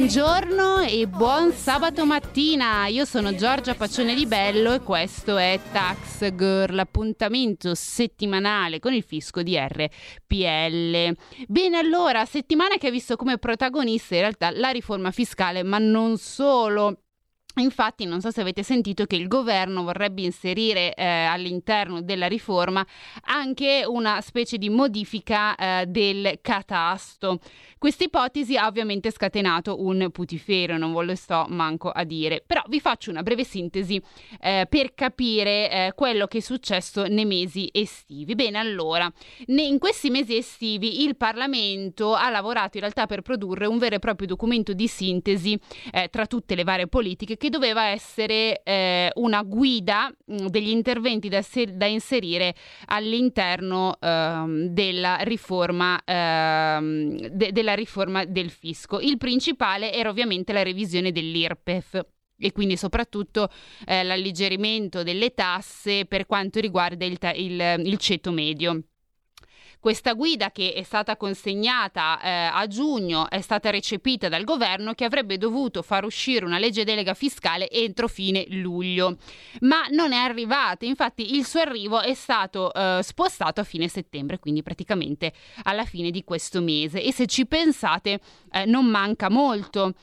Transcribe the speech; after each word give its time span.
Buongiorno 0.00 0.80
e 0.80 1.06
buon 1.06 1.52
sabato 1.52 2.06
mattina, 2.06 2.86
io 2.86 3.04
sono 3.04 3.34
Giorgia 3.34 3.74
Pacione 3.74 4.14
di 4.14 4.24
Bello 4.24 4.72
e 4.72 4.80
questo 4.80 5.36
è 5.36 5.60
Tax 5.70 6.34
Girl, 6.34 6.74
l'appuntamento 6.74 7.74
settimanale 7.74 8.78
con 8.78 8.94
il 8.94 9.02
fisco 9.02 9.42
di 9.42 9.58
RPL. 9.58 11.14
Bene, 11.46 11.78
allora, 11.78 12.24
settimana 12.24 12.76
che 12.78 12.86
ha 12.86 12.90
visto 12.90 13.16
come 13.16 13.36
protagonista 13.36 14.14
in 14.14 14.22
realtà 14.22 14.50
la 14.52 14.70
riforma 14.70 15.10
fiscale, 15.10 15.62
ma 15.62 15.76
non 15.76 16.16
solo. 16.16 17.02
Infatti, 17.56 18.04
non 18.04 18.20
so 18.20 18.30
se 18.30 18.40
avete 18.40 18.62
sentito 18.62 19.06
che 19.06 19.16
il 19.16 19.26
governo 19.26 19.82
vorrebbe 19.82 20.22
inserire 20.22 20.94
eh, 20.94 21.04
all'interno 21.04 22.00
della 22.00 22.28
riforma 22.28 22.86
anche 23.22 23.82
una 23.84 24.20
specie 24.20 24.56
di 24.56 24.70
modifica 24.70 25.56
eh, 25.56 25.86
del 25.86 26.38
catasto. 26.40 27.40
Questa 27.76 28.04
ipotesi 28.04 28.56
ha 28.56 28.66
ovviamente 28.66 29.10
scatenato 29.10 29.82
un 29.82 30.10
putiferio, 30.12 30.76
non 30.76 30.92
ve 30.92 31.04
lo 31.04 31.14
sto 31.16 31.46
manco 31.48 31.90
a 31.90 32.04
dire, 32.04 32.42
però 32.46 32.62
vi 32.68 32.78
faccio 32.78 33.10
una 33.10 33.22
breve 33.22 33.42
sintesi 33.42 34.00
eh, 34.40 34.66
per 34.68 34.94
capire 34.94 35.70
eh, 35.70 35.92
quello 35.94 36.26
che 36.26 36.38
è 36.38 36.42
successo 36.42 37.06
nei 37.06 37.24
mesi 37.24 37.68
estivi. 37.72 38.34
Bene, 38.34 38.58
allora, 38.58 39.10
in 39.46 39.78
questi 39.78 40.10
mesi 40.10 40.36
estivi 40.36 41.02
il 41.02 41.16
Parlamento 41.16 42.14
ha 42.14 42.28
lavorato 42.30 42.76
in 42.76 42.82
realtà 42.82 43.06
per 43.06 43.22
produrre 43.22 43.66
un 43.66 43.78
vero 43.78 43.96
e 43.96 43.98
proprio 43.98 44.28
documento 44.28 44.72
di 44.72 44.86
sintesi 44.86 45.58
eh, 45.90 46.08
tra 46.10 46.26
tutte 46.26 46.54
le 46.54 46.64
varie 46.64 46.86
politiche 46.86 47.38
che 47.40 47.48
doveva 47.48 47.86
essere 47.86 48.60
eh, 48.62 49.10
una 49.14 49.42
guida 49.42 50.12
mh, 50.26 50.46
degli 50.48 50.68
interventi 50.68 51.30
da, 51.30 51.40
se- 51.40 51.74
da 51.74 51.86
inserire 51.86 52.54
all'interno 52.88 53.96
ehm, 53.98 54.66
della, 54.66 55.16
riforma, 55.22 55.98
ehm, 56.04 57.28
de- 57.28 57.50
della 57.50 57.72
riforma 57.74 58.26
del 58.26 58.50
fisco. 58.50 59.00
Il 59.00 59.16
principale 59.16 59.90
era 59.90 60.10
ovviamente 60.10 60.52
la 60.52 60.62
revisione 60.62 61.12
dell'IRPEF 61.12 62.04
e 62.38 62.52
quindi 62.52 62.76
soprattutto 62.76 63.48
eh, 63.86 64.02
l'alleggerimento 64.02 65.02
delle 65.02 65.32
tasse 65.32 66.04
per 66.04 66.26
quanto 66.26 66.60
riguarda 66.60 67.06
il, 67.06 67.16
ta- 67.16 67.32
il, 67.32 67.82
il 67.86 67.96
ceto 67.96 68.32
medio. 68.32 68.82
Questa 69.80 70.12
guida 70.12 70.50
che 70.50 70.74
è 70.74 70.82
stata 70.82 71.16
consegnata 71.16 72.20
eh, 72.20 72.28
a 72.52 72.66
giugno 72.66 73.30
è 73.30 73.40
stata 73.40 73.70
recepita 73.70 74.28
dal 74.28 74.44
governo 74.44 74.92
che 74.92 75.06
avrebbe 75.06 75.38
dovuto 75.38 75.80
far 75.80 76.04
uscire 76.04 76.44
una 76.44 76.58
legge 76.58 76.84
delega 76.84 77.14
fiscale 77.14 77.70
entro 77.70 78.06
fine 78.06 78.44
luglio, 78.50 79.16
ma 79.60 79.86
non 79.88 80.12
è 80.12 80.18
arrivata. 80.18 80.84
Infatti 80.84 81.34
il 81.34 81.46
suo 81.46 81.60
arrivo 81.60 82.02
è 82.02 82.12
stato 82.12 82.70
eh, 82.74 83.00
spostato 83.02 83.62
a 83.62 83.64
fine 83.64 83.88
settembre, 83.88 84.38
quindi 84.38 84.62
praticamente 84.62 85.32
alla 85.62 85.86
fine 85.86 86.10
di 86.10 86.24
questo 86.24 86.60
mese 86.60 87.02
e 87.02 87.10
se 87.10 87.24
ci 87.24 87.46
pensate 87.46 88.20
eh, 88.52 88.66
non 88.66 88.84
manca 88.84 89.30
molto. 89.30 89.94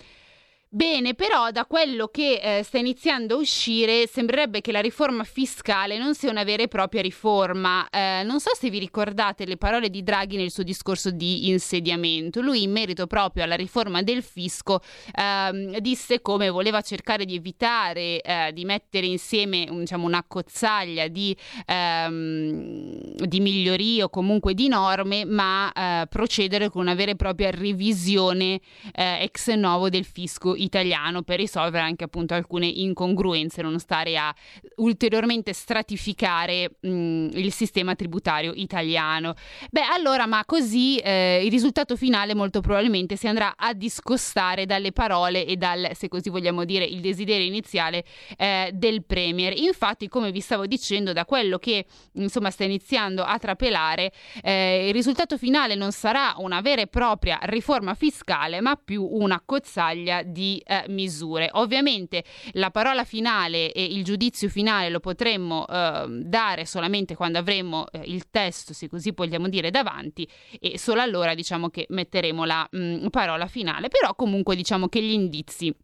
Bene, 0.70 1.14
però 1.14 1.50
da 1.52 1.66
quello 1.66 2.08
che 2.08 2.42
eh, 2.44 2.62
sta 2.62 2.78
iniziando 2.78 3.36
a 3.36 3.38
uscire 3.38 4.06
sembrerebbe 4.06 4.60
che 4.60 4.74
la 4.74 4.82
riforma 4.82 5.24
fiscale 5.24 5.98
non 5.98 6.14
sia 6.14 6.30
una 6.30 6.44
vera 6.44 6.64
e 6.64 6.68
propria 6.68 7.02
riforma. 7.02 7.88
Eh, 7.90 8.24
non 8.26 8.42
so 8.42 8.54
se 8.54 8.70
vi 8.70 8.78
ricordate 8.78 9.46
le 9.46 9.56
parole 9.56 9.90
di 9.90 10.04
Draghi 10.04 10.36
nel 10.36 10.52
suo 10.52 10.64
discorso 10.64 11.10
di 11.10 11.48
insediamento. 11.48 12.42
Lui 12.42 12.64
in 12.64 12.74
merito 12.74 13.08
proprio 13.08 13.46
alla 13.46 13.56
riforma 13.56 14.02
del 14.02 14.22
fisco 14.22 14.82
ehm, 15.16 15.78
disse 15.78 16.22
come 16.22 16.50
voleva 16.50 16.82
cercare 16.82 17.24
di 17.24 17.36
evitare 17.36 18.20
eh, 18.20 18.52
di 18.52 18.66
mettere 18.66 19.06
insieme 19.06 19.70
diciamo, 19.72 20.06
una 20.06 20.26
cozzaglia 20.28 21.08
di, 21.08 21.34
ehm, 21.66 23.16
di 23.16 23.40
migliorie 23.40 24.04
o 24.04 24.10
comunque 24.10 24.54
di 24.54 24.68
norme, 24.68 25.24
ma 25.24 25.72
eh, 25.72 26.08
procedere 26.08 26.70
con 26.70 26.82
una 26.82 26.94
vera 26.94 27.12
e 27.12 27.16
propria 27.16 27.52
revisione 27.52 28.60
eh, 28.94 29.24
ex 29.24 29.54
novo 29.54 29.88
del 29.88 30.04
fisco 30.04 30.56
italiano 30.58 31.22
per 31.22 31.38
risolvere 31.38 31.84
anche 31.84 32.04
appunto 32.04 32.34
alcune 32.34 32.66
incongruenze, 32.68 33.62
non 33.62 33.80
stare 33.80 34.18
a 34.18 34.34
ulteriormente 34.78 35.54
stratificare 35.54 36.78
mh, 36.80 37.30
il 37.34 37.52
sistema 37.54 37.96
tributario 37.96 38.52
italiano. 38.56 39.36
Beh, 39.70 39.82
allora, 39.82 40.26
ma 40.26 40.44
così 40.46 40.98
eh, 40.98 41.42
il 41.44 41.52
risultato 41.52 41.96
finale 41.96 42.34
molto 42.34 42.62
probabilmente 42.62 43.16
si 43.16 43.28
andrà 43.28 43.56
a 43.58 43.74
discostare 43.74 44.66
dalle 44.66 44.92
parole 44.92 45.46
e 45.46 45.56
dal, 45.56 45.90
se 45.94 46.08
così 46.08 46.30
vogliamo 46.30 46.66
dire, 46.66 46.86
il 46.86 47.00
desiderio 47.00 47.46
iniziale 47.46 48.04
eh, 48.38 48.72
del 48.74 49.04
Premier. 49.06 49.58
Infatti, 49.58 50.08
come 50.08 50.32
vi 50.32 50.40
stavo 50.40 50.66
dicendo, 50.66 51.14
da 51.14 51.26
quello 51.26 51.58
che 51.58 51.86
insomma 52.14 52.50
sta 52.50 52.64
iniziando 52.64 53.24
a 53.24 53.38
trapelare, 53.38 54.12
eh, 54.42 54.88
il 54.88 54.94
risultato 54.94 55.38
finale 55.38 55.76
non 55.76 55.92
sarà 55.92 56.36
una 56.38 56.62
vera 56.62 56.82
e 56.82 56.88
propria 56.88 57.40
riforma 57.44 57.94
fiscale, 57.94 58.62
ma 58.62 58.76
più 58.76 59.08
una 59.10 59.42
cozzaglia 59.46 60.24
di 60.24 60.47
eh, 60.56 60.86
misure. 60.88 61.50
Ovviamente 61.54 62.24
la 62.54 62.72
parola 62.72 63.04
finale 63.04 63.72
e 63.72 63.84
il 63.84 64.04
giudizio 64.04 64.50
finale 64.50 64.90
lo 64.90 65.00
potremmo 65.00 65.66
eh, 65.68 66.06
dare 66.08 66.66
solamente 66.66 67.16
quando 67.16 67.38
avremo 67.38 67.88
eh, 67.92 68.02
il 68.06 68.30
testo, 68.30 68.74
se 68.74 68.88
così 68.88 69.12
vogliamo 69.16 69.50
dire, 69.50 69.72
davanti 69.72 70.28
e 70.60 70.78
solo 70.78 71.02
allora 71.02 71.34
diciamo 71.34 71.70
che 71.70 71.86
metteremo 71.90 72.46
la 72.46 72.68
mh, 72.70 73.08
parola 73.08 73.48
finale, 73.48 73.88
però 73.90 74.16
comunque 74.16 74.56
diciamo 74.56 74.88
che 74.88 75.02
gli 75.02 75.12
indizi 75.12 75.76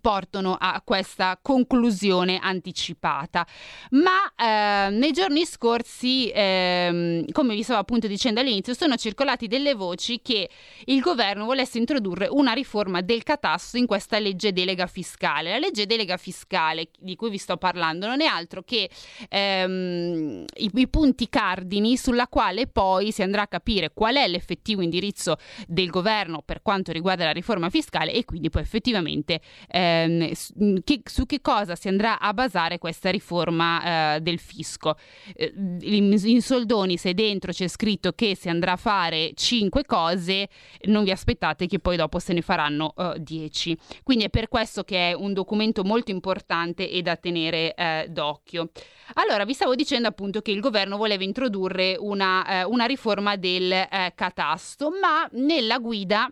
portano 0.00 0.56
a 0.58 0.80
questa 0.84 1.38
conclusione 1.40 2.38
anticipata. 2.40 3.46
Ma 3.90 4.32
eh, 4.36 4.90
nei 4.90 5.12
giorni 5.12 5.44
scorsi, 5.44 6.28
eh, 6.30 7.24
come 7.32 7.54
vi 7.54 7.62
stavo 7.62 7.80
appunto 7.80 8.06
dicendo 8.06 8.40
all'inizio, 8.40 8.74
sono 8.74 8.96
circolati 8.96 9.46
delle 9.46 9.74
voci 9.74 10.20
che 10.22 10.48
il 10.86 11.00
governo 11.00 11.44
volesse 11.44 11.78
introdurre 11.78 12.26
una 12.28 12.52
riforma 12.52 13.00
del 13.00 13.22
catasto 13.22 13.76
in 13.76 13.86
questa 13.86 14.18
legge 14.18 14.52
delega 14.52 14.86
fiscale. 14.86 15.50
La 15.50 15.58
legge 15.58 15.86
delega 15.86 16.16
fiscale 16.16 16.88
di 16.98 17.16
cui 17.16 17.30
vi 17.30 17.38
sto 17.38 17.56
parlando 17.56 18.06
non 18.06 18.20
è 18.20 18.26
altro 18.26 18.62
che 18.62 18.88
ehm, 19.28 20.44
i, 20.56 20.70
i 20.74 20.88
punti 20.88 21.28
cardini 21.28 21.96
sulla 21.96 22.28
quale 22.28 22.66
poi 22.66 23.12
si 23.12 23.22
andrà 23.22 23.42
a 23.42 23.46
capire 23.46 23.92
qual 23.92 24.16
è 24.16 24.26
l'effettivo 24.28 24.82
indirizzo 24.82 25.36
del 25.66 25.90
governo 25.90 26.42
per 26.44 26.62
quanto 26.62 26.92
riguarda 26.92 27.24
la 27.24 27.32
riforma 27.32 27.70
fiscale 27.70 28.12
e 28.12 28.24
quindi 28.24 28.50
poi 28.50 28.62
effettivamente 28.62 29.40
ehm, 29.84 30.82
che, 30.84 31.02
su 31.04 31.26
che 31.26 31.40
cosa 31.40 31.74
si 31.74 31.88
andrà 31.88 32.18
a 32.18 32.32
basare 32.32 32.78
questa 32.78 33.10
riforma 33.10 34.14
eh, 34.16 34.20
del 34.20 34.38
fisco. 34.38 34.96
Eh, 35.34 35.52
in, 35.54 36.18
in, 36.24 36.42
soldoni, 36.42 36.96
se 36.96 37.14
dentro 37.14 37.52
c'è 37.52 37.68
scritto 37.68 38.12
che 38.12 38.34
si 38.36 38.48
andrà 38.48 38.72
a 38.72 38.76
fare 38.76 39.32
cinque 39.34 39.84
cose, 39.84 40.48
non 40.84 41.04
vi 41.04 41.10
aspettate 41.10 41.66
che 41.66 41.78
poi 41.78 41.96
dopo 41.96 42.18
se 42.18 42.32
ne 42.32 42.42
faranno 42.42 42.92
uh, 42.96 43.18
10. 43.18 43.76
Quindi 44.02 44.24
è 44.24 44.30
per 44.30 44.48
questo 44.48 44.84
che 44.84 45.10
è 45.10 45.12
un 45.12 45.32
documento 45.32 45.84
molto 45.84 46.10
importante 46.10 46.88
e 46.88 47.02
da 47.02 47.16
tenere 47.16 47.74
eh, 47.74 48.06
d'occhio. 48.08 48.70
Allora, 49.14 49.44
vi 49.44 49.52
stavo 49.52 49.74
dicendo 49.74 50.08
appunto 50.08 50.40
che 50.40 50.50
il 50.50 50.60
governo 50.60 50.96
voleva 50.96 51.24
introdurre 51.24 51.96
una, 51.98 52.60
eh, 52.60 52.64
una 52.64 52.86
riforma 52.86 53.36
del 53.36 53.70
eh, 53.70 54.12
catasto, 54.14 54.90
ma 55.00 55.28
nella 55.32 55.78
guida 55.78 56.30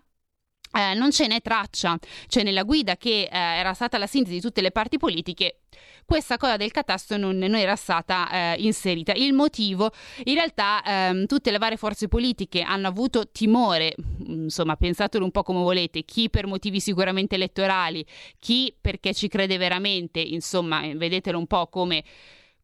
eh, 0.72 0.94
non 0.94 1.10
ce 1.10 1.26
n'è 1.26 1.40
traccia, 1.40 1.98
cioè 2.28 2.42
nella 2.42 2.62
guida 2.62 2.96
che 2.96 3.22
eh, 3.22 3.28
era 3.30 3.74
stata 3.74 3.98
la 3.98 4.06
sintesi 4.06 4.36
di 4.36 4.40
tutte 4.40 4.60
le 4.60 4.70
parti 4.70 4.96
politiche, 4.98 5.58
questa 6.04 6.36
cosa 6.36 6.56
del 6.56 6.70
catasto 6.70 7.16
non, 7.16 7.36
non 7.36 7.54
era 7.54 7.76
stata 7.76 8.30
eh, 8.30 8.62
inserita. 8.62 9.12
Il 9.12 9.32
motivo, 9.32 9.90
in 10.24 10.34
realtà, 10.34 10.82
ehm, 10.84 11.26
tutte 11.26 11.50
le 11.50 11.58
varie 11.58 11.76
forze 11.76 12.08
politiche 12.08 12.62
hanno 12.62 12.88
avuto 12.88 13.30
timore, 13.30 13.94
insomma, 14.26 14.76
pensatelo 14.76 15.24
un 15.24 15.30
po' 15.30 15.42
come 15.42 15.60
volete, 15.60 16.04
chi 16.04 16.28
per 16.28 16.46
motivi 16.46 16.80
sicuramente 16.80 17.36
elettorali, 17.36 18.04
chi 18.38 18.74
perché 18.78 19.14
ci 19.14 19.28
crede 19.28 19.56
veramente, 19.56 20.20
insomma, 20.20 20.82
vedetelo 20.94 21.38
un 21.38 21.46
po' 21.46 21.68
come 21.68 22.02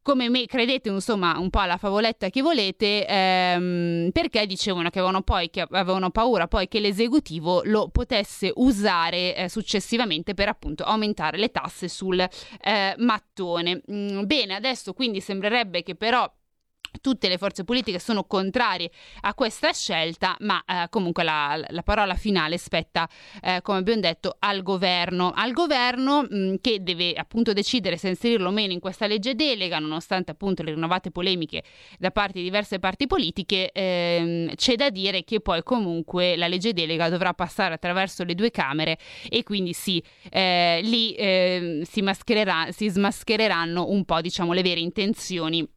come 0.09 0.27
me 0.27 0.47
credete 0.47 0.89
insomma 0.89 1.37
un 1.37 1.51
po' 1.51 1.59
alla 1.59 1.77
favoletta 1.77 2.31
che 2.31 2.41
volete 2.41 3.05
ehm, 3.05 4.09
perché 4.11 4.47
dicevano 4.47 4.89
che 4.89 4.97
avevano, 4.97 5.21
poi, 5.21 5.51
che 5.51 5.61
avevano 5.61 6.09
paura 6.09 6.47
poi 6.47 6.67
che 6.67 6.79
l'esecutivo 6.79 7.61
lo 7.65 7.89
potesse 7.89 8.51
usare 8.55 9.35
eh, 9.35 9.49
successivamente 9.49 10.33
per 10.33 10.47
appunto 10.47 10.83
aumentare 10.83 11.37
le 11.37 11.51
tasse 11.51 11.87
sul 11.87 12.19
eh, 12.19 12.95
mattone. 12.97 13.83
Mm, 13.91 14.23
bene 14.23 14.55
adesso 14.55 14.93
quindi 14.93 15.21
sembrerebbe 15.21 15.83
che 15.83 15.93
però 15.93 16.27
tutte 17.01 17.27
le 17.27 17.37
forze 17.37 17.63
politiche 17.63 17.99
sono 17.99 18.23
contrarie 18.23 18.91
a 19.21 19.33
questa 19.33 19.71
scelta, 19.73 20.35
ma 20.39 20.63
eh, 20.65 20.87
comunque 20.89 21.23
la, 21.23 21.59
la, 21.67 21.83
parola 21.83 22.15
finale 22.15 22.57
spetta, 22.57 23.07
eh, 23.41 23.61
come 23.61 23.79
abbiamo 23.79 24.01
detto, 24.01 24.35
al 24.39 24.63
governo. 24.63 25.31
Al 25.33 25.51
governo 25.51 26.21
mh, 26.21 26.35
mm, 26.35 26.55
che 26.61 26.83
deve 26.83 27.13
appunto 27.13 27.53
decidere 27.53 27.97
se 27.97 28.09
inserirlo 28.09 28.49
o 28.49 28.51
meno 28.51 28.73
in 28.73 28.79
questa 28.79 29.07
legge 29.07 29.35
delega, 29.35 29.79
nonostante 29.79 30.31
appunto 30.31 30.63
le 30.63 30.73
rinnovate 30.73 31.11
polemiche 31.11 31.63
da 31.97 32.11
parte 32.11 32.39
di 32.39 32.43
diverse 32.43 32.79
parti 32.79 33.07
politiche, 33.07 33.71
ehm, 33.71 34.55
c'è 34.55 34.75
da 34.75 34.89
dire 34.89 35.23
che 35.23 35.39
poi 35.39 35.63
comunque 35.63 36.35
la 36.35 36.47
legge 36.47 36.73
delega 36.73 37.09
dovrà 37.09 37.33
passare 37.33 37.73
attraverso 37.73 38.23
le 38.23 38.35
due 38.35 38.51
Camere 38.51 38.97
e 39.29 39.43
quindi 39.43 39.73
sì, 39.73 40.03
eh, 40.29 40.79
lì 40.83 41.13
eh, 41.13 41.81
si, 41.89 42.03
si 42.69 42.89
smaschereranno 42.89 43.89
un 43.89 44.05
po' 44.05 44.21
diciamo 44.21 44.53
le 44.53 44.61
vere 44.61 44.79
intenzioni 44.79 45.67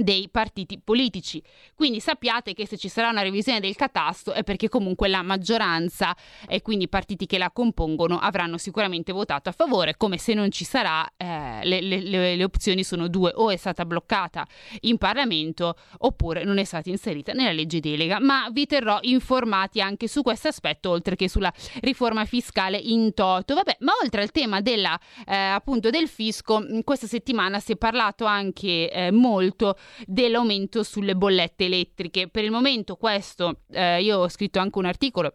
dei 0.00 0.28
partiti 0.30 0.78
politici. 0.78 1.42
Quindi 1.74 1.98
sappiate 1.98 2.54
che 2.54 2.68
se 2.68 2.76
ci 2.76 2.88
sarà 2.88 3.08
una 3.08 3.22
revisione 3.22 3.58
del 3.58 3.74
catasto 3.74 4.32
è 4.32 4.44
perché 4.44 4.68
comunque 4.68 5.08
la 5.08 5.22
maggioranza 5.22 6.16
e 6.46 6.62
quindi 6.62 6.84
i 6.84 6.88
partiti 6.88 7.26
che 7.26 7.36
la 7.36 7.50
compongono 7.50 8.18
avranno 8.18 8.58
sicuramente 8.58 9.10
votato 9.10 9.48
a 9.48 9.52
favore, 9.52 9.96
come 9.96 10.16
se 10.16 10.34
non 10.34 10.52
ci 10.52 10.64
sarà 10.64 11.04
eh, 11.16 11.64
le, 11.64 11.80
le, 11.80 12.36
le, 12.36 12.44
opzioni 12.44 12.84
sono 12.84 13.08
due, 13.08 13.32
o 13.34 13.50
è 13.50 13.56
stata 13.56 13.84
bloccata 13.84 14.46
in 14.82 14.98
Parlamento 14.98 15.74
oppure 15.98 16.44
non 16.44 16.58
è 16.58 16.64
stata 16.64 16.88
inserita 16.90 17.32
nella 17.32 17.52
legge 17.52 17.80
delega, 17.80 18.20
ma 18.20 18.48
vi 18.52 18.66
terrò 18.66 18.98
informati 19.02 19.80
anche 19.80 20.06
su 20.06 20.22
questo 20.22 20.46
aspetto 20.46 20.90
oltre 20.90 21.16
che 21.16 21.28
sulla 21.28 21.52
riforma 21.80 22.24
fiscale 22.24 22.76
in 22.76 23.14
toto. 23.14 23.54
Vabbè, 23.54 23.78
ma 23.80 23.94
oltre 24.00 24.22
al 24.22 24.30
tema 24.30 24.60
della, 24.60 24.96
eh, 25.26 25.34
appunto 25.34 25.90
del 25.90 26.06
fisco, 26.06 26.64
questa 26.84 27.08
settimana 27.08 27.58
si 27.58 27.72
è 27.72 27.76
parlato 27.76 28.26
anche 28.26 28.90
eh, 28.92 29.10
molto 29.10 29.76
dell'aumento 30.06 30.82
sulle 30.82 31.14
bollette 31.14 31.66
elettriche. 31.66 32.28
Per 32.28 32.44
il 32.44 32.50
momento 32.50 32.96
questo, 32.96 33.62
eh, 33.70 34.02
io 34.02 34.18
ho 34.18 34.28
scritto 34.28 34.58
anche 34.58 34.78
un 34.78 34.86
articolo 34.86 35.32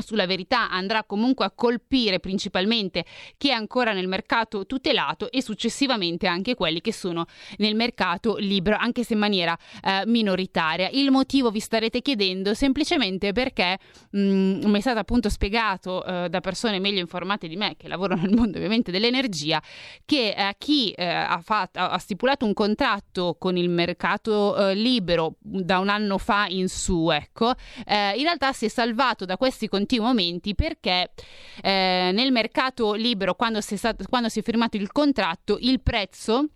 sulla 0.00 0.26
verità 0.26 0.70
andrà 0.70 1.04
comunque 1.04 1.44
a 1.44 1.50
colpire 1.50 2.20
principalmente 2.20 3.04
chi 3.36 3.48
è 3.48 3.52
ancora 3.52 3.92
nel 3.92 4.08
mercato 4.08 4.66
tutelato 4.66 5.30
e 5.30 5.42
successivamente 5.42 6.26
anche 6.26 6.54
quelli 6.54 6.80
che 6.80 6.92
sono 6.92 7.26
nel 7.58 7.74
mercato 7.74 8.36
libero, 8.36 8.76
anche 8.78 9.04
se 9.04 9.14
in 9.14 9.18
maniera 9.18 9.56
eh, 9.82 10.02
minoritaria. 10.06 10.88
Il 10.90 11.10
motivo 11.10 11.50
vi 11.50 11.60
starete 11.60 12.00
chiedendo 12.00 12.54
semplicemente 12.54 13.32
perché 13.32 13.78
mm, 14.16 14.64
mi 14.64 14.78
è 14.78 14.80
stato 14.80 14.98
appunto 14.98 15.28
spiegato 15.28 16.04
eh, 16.04 16.28
da 16.28 16.40
persone 16.40 16.78
meglio 16.78 17.00
informate 17.00 17.48
di 17.48 17.56
me 17.56 17.74
che 17.76 17.88
lavorano 17.88 18.22
nel 18.22 18.34
mondo 18.34 18.56
ovviamente 18.56 18.90
dell'energia 18.90 19.62
che 20.04 20.34
eh, 20.36 20.54
chi 20.58 20.90
eh, 20.92 21.04
ha, 21.04 21.40
fatto, 21.42 21.78
ha, 21.80 21.98
stipulato 21.98 22.46
un 22.46 22.54
contratto 22.54 23.36
con 23.38 23.56
il 23.56 23.68
mercato 23.68 24.56
eh, 24.56 24.74
libero 24.74 25.34
da 25.40 25.78
un 25.78 25.88
anno 25.88 26.18
fa 26.18 26.46
in 26.48 26.68
su, 26.68 27.10
ecco, 27.10 27.54
eh, 27.86 28.12
in 28.16 28.22
realtà 28.22 28.52
si 28.52 28.66
è 28.66 28.68
salvato 28.68 29.24
da 29.24 29.36
questi 29.36 29.68
contratti 29.68 29.89
momenti 29.98 30.54
perché 30.54 31.12
eh, 31.62 32.10
nel 32.12 32.32
mercato 32.32 32.94
libero, 32.94 33.34
quando 33.34 33.60
si, 33.60 33.74
è 33.74 33.76
stato, 33.76 34.04
quando 34.08 34.28
si 34.28 34.40
è 34.40 34.42
firmato 34.42 34.76
il 34.76 34.92
contratto, 34.92 35.58
il 35.60 35.80
prezzo 35.82 36.46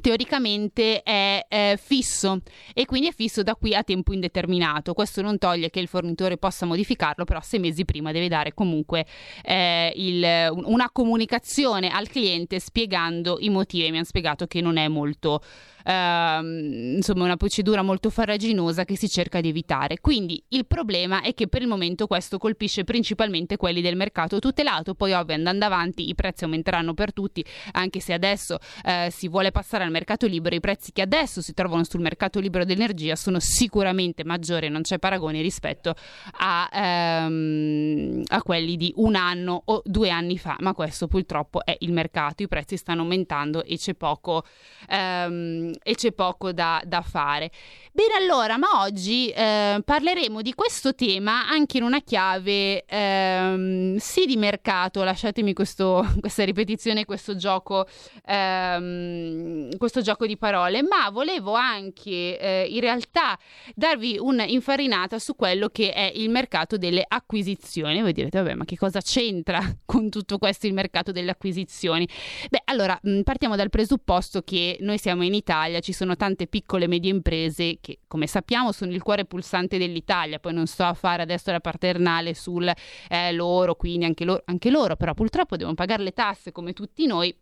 teoricamente 0.00 1.02
è 1.02 1.44
eh, 1.48 1.78
fisso 1.80 2.40
e 2.74 2.84
quindi 2.84 3.08
è 3.08 3.12
fisso 3.12 3.42
da 3.42 3.54
qui 3.54 3.74
a 3.74 3.82
tempo 3.82 4.12
indeterminato. 4.12 4.94
Questo 4.94 5.22
non 5.22 5.38
toglie 5.38 5.70
che 5.70 5.80
il 5.80 5.88
fornitore 5.88 6.36
possa 6.36 6.66
modificarlo, 6.66 7.24
però 7.24 7.40
sei 7.40 7.60
mesi 7.60 7.84
prima 7.84 8.12
deve 8.12 8.28
dare 8.28 8.54
comunque 8.54 9.06
eh, 9.42 9.92
il, 9.96 10.50
una 10.64 10.90
comunicazione 10.90 11.88
al 11.88 12.08
cliente 12.08 12.58
spiegando 12.60 13.38
i 13.40 13.48
motivi. 13.48 13.90
Mi 13.90 13.96
hanno 13.96 14.04
spiegato 14.04 14.46
che 14.46 14.60
non 14.60 14.76
è 14.76 14.88
molto 14.88 15.40
ehm, 15.86 16.96
insomma 16.96 17.24
una 17.24 17.36
procedura 17.36 17.82
molto 17.82 18.10
farraginosa 18.10 18.84
che 18.84 18.96
si 18.96 19.08
cerca 19.08 19.40
di 19.40 19.48
evitare. 19.48 20.00
Quindi 20.00 20.42
il 20.48 20.66
problema 20.66 21.22
è 21.22 21.32
che 21.34 21.46
per 21.46 21.62
il 21.62 21.68
momento 21.68 22.06
questo 22.06 22.38
colpisce 22.38 22.84
principalmente 22.84 23.56
quelli 23.56 23.80
del 23.80 23.96
mercato 23.96 24.38
tutelato, 24.38 24.94
poi 24.94 25.12
ovvio 25.12 25.34
andando 25.34 25.64
avanti 25.64 26.08
i 26.08 26.14
prezzi 26.14 26.44
aumenteranno 26.44 26.94
per 26.94 27.12
tutti, 27.12 27.44
anche 27.72 28.00
se 28.00 28.12
adesso 28.12 28.58
eh, 28.84 29.08
si 29.10 29.28
vuole 29.28 29.52
passare 29.52 29.84
al 29.84 29.90
mercato 29.90 30.26
libero, 30.26 30.56
i 30.56 30.60
prezzi 30.60 30.92
che 30.92 31.02
adesso 31.02 31.40
si 31.40 31.54
trovano 31.54 31.84
sul 31.84 32.00
mercato 32.00 32.40
libero 32.40 32.64
dell'energia 32.64 33.14
sono 33.16 33.38
sicuramente 33.38 34.24
maggiori, 34.24 34.68
non 34.68 34.82
c'è 34.82 34.98
paragone 34.98 35.40
rispetto 35.40 35.94
a, 36.38 36.68
ehm, 36.72 38.22
a 38.26 38.42
quelli 38.42 38.76
di 38.76 38.92
un 38.96 39.14
anno 39.14 39.62
o 39.66 39.82
due 39.84 40.10
anni 40.10 40.38
fa, 40.38 40.56
ma 40.60 40.74
questo 40.74 41.06
purtroppo 41.06 41.64
è 41.64 41.76
il 41.80 41.92
mercato, 41.92 42.42
i 42.42 42.48
prezzi 42.48 42.76
stanno 42.76 43.02
aumentando 43.02 43.62
e 43.64 43.76
c'è 43.76 43.94
poco 43.94 44.44
ehm, 44.88 45.75
e 45.82 45.94
c'è 45.94 46.12
poco 46.12 46.52
da, 46.52 46.82
da, 46.84 47.00
fare. 47.02 47.50
Bene, 47.92 48.14
allora, 48.14 48.56
ma 48.58 48.82
oggi 48.82 49.28
eh, 49.28 49.80
parleremo 49.84 50.42
di 50.42 50.52
questo 50.54 50.94
tema 50.94 51.48
anche 51.48 51.78
in 51.78 51.82
una 51.82 52.00
chiave 52.00 52.84
ehm, 52.84 53.96
sì 53.96 54.26
di 54.26 54.36
mercato, 54.36 55.02
lasciatemi 55.02 55.52
questo, 55.52 56.04
questa 56.20 56.44
ripetizione, 56.44 57.04
questo 57.04 57.36
gioco, 57.36 57.86
ehm, 58.26 59.76
questo 59.76 60.00
gioco 60.00 60.26
di 60.26 60.36
parole, 60.36 60.82
ma 60.82 61.10
volevo 61.10 61.54
anche 61.54 62.38
eh, 62.38 62.66
in 62.68 62.80
realtà 62.80 63.38
darvi 63.74 64.18
un'infarinata 64.18 65.18
su 65.18 65.34
quello 65.34 65.68
che 65.68 65.92
è 65.92 66.12
il 66.14 66.30
mercato 66.30 66.76
delle 66.76 67.04
acquisizioni. 67.06 68.02
Voi 68.02 68.12
direte, 68.12 68.38
vabbè, 68.38 68.54
ma 68.54 68.64
che 68.64 68.76
cosa 68.76 69.00
c'entra 69.00 69.60
con 69.84 70.10
tutto 70.10 70.38
questo 70.38 70.66
il 70.66 70.74
mercato 70.74 71.12
delle 71.12 71.30
acquisizioni? 71.30 72.08
Beh, 72.50 72.62
allora, 72.66 72.98
partiamo 73.22 73.56
dal 73.56 73.70
presupposto 73.70 74.42
che 74.42 74.78
noi 74.80 74.98
siamo 74.98 75.24
in 75.24 75.34
Italia 75.34 75.44
Italia 75.56 75.80
ci 75.80 75.92
sono 75.92 76.16
tante 76.16 76.46
piccole 76.46 76.84
e 76.84 76.88
medie 76.88 77.10
imprese 77.10 77.78
che, 77.80 78.00
come 78.06 78.26
sappiamo, 78.26 78.72
sono 78.72 78.92
il 78.92 79.02
cuore 79.02 79.24
pulsante 79.24 79.78
dell'Italia. 79.78 80.38
Poi 80.38 80.52
non 80.52 80.66
sto 80.66 80.84
a 80.84 80.94
fare 80.94 81.22
adesso 81.22 81.50
la 81.50 81.60
paternale 81.60 82.34
sul 82.34 82.70
eh, 83.08 83.32
loro, 83.32 83.74
quindi 83.74 84.04
anche 84.04 84.24
loro, 84.24 84.42
anche 84.46 84.70
loro, 84.70 84.96
però 84.96 85.14
purtroppo 85.14 85.56
devono 85.56 85.74
pagare 85.74 86.02
le 86.02 86.12
tasse 86.12 86.52
come 86.52 86.72
tutti 86.72 87.06
noi 87.06 87.34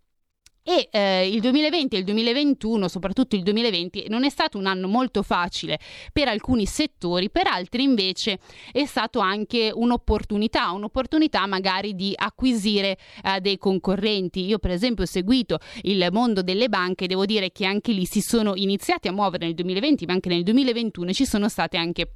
e 0.67 0.89
eh, 0.91 1.29
il 1.29 1.41
2020 1.43 1.95
e 1.95 1.99
il 1.99 2.05
2021, 2.05 2.89
soprattutto 2.89 3.37
il 3.37 3.43
2020, 3.43 4.07
non 4.09 4.25
è 4.25 4.31
stato 4.31 4.57
un 4.57 4.65
anno 4.65 4.89
molto 4.89 5.23
facile 5.23 5.79
per 6.11 6.27
alcuni 6.27 6.65
settori, 6.65 7.31
per 7.31 7.47
altri 7.47 7.83
invece 7.83 8.39
è 8.73 8.87
stato 8.87 9.19
anche 9.19 9.71
un'opportunità, 9.73 10.71
un'opportunità 10.71 11.47
magari 11.47 11.95
di 11.95 12.15
acquisire 12.17 12.97
eh, 13.23 13.41
dei 13.41 13.59
concorrenti. 13.59 14.47
Io 14.47 14.59
per 14.59 14.71
esempio 14.71 15.05
ho 15.05 15.07
seguito 15.07 15.59
il 15.83 16.09
mondo 16.11 16.41
delle 16.41 16.71
banche, 16.71 17.07
devo 17.07 17.27
dire 17.27 17.53
che 17.53 17.67
anche 17.67 17.93
lì 17.93 18.07
si 18.07 18.23
sono 18.23 18.55
iniziati 18.55 19.07
a 19.07 19.13
muovere 19.13 19.45
nel 19.45 19.55
2020, 19.55 20.07
ma 20.07 20.15
anche 20.15 20.31
nel 20.31 20.45
2021 20.45 21.13
ci 21.13 21.27
sono 21.27 21.51
state 21.51 21.77
anche 21.77 22.09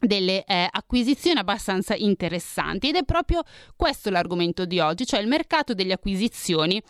delle 0.00 0.44
eh, 0.44 0.68
acquisizioni 0.70 1.38
abbastanza 1.38 1.94
interessanti 1.94 2.88
ed 2.88 2.96
è 2.96 3.04
proprio 3.04 3.42
questo 3.76 4.10
l'argomento 4.10 4.64
di 4.64 4.78
oggi, 4.78 5.06
cioè 5.06 5.20
il 5.20 5.26
mercato 5.26 5.74
delle 5.74 5.92
acquisizioni 5.92 6.80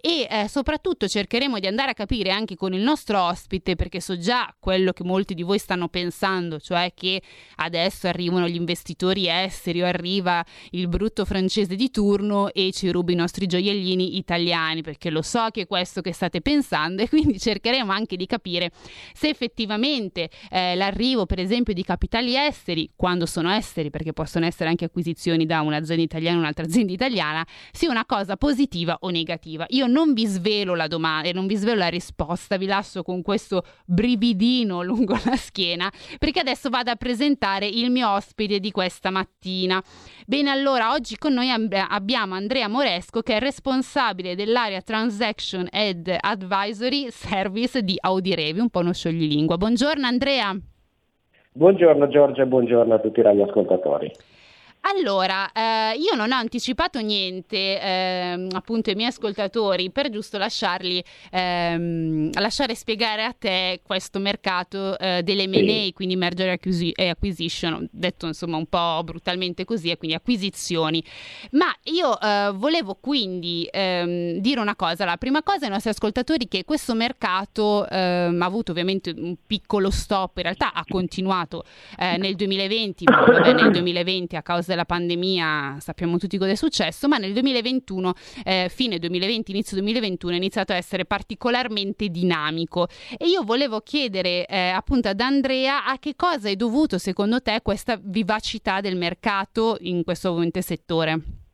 e 0.00 0.26
eh, 0.28 0.48
soprattutto 0.48 1.06
cercheremo 1.06 1.58
di 1.58 1.66
andare 1.66 1.92
a 1.92 1.94
capire 1.94 2.30
anche 2.30 2.56
con 2.56 2.72
il 2.72 2.80
nostro 2.80 3.22
ospite 3.22 3.76
perché 3.76 4.00
so 4.00 4.18
già 4.18 4.54
quello 4.58 4.92
che 4.92 5.04
molti 5.04 5.34
di 5.34 5.42
voi 5.42 5.58
stanno 5.58 5.88
pensando, 5.88 6.58
cioè 6.58 6.92
che 6.94 7.22
adesso 7.56 8.08
arrivano 8.08 8.48
gli 8.48 8.56
investitori 8.56 9.28
esteri 9.28 9.82
o 9.82 9.86
arriva 9.86 10.44
il 10.70 10.88
brutto 10.88 11.24
francese 11.24 11.76
di 11.76 11.90
turno 11.90 12.52
e 12.52 12.72
ci 12.72 12.90
ruba 12.90 13.12
i 13.12 13.16
nostri 13.16 13.46
gioiellini 13.46 14.16
italiani 14.16 14.82
perché 14.82 15.10
lo 15.10 15.22
so 15.22 15.48
che 15.50 15.62
è 15.62 15.66
questo 15.66 16.00
che 16.00 16.12
state 16.12 16.40
pensando 16.40 17.02
e 17.02 17.08
quindi 17.08 17.38
cercheremo 17.38 17.92
anche 17.92 18.16
di 18.16 18.26
capire 18.26 18.70
se 19.14 19.28
effettivamente 19.28 20.30
eh, 20.50 20.74
l'arrivo 20.74 21.26
per 21.26 21.38
esempio 21.38 21.72
di 21.72 21.84
capitali 21.84 22.36
esteri 22.36 22.55
esteri, 22.56 22.90
quando 22.96 23.26
sono 23.26 23.52
esteri, 23.52 23.90
perché 23.90 24.12
possono 24.12 24.46
essere 24.46 24.70
anche 24.70 24.86
acquisizioni 24.86 25.44
da 25.44 25.60
un'azienda 25.60 26.02
italiana 26.02 26.36
e 26.36 26.40
un'altra 26.40 26.64
azienda 26.66 26.92
italiana, 26.92 27.46
sia 27.70 27.90
una 27.90 28.06
cosa 28.06 28.36
positiva 28.36 28.96
o 29.00 29.10
negativa. 29.10 29.66
Io 29.68 29.86
non 29.86 30.14
vi 30.14 30.26
svelo 30.26 30.74
la 30.74 30.86
domanda 30.86 31.28
e 31.28 31.32
non 31.32 31.46
vi 31.46 31.56
svelo 31.56 31.78
la 31.78 31.88
risposta, 31.88 32.56
vi 32.56 32.66
lascio 32.66 33.02
con 33.02 33.22
questo 33.22 33.64
brividino 33.84 34.82
lungo 34.82 35.18
la 35.24 35.36
schiena, 35.36 35.92
perché 36.18 36.40
adesso 36.40 36.70
vado 36.70 36.90
a 36.90 36.96
presentare 36.96 37.66
il 37.66 37.90
mio 37.90 38.10
ospite 38.10 38.58
di 38.58 38.70
questa 38.70 39.10
mattina. 39.10 39.82
Bene, 40.26 40.50
allora 40.50 40.92
oggi 40.92 41.16
con 41.18 41.34
noi 41.34 41.50
abbiamo 41.50 42.34
Andrea 42.34 42.68
Moresco 42.68 43.20
che 43.20 43.36
è 43.36 43.38
responsabile 43.38 44.34
dell'area 44.34 44.80
Transaction 44.80 45.68
ed 45.70 46.14
Advisory 46.18 47.08
Service 47.10 47.82
di 47.82 47.96
Audirevi, 48.00 48.60
un 48.60 48.70
po' 48.70 48.80
uno 48.80 48.92
scioglilingua. 48.92 49.56
Buongiorno 49.56 50.06
Andrea. 50.06 50.56
Buongiorno 51.56 52.06
Giorgia 52.08 52.42
e 52.42 52.46
buongiorno 52.46 52.92
a 52.92 52.98
tutti 52.98 53.20
i 53.20 53.22
radioascoltatori. 53.22 54.12
Allora, 54.88 55.50
eh, 55.52 55.96
io 55.98 56.14
non 56.14 56.30
ho 56.30 56.36
anticipato 56.36 57.00
niente 57.00 57.80
eh, 57.80 58.46
appunto 58.52 58.90
ai 58.90 58.96
miei 58.96 59.08
ascoltatori 59.08 59.90
per 59.90 60.10
giusto 60.10 60.38
lasciarli 60.38 61.02
ehm, 61.30 62.30
lasciare 62.34 62.74
spiegare 62.76 63.24
a 63.24 63.34
te 63.36 63.80
questo 63.82 64.20
mercato 64.20 64.96
eh, 64.98 65.22
delle 65.24 65.48
M&A, 65.48 65.92
quindi 65.92 66.14
merger 66.14 66.50
acquisi- 66.50 66.92
e 66.92 67.08
acquisition, 67.08 67.88
detto 67.90 68.26
insomma 68.26 68.56
un 68.58 68.66
po' 68.66 69.02
brutalmente 69.02 69.64
così, 69.64 69.90
e 69.90 69.96
quindi 69.96 70.16
acquisizioni. 70.16 71.02
Ma 71.52 71.74
io 71.84 72.20
eh, 72.20 72.52
volevo 72.54 72.96
quindi 73.00 73.68
ehm, 73.70 74.38
dire 74.38 74.60
una 74.60 74.76
cosa, 74.76 75.04
la 75.04 75.16
prima 75.16 75.42
cosa 75.42 75.64
ai 75.64 75.70
nostri 75.72 75.90
ascoltatori 75.90 76.46
che 76.46 76.64
questo 76.64 76.94
mercato 76.94 77.88
ehm, 77.88 78.40
ha 78.40 78.44
avuto 78.44 78.70
ovviamente 78.70 79.12
un 79.16 79.34
piccolo 79.44 79.90
stop, 79.90 80.36
in 80.36 80.44
realtà 80.44 80.72
ha 80.72 80.84
continuato 80.86 81.64
eh, 81.98 82.16
nel 82.18 82.36
2020, 82.36 83.04
ma 83.04 83.52
nel 83.52 83.72
2020 83.72 84.36
a 84.36 84.42
causa 84.42 84.74
della 84.75 84.75
pandemia 84.84 85.76
sappiamo 85.80 86.18
tutti 86.18 86.38
cosa 86.38 86.50
è 86.50 86.54
successo, 86.54 87.08
ma 87.08 87.16
nel 87.18 87.32
2021, 87.32 88.12
eh, 88.44 88.70
fine 88.72 88.98
2020, 88.98 89.50
inizio 89.50 89.76
2021 89.76 90.32
è 90.34 90.36
iniziato 90.36 90.72
a 90.72 90.76
essere 90.76 91.04
particolarmente 91.04 92.08
dinamico 92.08 92.88
e 93.16 93.26
io 93.26 93.42
volevo 93.42 93.80
chiedere 93.80 94.46
eh, 94.46 94.68
appunto 94.68 95.08
ad 95.08 95.20
Andrea 95.20 95.86
a 95.86 95.98
che 95.98 96.14
cosa 96.16 96.48
è 96.48 96.56
dovuto 96.56 96.98
secondo 96.98 97.40
te 97.40 97.60
questa 97.62 97.98
vivacità 98.02 98.80
del 98.80 98.96
mercato 98.96 99.76
in 99.80 100.04
questo 100.04 100.32
momento 100.32 100.60
settore. 100.60 101.45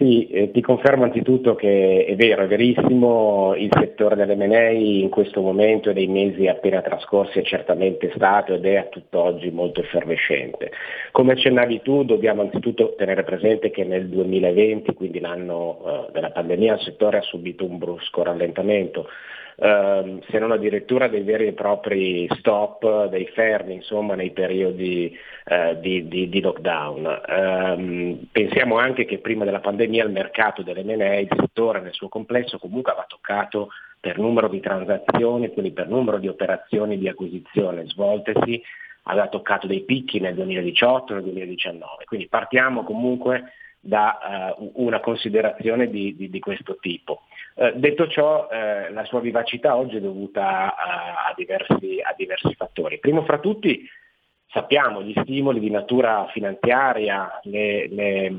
Sì, 0.00 0.28
eh, 0.28 0.50
ti 0.50 0.62
confermo 0.62 1.04
anzitutto 1.04 1.54
che 1.54 2.06
è 2.06 2.16
vero, 2.16 2.44
è 2.44 2.46
verissimo, 2.46 3.54
il 3.54 3.68
settore 3.70 4.16
dell'M&A 4.16 4.70
in 4.70 5.10
questo 5.10 5.42
momento 5.42 5.90
e 5.90 5.92
nei 5.92 6.06
mesi 6.06 6.46
appena 6.46 6.80
trascorsi 6.80 7.40
è 7.40 7.42
certamente 7.42 8.10
stato 8.14 8.54
ed 8.54 8.64
è 8.64 8.76
a 8.76 8.84
tutt'oggi 8.84 9.50
molto 9.50 9.82
effervescente. 9.82 10.72
Come 11.10 11.32
accennavi 11.32 11.82
tu, 11.82 12.04
dobbiamo 12.04 12.40
anzitutto 12.40 12.94
tenere 12.96 13.24
presente 13.24 13.70
che 13.70 13.84
nel 13.84 14.08
2020, 14.08 14.94
quindi 14.94 15.20
l'anno 15.20 16.06
eh, 16.08 16.12
della 16.12 16.30
pandemia, 16.30 16.76
il 16.76 16.80
settore 16.80 17.18
ha 17.18 17.22
subito 17.22 17.66
un 17.66 17.76
brusco 17.76 18.22
rallentamento 18.22 19.06
ehm, 19.60 20.20
se 20.28 20.38
non 20.38 20.52
addirittura 20.52 21.08
dei 21.08 21.22
veri 21.22 21.46
e 21.46 21.52
propri 21.52 22.26
stop, 22.38 23.08
dei 23.08 23.26
fermi 23.26 23.74
insomma, 23.74 24.14
nei 24.14 24.30
periodi 24.30 25.16
eh, 25.44 25.78
di, 25.80 26.08
di, 26.08 26.28
di, 26.28 26.40
lockdown. 26.40 27.22
Um, 27.28 28.28
pensiamo 28.32 28.78
anche 28.78 29.04
che 29.04 29.18
prima 29.18 29.44
della 29.44 29.60
pandemia 29.60 30.04
il 30.04 30.10
mercato 30.10 30.62
dell'M&A, 30.62 31.18
il 31.18 31.28
settore 31.36 31.80
nel 31.80 31.92
suo 31.92 32.08
complesso 32.08 32.58
comunque 32.58 32.92
aveva 32.92 33.06
toccato 33.06 33.68
per 34.00 34.18
numero 34.18 34.48
di 34.48 34.60
transazioni, 34.60 35.52
quindi 35.52 35.72
per 35.72 35.88
numero 35.88 36.18
di 36.18 36.26
operazioni 36.26 36.98
di 36.98 37.06
acquisizione 37.06 37.86
svoltesi, 37.86 38.62
aveva 39.04 39.28
toccato 39.28 39.66
dei 39.66 39.82
picchi 39.82 40.20
nel 40.20 40.34
2018 40.34 41.14
nel 41.14 41.22
2019. 41.24 42.04
Quindi 42.06 42.26
partiamo 42.28 42.82
comunque 42.82 43.52
da 43.80 44.56
uh, 44.58 44.72
una 44.74 45.00
considerazione 45.00 45.88
di, 45.88 46.14
di, 46.16 46.30
di 46.30 46.38
questo 46.38 46.76
tipo. 46.80 47.22
Uh, 47.60 47.72
detto 47.74 48.08
ciò, 48.08 48.48
uh, 48.50 48.90
la 48.90 49.04
sua 49.04 49.20
vivacità 49.20 49.76
oggi 49.76 49.96
è 49.96 50.00
dovuta 50.00 50.74
a, 50.74 51.26
a, 51.28 51.34
diversi, 51.36 52.00
a, 52.02 52.14
diversi, 52.16 52.54
fattori. 52.54 52.98
Primo 52.98 53.22
fra 53.24 53.38
tutti 53.38 53.86
sappiamo 54.46 55.02
gli 55.02 55.12
stimoli 55.20 55.60
di 55.60 55.68
natura 55.68 56.26
finanziaria, 56.32 57.38
le, 57.42 57.86
le, 57.88 58.32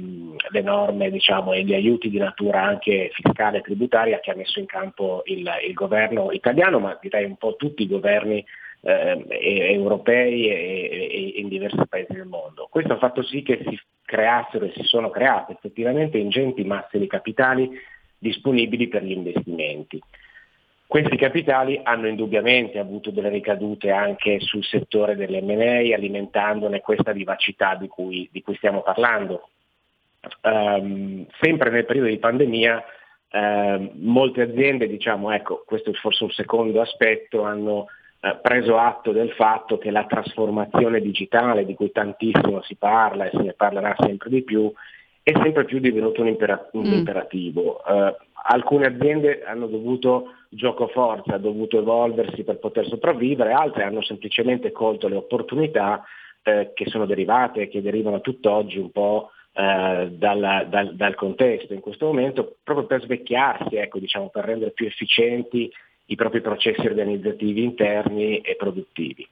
le 0.50 0.62
norme 0.62 1.12
diciamo, 1.12 1.54
e 1.54 1.64
gli 1.64 1.76
aiuti 1.76 2.10
di 2.10 2.18
natura 2.18 2.64
anche 2.64 3.12
fiscale 3.14 3.60
e 3.60 3.62
tributaria 3.62 4.20
che 4.20 4.32
ha 4.32 4.36
messo 4.36 4.60
in 4.60 4.66
campo 4.66 5.22
il, 5.26 5.48
il 5.68 5.74
governo 5.74 6.32
italiano, 6.32 6.80
ma 6.80 6.98
direi 7.00 7.26
un 7.26 7.38
po' 7.38 7.56
tutti 7.58 7.84
i 7.84 7.88
governi 7.88 8.44
eh, 8.82 9.24
europei 9.72 10.50
e, 10.50 10.54
e, 11.12 11.34
in 11.36 11.48
diversi 11.48 11.86
paesi 11.88 12.14
del 12.14 12.26
mondo. 12.26 12.68
Questo 12.72 12.94
ha 12.94 12.98
fatto 12.98 13.22
sì 13.22 13.44
che 13.44 13.64
si 13.68 13.80
creassero 14.04 14.66
e 14.66 14.74
si 14.76 14.82
sono 14.82 15.12
create 15.12 15.52
effettivamente 15.52 16.18
ingenti 16.18 16.64
masse 16.64 16.98
di 16.98 17.06
capitali 17.06 17.70
disponibili 18.22 18.88
per 18.88 19.04
gli 19.04 19.12
investimenti. 19.12 20.00
Questi 20.86 21.16
capitali 21.16 21.80
hanno 21.82 22.08
indubbiamente 22.08 22.78
avuto 22.78 23.12
delle 23.12 23.30
ricadute 23.30 23.92
anche 23.92 24.42
sul 24.42 24.64
settore 24.64 25.16
dell'MA, 25.16 25.96
alimentandone 25.96 26.82
questa 26.82 27.14
vivacità 27.14 27.76
di 27.76 27.88
cui, 27.88 28.28
di 28.32 28.42
cui 28.42 28.56
stiamo 28.56 28.82
parlando. 28.82 29.50
Um, 30.42 31.26
sempre 31.40 31.70
nel 31.70 31.86
periodo 31.86 32.10
di 32.10 32.18
pandemia 32.18 32.84
uh, 33.32 33.92
molte 33.96 34.42
aziende, 34.42 34.88
diciamo, 34.88 35.32
ecco, 35.32 35.64
questo 35.66 35.92
è 35.92 35.94
forse 35.94 36.26
un 36.26 36.32
secondo 36.32 36.82
aspetto, 36.82 37.44
hanno 37.44 37.86
uh, 38.20 38.42
preso 38.42 38.78
atto 38.78 39.14
del 39.14 39.32
fatto 39.32 39.78
che 39.78 39.92
la 39.92 40.06
trasformazione 40.06 41.00
digitale 41.00 41.66
di 41.66 41.74
cui 41.74 41.92
tantissimo 41.94 42.62
si 42.64 42.76
parla 42.76 43.26
e 43.26 43.32
se 43.32 43.42
ne 43.42 43.54
parlerà 43.54 43.96
sempre 43.98 44.30
di 44.30 44.44
più 44.44 44.72
è 45.24 45.32
sempre 45.42 45.66
più 45.66 45.80
divenuto 45.80 46.22
un, 46.22 46.28
impera- 46.28 46.70
un 46.74 46.88
mm. 46.88 46.94
imperativo. 46.94 47.82
Uh, 47.86 48.16
alcune 48.44 48.88
aziende 48.88 49.44
hanno 49.44 49.68
dovuto 49.68 50.34
gioco 50.50 50.88
forza, 50.88 51.34
hanno 51.34 51.44
dovuto 51.44 51.78
evolversi 51.78 52.44
per 52.44 52.58
poter 52.58 52.86
sopravvivere, 52.88 53.54
altre 53.54 53.84
hanno 53.84 54.02
semplicemente 54.02 54.72
colto 54.72 55.08
le 55.08 55.16
opportunità 55.16 56.04
eh, 56.44 56.72
che 56.74 56.86
sono 56.88 57.06
derivate 57.06 57.68
che 57.68 57.82
derivano 57.82 58.20
tutt'oggi 58.20 58.78
un 58.78 58.92
po' 58.92 59.30
eh, 59.54 60.10
dal, 60.12 60.68
dal, 60.70 60.96
dal, 60.96 61.16
contesto 61.16 61.74
in 61.74 61.80
questo 61.80 62.06
momento, 62.06 62.58
proprio 62.64 62.86
per 62.86 63.02
svecchiarsi, 63.02 63.76
ecco, 63.76 64.00
diciamo, 64.00 64.30
per 64.30 64.46
rendere 64.46 64.72
più 64.72 64.86
efficienti 64.86 65.72
i 66.06 66.16
propri 66.16 66.42
processi 66.42 66.86
organizzativi 66.86 67.64
interni 67.64 68.40
e 68.40 68.56
produttivi. 68.56 69.26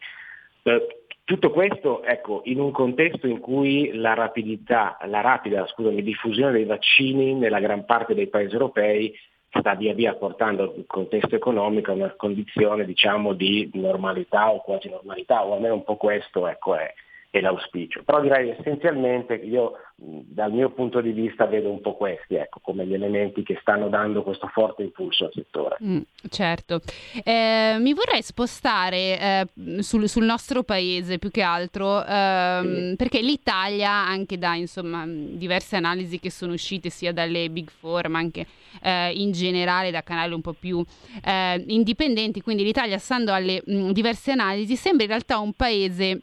Eh, 0.63 0.98
tutto 1.29 1.51
questo 1.51 2.01
ecco, 2.01 2.41
in 2.45 2.59
un 2.59 2.71
contesto 2.71 3.27
in 3.27 3.39
cui 3.39 3.93
la, 3.93 4.15
rapidità, 4.15 4.97
la 5.05 5.21
rapida 5.21 5.67
scusami, 5.67 6.01
diffusione 6.01 6.51
dei 6.51 6.65
vaccini 6.65 7.35
nella 7.35 7.59
gran 7.59 7.85
parte 7.85 8.15
dei 8.15 8.25
paesi 8.25 8.53
europei 8.53 9.13
sta 9.51 9.75
via 9.75 9.93
via 9.93 10.15
portando 10.15 10.73
il 10.75 10.85
contesto 10.87 11.35
economico 11.35 11.91
a 11.91 11.93
una 11.93 12.15
condizione 12.15 12.83
diciamo, 12.83 13.33
di 13.33 13.69
normalità 13.75 14.49
o 14.49 14.61
quasi 14.61 14.89
normalità, 14.89 15.45
o 15.45 15.53
almeno 15.53 15.75
un 15.75 15.83
po' 15.83 15.97
questo 15.97 16.47
ecco, 16.47 16.73
è, 16.73 16.91
è 17.29 17.39
l'auspicio. 17.41 18.01
Però 18.03 18.21
direi 18.21 18.49
essenzialmente 18.49 19.35
io 19.35 19.73
dal 20.01 20.53
mio 20.53 20.69
punto 20.69 21.01
di 21.01 21.11
vista 21.11 21.45
vedo 21.45 21.69
un 21.69 21.81
po' 21.81 21.95
questi 21.95 22.35
ecco, 22.35 22.59
come 22.61 22.85
gli 22.85 22.93
elementi 22.93 23.43
che 23.43 23.57
stanno 23.59 23.89
dando 23.89 24.23
questo 24.23 24.47
forte 24.47 24.83
impulso 24.83 25.25
al 25.25 25.31
settore. 25.33 25.77
Mm, 25.83 25.99
certo, 26.29 26.81
eh, 27.23 27.75
mi 27.79 27.93
vorrei 27.93 28.21
spostare 28.21 29.19
eh, 29.19 29.47
sul, 29.79 30.07
sul, 30.07 30.23
nostro 30.23 30.63
paese 30.63 31.19
più 31.19 31.31
che 31.31 31.41
altro 31.41 32.05
ehm, 32.05 32.89
sì. 32.91 32.95
perché 32.95 33.21
l'Italia 33.21 33.91
anche 33.91 34.37
da 34.37 34.55
insomma, 34.55 35.03
diverse 35.05 35.75
analisi 35.75 36.19
che 36.19 36.31
sono 36.31 36.53
uscite 36.53 36.89
sia 36.89 37.11
dalle 37.11 37.49
Big 37.49 37.69
Four 37.69 38.07
ma 38.07 38.19
anche 38.19 38.45
eh, 38.81 39.11
in 39.11 39.31
generale 39.33 39.91
da 39.91 40.01
canali 40.01 40.33
un 40.33 40.41
po' 40.41 40.53
più 40.53 40.83
eh, 41.23 41.63
indipendenti, 41.67 42.41
quindi 42.41 42.63
l'Italia 42.63 42.97
stando 42.97 43.33
alle 43.33 43.61
mh, 43.65 43.91
diverse 43.91 44.31
analisi 44.31 44.77
sembra 44.77 45.03
in 45.03 45.09
realtà 45.09 45.39
un 45.39 45.51
paese 45.53 46.21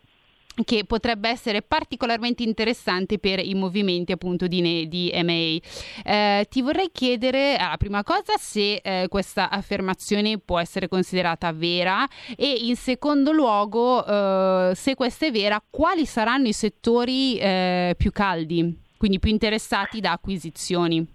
che 0.64 0.84
potrebbe 0.86 1.28
essere 1.28 1.62
particolarmente 1.62 2.42
interessante 2.42 3.18
per 3.18 3.38
i 3.38 3.54
movimenti 3.54 4.12
appunto 4.12 4.46
di, 4.46 4.88
di 4.88 5.12
MA. 5.22 6.10
Eh, 6.10 6.46
ti 6.48 6.62
vorrei 6.62 6.90
chiedere, 6.92 7.56
la 7.58 7.76
prima 7.78 8.02
cosa, 8.02 8.36
se 8.36 8.80
eh, 8.82 9.06
questa 9.08 9.50
affermazione 9.50 10.38
può 10.38 10.58
essere 10.58 10.88
considerata 10.88 11.52
vera 11.52 12.06
e 12.36 12.52
in 12.62 12.76
secondo 12.76 13.32
luogo, 13.32 14.04
eh, 14.04 14.72
se 14.74 14.94
questa 14.94 15.26
è 15.26 15.30
vera, 15.30 15.62
quali 15.68 16.06
saranno 16.06 16.46
i 16.46 16.52
settori 16.52 17.38
eh, 17.38 17.94
più 17.96 18.10
caldi, 18.12 18.84
quindi 18.96 19.18
più 19.18 19.30
interessati 19.30 20.00
da 20.00 20.12
acquisizioni? 20.12 21.14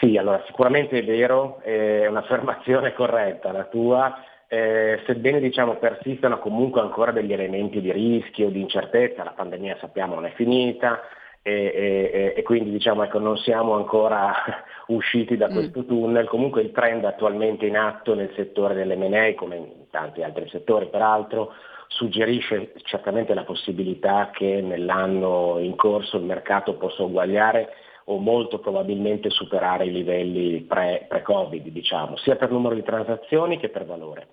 Sì, 0.00 0.16
allora 0.16 0.42
sicuramente 0.46 0.98
è 0.98 1.04
vero, 1.04 1.60
è 1.60 2.06
un'affermazione 2.06 2.94
corretta 2.94 3.52
la 3.52 3.64
tua 3.64 4.14
eh, 4.54 5.00
sebbene 5.04 5.40
diciamo, 5.40 5.74
persistano 5.78 6.38
comunque 6.38 6.80
ancora 6.80 7.10
degli 7.10 7.32
elementi 7.32 7.80
di 7.80 7.90
rischio, 7.90 8.50
di 8.50 8.60
incertezza, 8.60 9.24
la 9.24 9.32
pandemia 9.32 9.78
sappiamo 9.80 10.14
non 10.14 10.26
è 10.26 10.32
finita 10.36 11.00
e, 11.42 11.52
e, 11.52 12.34
e 12.36 12.42
quindi 12.44 12.70
diciamo, 12.70 13.02
ecco, 13.02 13.18
non 13.18 13.36
siamo 13.38 13.74
ancora 13.74 14.32
usciti 14.88 15.36
da 15.36 15.48
mm. 15.48 15.52
questo 15.52 15.84
tunnel, 15.84 16.28
comunque 16.28 16.62
il 16.62 16.70
trend 16.70 17.04
attualmente 17.04 17.66
in 17.66 17.76
atto 17.76 18.14
nel 18.14 18.32
settore 18.36 18.74
dell'M&A, 18.74 19.34
come 19.34 19.56
in 19.56 19.90
tanti 19.90 20.22
altri 20.22 20.48
settori 20.48 20.86
peraltro, 20.86 21.52
suggerisce 21.88 22.74
certamente 22.84 23.34
la 23.34 23.44
possibilità 23.44 24.30
che 24.32 24.60
nell'anno 24.62 25.58
in 25.58 25.74
corso 25.74 26.16
il 26.16 26.24
mercato 26.24 26.74
possa 26.74 27.02
uguagliare 27.02 27.72
o 28.04 28.18
molto 28.18 28.58
probabilmente 28.58 29.30
superare 29.30 29.86
i 29.86 29.92
livelli 29.92 30.60
pre, 30.62 31.08
covid 31.22 31.68
diciamo, 31.68 32.16
sia 32.16 32.36
per 32.36 32.50
numero 32.50 32.74
di 32.74 32.82
transazioni 32.82 33.58
che 33.58 33.68
per 33.68 33.86
valore. 33.86 34.28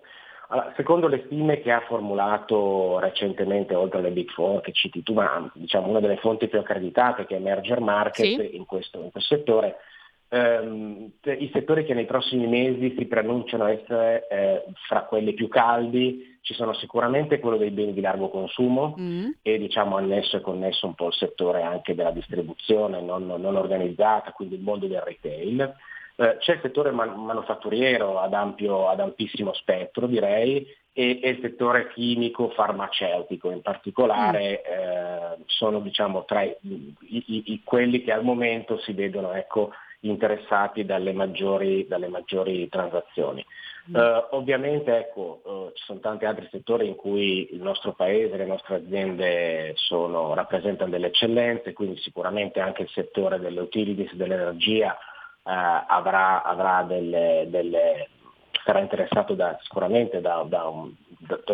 Allora, 0.49 0.73
secondo 0.75 1.07
le 1.07 1.23
stime 1.25 1.61
che 1.61 1.71
ha 1.71 1.79
formulato 1.87 2.99
recentemente, 2.99 3.73
oltre 3.73 3.99
alle 3.99 4.11
Big 4.11 4.29
Four 4.31 4.59
che 4.59 4.73
citi 4.73 5.01
tu, 5.01 5.13
ma 5.13 5.49
diciamo 5.53 5.87
una 5.87 6.01
delle 6.01 6.17
fonti 6.17 6.49
più 6.49 6.59
accreditate 6.59 7.25
che 7.25 7.37
è 7.37 7.39
Merger 7.39 7.79
Market 7.79 8.25
sì. 8.25 8.55
in, 8.55 8.65
questo, 8.65 9.01
in 9.01 9.11
questo 9.11 9.35
settore, 9.35 9.77
ehm, 10.31 11.11
i 11.37 11.49
settori 11.53 11.85
che 11.85 11.93
nei 11.93 12.05
prossimi 12.05 12.47
mesi 12.47 12.95
si 12.97 13.05
preannunciano 13.05 13.65
essere 13.67 14.27
eh, 14.29 14.63
fra 14.87 15.03
quelli 15.03 15.33
più 15.33 15.47
caldi 15.47 16.31
ci 16.41 16.53
sono 16.55 16.73
sicuramente 16.73 17.39
quello 17.39 17.57
dei 17.57 17.69
beni 17.69 17.93
di 17.93 18.01
largo 18.01 18.29
consumo 18.29 18.95
mm. 18.99 19.29
e 19.43 19.59
diciamo 19.59 19.97
annesso 19.97 20.37
e 20.37 20.41
connesso 20.41 20.87
un 20.87 20.95
po' 20.95 21.07
il 21.07 21.13
settore 21.13 21.61
anche 21.61 21.93
della 21.93 22.11
distribuzione 22.11 22.99
non, 23.01 23.27
non 23.27 23.55
organizzata, 23.55 24.31
quindi 24.31 24.55
il 24.55 24.61
mondo 24.61 24.87
del 24.87 25.01
retail. 25.01 25.75
Eh, 26.15 26.37
c'è 26.39 26.53
il 26.53 26.59
settore 26.61 26.91
man- 26.91 27.23
manufatturiero 27.23 28.19
ad, 28.19 28.33
ampio, 28.33 28.89
ad 28.89 28.99
ampissimo 28.99 29.53
spettro 29.53 30.07
direi 30.07 30.65
e, 30.93 31.19
e, 31.21 31.29
il 31.29 31.39
settore 31.41 31.89
chimico 31.93 32.49
farmaceutico 32.49 33.51
in 33.51 33.61
particolare 33.61 34.61
mm. 34.67 34.73
eh, 34.73 35.37
sono 35.45 35.79
diciamo, 35.79 36.25
tra 36.25 36.41
i, 36.41 36.55
i, 36.61 37.43
i, 37.45 37.61
quelli 37.63 38.01
che 38.01 38.11
al 38.11 38.23
momento 38.23 38.79
si 38.79 38.93
vedono 38.93 39.31
ecco, 39.33 39.71
interessati 40.01 40.85
dalle 40.85 41.13
maggiori, 41.13 41.85
dalle 41.87 42.07
maggiori 42.07 42.67
transazioni. 42.69 43.45
Mm. 43.89 43.95
Uh, 43.95 44.35
ovviamente 44.35 44.95
ecco, 44.95 45.41
uh, 45.43 45.71
ci 45.73 45.83
sono 45.85 45.99
tanti 45.99 46.25
altri 46.25 46.47
settori 46.51 46.87
in 46.87 46.95
cui 46.95 47.51
il 47.51 47.61
nostro 47.61 47.93
paese, 47.93 48.37
le 48.37 48.45
nostre 48.45 48.75
aziende 48.75 49.73
sono, 49.75 50.33
rappresentano 50.35 50.91
delle 50.91 51.07
eccellenze, 51.07 51.73
quindi 51.73 51.99
sicuramente 51.99 52.59
anche 52.59 52.83
il 52.83 52.89
settore 52.89 53.39
delle 53.39 53.59
utilities, 53.59 54.13
dell'energia 54.13 54.91
uh, 55.43 55.49
avrà, 55.87 56.43
avrà 56.43 56.83
delle, 56.83 57.47
delle, 57.49 58.09
sarà 58.63 58.79
interessato 58.79 59.33
da, 59.33 59.57
sicuramente 59.63 60.21
da, 60.21 60.45
da, 60.47 60.67
un, 60.67 60.93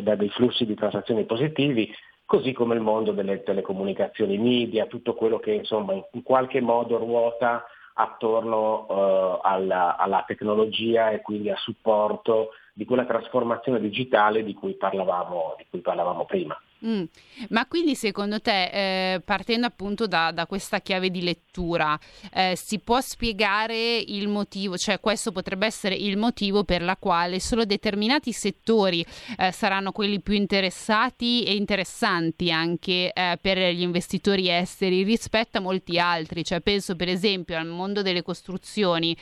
da, 0.01 0.15
dei 0.15 0.29
flussi 0.29 0.65
di 0.65 0.75
transazioni 0.75 1.23
positivi, 1.23 1.93
così 2.25 2.51
come 2.51 2.75
il 2.75 2.81
mondo 2.81 3.13
delle 3.13 3.41
telecomunicazioni 3.43 4.37
media, 4.37 4.85
tutto 4.85 5.13
quello 5.13 5.39
che 5.39 5.51
insomma 5.51 5.93
in 5.93 6.23
qualche 6.23 6.59
modo 6.59 6.97
ruota 6.97 7.65
attorno 7.99 8.85
uh, 8.87 9.39
alla, 9.41 9.97
alla, 9.97 10.23
tecnologia 10.25 11.09
e 11.09 11.21
quindi 11.21 11.49
a 11.49 11.55
supporto 11.57 12.49
di 12.73 12.85
quella 12.85 13.05
trasformazione 13.05 13.79
digitale 13.79 14.43
di 14.43 14.53
cui 14.53 14.75
parlavamo, 14.75 15.55
di 15.57 15.65
cui 15.69 15.79
parlavamo 15.79 16.25
prima. 16.25 16.59
Mm. 16.85 17.03
Ma 17.49 17.65
quindi 17.65 17.95
secondo 17.95 18.39
te, 18.39 19.13
eh, 19.13 19.21
partendo 19.21 19.65
appunto 19.65 20.05
da, 20.05 20.31
da, 20.31 20.45
questa 20.45 20.79
chiave 20.79 21.09
di 21.09 21.23
lettura, 21.23 21.99
eh, 22.31 22.55
si 22.55 22.79
può 22.79 23.01
spiegare 23.01 23.97
il 23.97 24.27
motivo, 24.27 24.77
cioè 24.77 24.99
questo 24.99 25.31
potrebbe 25.31 25.65
essere 25.65 25.95
il 25.95 26.17
motivo 26.17 26.63
per 26.63 26.83
la 26.83 26.95
quale 26.95 27.39
solo 27.39 27.65
determinati 27.65 28.31
settori 28.31 29.03
eh, 29.37 29.51
saranno 29.51 29.91
quelli 29.91 30.21
più 30.21 30.35
interessati 30.35 31.43
e 31.45 31.55
interessanti 31.55 32.51
anche 32.51 33.11
eh, 33.11 33.39
per 33.41 33.57
gli 33.57 33.81
investitori 33.81 34.49
esteri 34.49 35.01
rispetto 35.03 35.57
a 35.57 35.61
molti 35.61 35.97
altri, 35.97 36.43
cioè 36.43 36.61
penso 36.61 36.95
per 36.95 37.09
esempio 37.09 37.57
al 37.57 37.65
mondo 37.65 38.03
delle 38.03 38.21
costruzioni 38.21 39.17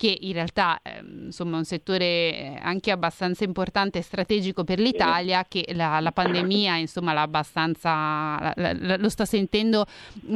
che 0.00 0.16
in 0.18 0.32
realtà 0.32 0.80
eh, 0.82 1.02
insomma, 1.26 1.56
è 1.56 1.58
un 1.58 1.64
settore 1.66 2.04
eh, 2.06 2.58
anche 2.62 2.90
abbastanza 2.90 3.44
importante 3.44 3.98
e 3.98 4.02
strategico 4.02 4.64
per 4.64 4.78
l'Italia, 4.78 5.44
che 5.46 5.72
la, 5.74 6.00
la 6.00 6.10
pandemia 6.10 6.76
insomma, 6.76 7.12
la, 7.12 7.28
la, 7.30 8.96
lo 8.96 9.08
sta 9.10 9.26
sentendo 9.26 9.84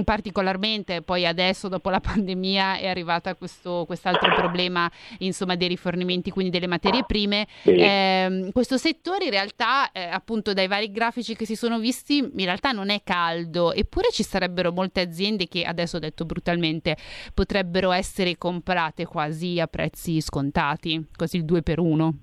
particolarmente, 0.05 1.01
poi 1.01 1.25
adesso 1.25 1.69
dopo 1.69 1.89
la 1.89 2.01
pandemia 2.01 2.77
è 2.77 2.89
arrivata 2.89 3.35
questo 3.37 3.85
quest'altro 3.87 4.35
problema 4.35 4.91
insomma, 5.21 5.55
dei 5.55 5.69
rifornimenti, 5.69 6.31
quindi 6.31 6.51
delle 6.51 6.67
materie 6.67 7.05
prime. 7.07 7.47
Eh, 7.63 8.51
questo 8.53 8.77
settore 8.77 9.25
in 9.25 9.31
realtà, 9.31 9.91
eh, 9.93 10.03
appunto 10.03 10.53
dai 10.53 10.67
vari 10.67 10.93
grafici 10.93 11.35
che 11.35 11.47
si 11.47 11.57
sono 11.57 11.79
visti, 11.79 12.19
in 12.19 12.45
realtà 12.45 12.73
non 12.73 12.91
è 12.91 13.01
caldo, 13.03 13.73
eppure 13.73 14.09
ci 14.13 14.25
sarebbero 14.25 14.73
molte 14.73 15.01
aziende 15.01 15.49
che 15.49 15.65
adesso 15.65 15.99
detto 15.99 16.27
brutalmente 16.27 16.99
potrebbero 17.33 17.93
essere 17.93 18.37
comprate 18.37 19.07
quasi 19.07 19.53
a 19.61 19.67
prezzi 19.67 20.21
scontati, 20.21 21.07
così 21.17 21.39
il 21.39 21.45
2 21.45 21.63
per 21.63 21.79
1. 21.79 22.15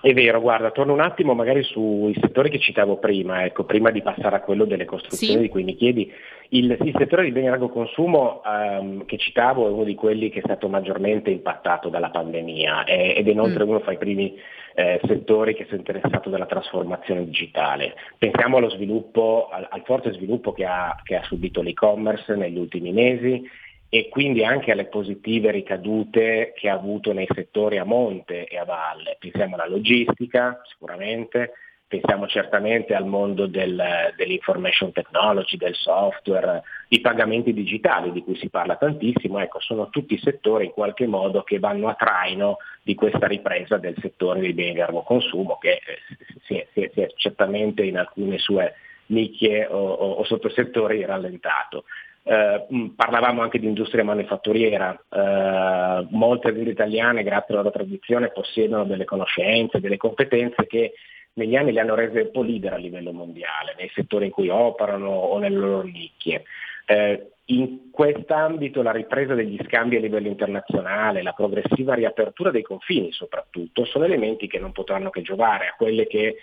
È 0.00 0.12
vero, 0.12 0.40
guarda, 0.40 0.70
torno 0.70 0.92
un 0.92 1.00
attimo 1.00 1.34
magari 1.34 1.64
sui 1.64 2.16
settori 2.20 2.50
che 2.50 2.60
citavo 2.60 2.98
prima, 2.98 3.44
ecco, 3.44 3.64
prima 3.64 3.90
di 3.90 4.00
passare 4.00 4.36
a 4.36 4.40
quello 4.40 4.64
delle 4.64 4.84
costruzioni 4.84 5.34
sì. 5.34 5.40
di 5.40 5.48
cui 5.48 5.64
mi 5.64 5.74
chiedi. 5.74 6.12
Il, 6.50 6.78
il 6.80 6.94
settore 6.96 7.24
di 7.24 7.32
beni 7.32 7.48
a 7.48 7.50
largo 7.50 7.68
consumo 7.68 8.40
um, 8.44 9.04
che 9.06 9.18
citavo 9.18 9.66
è 9.66 9.70
uno 9.70 9.82
di 9.82 9.96
quelli 9.96 10.30
che 10.30 10.38
è 10.38 10.42
stato 10.44 10.68
maggiormente 10.68 11.30
impattato 11.30 11.88
dalla 11.88 12.10
pandemia 12.10 12.84
eh, 12.84 13.14
ed 13.16 13.26
è 13.26 13.30
inoltre 13.32 13.64
mm. 13.64 13.68
uno 13.68 13.80
fra 13.80 13.92
i 13.92 13.98
primi 13.98 14.38
eh, 14.74 15.00
settori 15.04 15.54
che 15.54 15.64
sono 15.64 15.78
interessati 15.78 16.30
dalla 16.30 16.46
trasformazione 16.46 17.24
digitale. 17.24 17.94
Pensiamo 18.16 18.58
allo 18.58 18.70
sviluppo, 18.70 19.48
al, 19.50 19.66
al 19.68 19.82
forte 19.84 20.12
sviluppo 20.12 20.52
che 20.52 20.64
ha, 20.64 20.96
che 21.02 21.16
ha 21.16 21.24
subito 21.24 21.60
l'e-commerce 21.60 22.36
negli 22.36 22.56
ultimi 22.56 22.92
mesi 22.92 23.50
e 23.90 24.08
quindi 24.08 24.44
anche 24.44 24.70
alle 24.70 24.86
positive 24.86 25.50
ricadute 25.50 26.52
che 26.54 26.68
ha 26.68 26.74
avuto 26.74 27.12
nei 27.12 27.28
settori 27.32 27.78
a 27.78 27.84
monte 27.84 28.46
e 28.46 28.58
a 28.58 28.64
valle. 28.64 29.16
Pensiamo 29.18 29.54
alla 29.54 29.66
logistica 29.66 30.60
sicuramente, 30.64 31.52
pensiamo 31.88 32.26
certamente 32.26 32.94
al 32.94 33.06
mondo 33.06 33.46
del, 33.46 34.12
dell'information 34.14 34.92
technology, 34.92 35.56
del 35.56 35.74
software, 35.74 36.62
i 36.88 37.00
pagamenti 37.00 37.54
digitali 37.54 38.12
di 38.12 38.22
cui 38.22 38.36
si 38.36 38.50
parla 38.50 38.76
tantissimo, 38.76 39.40
ecco, 39.40 39.58
sono 39.60 39.88
tutti 39.88 40.18
settori 40.18 40.66
in 40.66 40.72
qualche 40.72 41.06
modo 41.06 41.42
che 41.42 41.58
vanno 41.58 41.88
a 41.88 41.94
traino 41.94 42.58
di 42.82 42.94
questa 42.94 43.26
ripresa 43.26 43.78
del 43.78 43.96
settore 44.00 44.40
dei 44.40 44.52
beni 44.52 44.72
di 44.72 44.78
largo 44.78 45.02
consumo 45.02 45.56
che 45.56 45.80
eh, 45.84 45.98
si, 46.44 46.56
è, 46.56 46.66
si, 46.74 46.82
è, 46.82 46.90
si, 46.92 47.00
è, 47.00 47.08
certamente 47.16 47.84
in 47.84 47.96
alcune 47.96 48.36
sue 48.36 48.74
nicchie 49.06 49.66
o, 49.66 49.78
o, 49.78 50.10
o 50.12 50.24
sottosettori 50.24 51.06
rallentato. 51.06 51.84
Eh, 52.30 52.92
parlavamo 52.94 53.40
anche 53.40 53.58
di 53.58 53.66
industria 53.66 54.04
manifatturiera, 54.04 54.92
eh, 54.92 56.06
molte 56.10 56.48
aziende 56.48 56.72
italiane 56.72 57.22
grazie 57.22 57.54
alla 57.54 57.62
loro 57.62 57.74
tradizione 57.74 58.28
possiedono 58.28 58.84
delle 58.84 59.06
conoscenze, 59.06 59.80
delle 59.80 59.96
competenze 59.96 60.66
che 60.66 60.92
negli 61.32 61.56
anni 61.56 61.72
le 61.72 61.80
hanno 61.80 61.94
rese 61.94 62.20
un 62.20 62.30
po' 62.30 62.42
leader 62.42 62.74
a 62.74 62.76
livello 62.76 63.12
mondiale, 63.12 63.74
nei 63.78 63.90
settori 63.94 64.26
in 64.26 64.30
cui 64.30 64.50
operano 64.50 65.08
o 65.08 65.38
nelle 65.38 65.56
loro 65.56 65.82
nicchie. 65.84 66.42
Eh, 66.84 67.30
in 67.46 67.90
quest'ambito 67.90 68.82
la 68.82 68.92
ripresa 68.92 69.34
degli 69.34 69.58
scambi 69.64 69.96
a 69.96 70.00
livello 70.00 70.28
internazionale, 70.28 71.22
la 71.22 71.32
progressiva 71.32 71.94
riapertura 71.94 72.50
dei 72.50 72.60
confini 72.60 73.10
soprattutto, 73.10 73.86
sono 73.86 74.04
elementi 74.04 74.48
che 74.48 74.58
non 74.58 74.72
potranno 74.72 75.08
che 75.08 75.22
giovare 75.22 75.68
a 75.68 75.74
quelle 75.78 76.06
che 76.06 76.36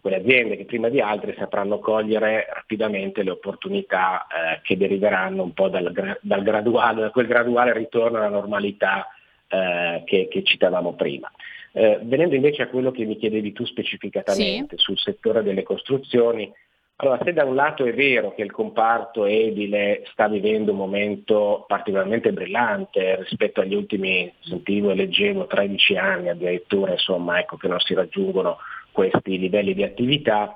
quelle 0.00 0.16
aziende 0.16 0.56
che 0.56 0.64
prima 0.64 0.88
di 0.88 1.00
altre 1.00 1.34
sapranno 1.38 1.78
cogliere 1.78 2.46
rapidamente 2.52 3.22
le 3.22 3.30
opportunità 3.30 4.26
eh, 4.26 4.60
che 4.62 4.76
deriveranno 4.76 5.42
un 5.42 5.52
po' 5.52 5.68
dal, 5.68 6.18
dal, 6.20 6.42
graduale, 6.42 7.00
da 7.02 7.10
quel 7.10 7.26
graduale 7.26 7.72
ritorno 7.72 8.18
alla 8.18 8.28
normalità 8.28 9.08
eh, 9.48 10.02
che, 10.04 10.28
che, 10.28 10.42
citavamo 10.42 10.94
prima. 10.94 11.30
Eh, 11.72 11.98
venendo 12.02 12.34
invece 12.34 12.62
a 12.62 12.68
quello 12.68 12.90
che 12.90 13.04
mi 13.04 13.16
chiedevi 13.16 13.52
tu 13.52 13.64
specificatamente 13.64 14.76
sì. 14.76 14.82
sul 14.82 14.98
settore 14.98 15.42
delle 15.42 15.62
costruzioni, 15.62 16.50
allora 16.98 17.20
se 17.22 17.34
da 17.34 17.44
un 17.44 17.54
lato 17.54 17.84
è 17.84 17.92
vero 17.92 18.32
che 18.32 18.40
il 18.40 18.50
comparto 18.50 19.26
edile 19.26 20.02
sta 20.12 20.28
vivendo 20.28 20.72
un 20.72 20.78
momento 20.78 21.66
particolarmente 21.68 22.32
brillante 22.32 23.16
rispetto 23.16 23.60
agli 23.60 23.74
ultimi, 23.74 24.32
sentivo 24.40 24.90
e 24.90 24.94
leggevo, 24.94 25.46
13 25.46 25.96
anni 25.98 26.30
addirittura, 26.30 26.92
insomma, 26.92 27.38
ecco, 27.38 27.58
che 27.58 27.68
non 27.68 27.78
si 27.80 27.92
raggiungono 27.92 28.56
questi 28.96 29.38
livelli 29.38 29.74
di 29.74 29.82
attività, 29.82 30.54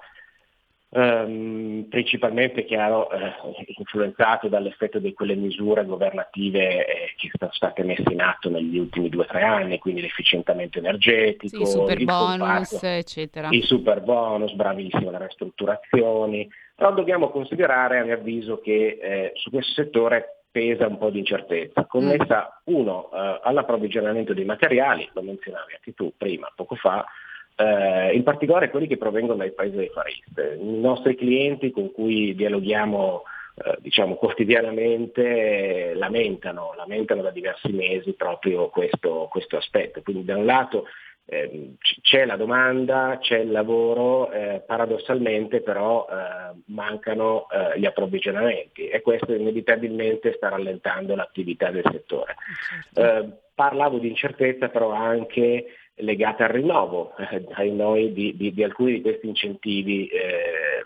ehm, 0.92 1.88
principalmente 1.90 2.64
chiaro 2.64 3.10
eh, 3.10 3.32
influenzato 3.76 4.48
dall'effetto 4.48 4.98
di 4.98 5.12
quelle 5.12 5.34
misure 5.34 5.84
governative 5.84 6.86
eh, 6.86 7.14
che 7.18 7.30
sono 7.38 7.52
state 7.52 7.84
messe 7.84 8.10
in 8.10 8.22
atto 8.22 8.48
negli 8.48 8.78
ultimi 8.78 9.10
due 9.10 9.24
o 9.24 9.26
tre 9.26 9.42
anni, 9.42 9.78
quindi 9.78 10.00
l'efficientamento 10.00 10.78
energetico, 10.78 11.54
sì, 11.54 11.60
il 11.60 11.66
super 11.66 12.02
bonus, 12.02 12.82
eccetera. 12.82 13.48
Il 13.50 13.64
super 13.64 14.00
bonus, 14.00 14.54
bravissimo, 14.54 15.10
le 15.10 15.18
ristrutturazioni, 15.18 16.48
però 16.74 16.94
dobbiamo 16.94 17.28
considerare 17.28 17.98
a 17.98 18.04
mio 18.04 18.14
avviso 18.14 18.58
che 18.60 18.98
eh, 19.02 19.32
su 19.34 19.50
questo 19.50 19.72
settore 19.82 20.44
pesa 20.50 20.86
un 20.86 20.96
po' 20.96 21.10
di 21.10 21.18
incertezza, 21.18 21.84
connessa 21.84 22.62
mm. 22.70 22.74
uno 22.74 23.10
eh, 23.12 23.40
all'approvvigionamento 23.44 24.32
dei 24.32 24.46
materiali, 24.46 25.08
lo 25.12 25.20
menzionavi 25.20 25.74
anche 25.74 25.92
tu 25.92 26.14
prima, 26.16 26.50
poco 26.56 26.74
fa, 26.74 27.04
eh, 27.60 28.14
in 28.14 28.22
particolare 28.22 28.70
quelli 28.70 28.86
che 28.86 28.96
provengono 28.96 29.36
dai 29.36 29.52
paesi 29.52 29.76
dei 29.76 29.90
Far 29.90 30.06
East. 30.06 30.58
I 30.60 30.80
nostri 30.80 31.14
clienti 31.14 31.70
con 31.70 31.92
cui 31.92 32.34
dialoghiamo 32.34 33.22
eh, 33.62 33.76
diciamo, 33.80 34.14
quotidianamente 34.14 35.92
lamentano, 35.94 36.72
lamentano 36.76 37.20
da 37.20 37.30
diversi 37.30 37.70
mesi 37.72 38.14
proprio 38.14 38.68
questo, 38.68 39.28
questo 39.30 39.58
aspetto. 39.58 40.00
Quindi 40.02 40.24
da 40.24 40.36
un 40.38 40.46
lato 40.46 40.86
eh, 41.26 41.74
c'è 42.00 42.24
la 42.24 42.36
domanda, 42.36 43.18
c'è 43.20 43.38
il 43.38 43.50
lavoro, 43.50 44.30
eh, 44.32 44.62
paradossalmente 44.66 45.60
però 45.60 46.06
eh, 46.10 46.58
mancano 46.66 47.46
eh, 47.50 47.78
gli 47.78 47.84
approvvigionamenti 47.84 48.88
e 48.88 49.02
questo 49.02 49.34
inevitabilmente 49.34 50.32
sta 50.32 50.48
rallentando 50.48 51.14
l'attività 51.14 51.70
del 51.70 51.84
settore. 51.90 52.36
Certo. 52.94 53.00
Eh, 53.00 53.28
parlavo 53.54 53.98
di 53.98 54.08
incertezza 54.08 54.70
però 54.70 54.90
anche 54.92 55.66
legate 56.00 56.42
al 56.42 56.50
rinnovo 56.50 57.14
eh, 57.16 58.12
di, 58.12 58.36
di, 58.36 58.52
di, 58.52 58.62
alcuni 58.64 58.92
di 58.92 59.00
questi 59.02 59.26
incentivi 59.26 60.06
eh, 60.08 60.84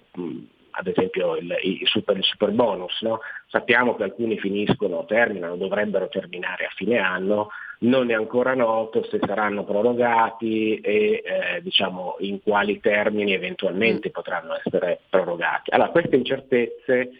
ad 0.77 0.87
esempio 0.87 1.37
il, 1.37 1.57
il, 1.63 1.81
super, 1.85 2.17
il 2.17 2.25
super, 2.25 2.51
bonus. 2.51 3.01
No? 3.03 3.21
Sappiamo 3.47 3.95
che 3.95 4.03
alcuni 4.05 4.39
finiscono, 4.39 5.05
terminano, 5.05 5.57
dovrebbero 5.57 6.09
terminare 6.09 6.67
a 6.67 6.73
fine 6.75 6.99
anno, 6.99 7.51
non 7.81 8.11
è 8.11 8.15
ancora 8.15 8.55
noto 8.55 9.05
se 9.05 9.19
saranno 9.25 9.65
prorogati 9.65 10.77
e 10.81 11.23
eh, 11.25 11.63
diciamo, 11.63 12.17
in 12.21 12.43
quali 12.43 12.81
termini 12.81 13.33
eventualmente 13.35 14.09
mm. 14.09 14.13
potranno 14.13 14.57
essere 14.57 15.01
prorogati. 15.09 15.71
Allora, 15.71 15.91
queste 15.91 16.17
incertezze 16.17 17.11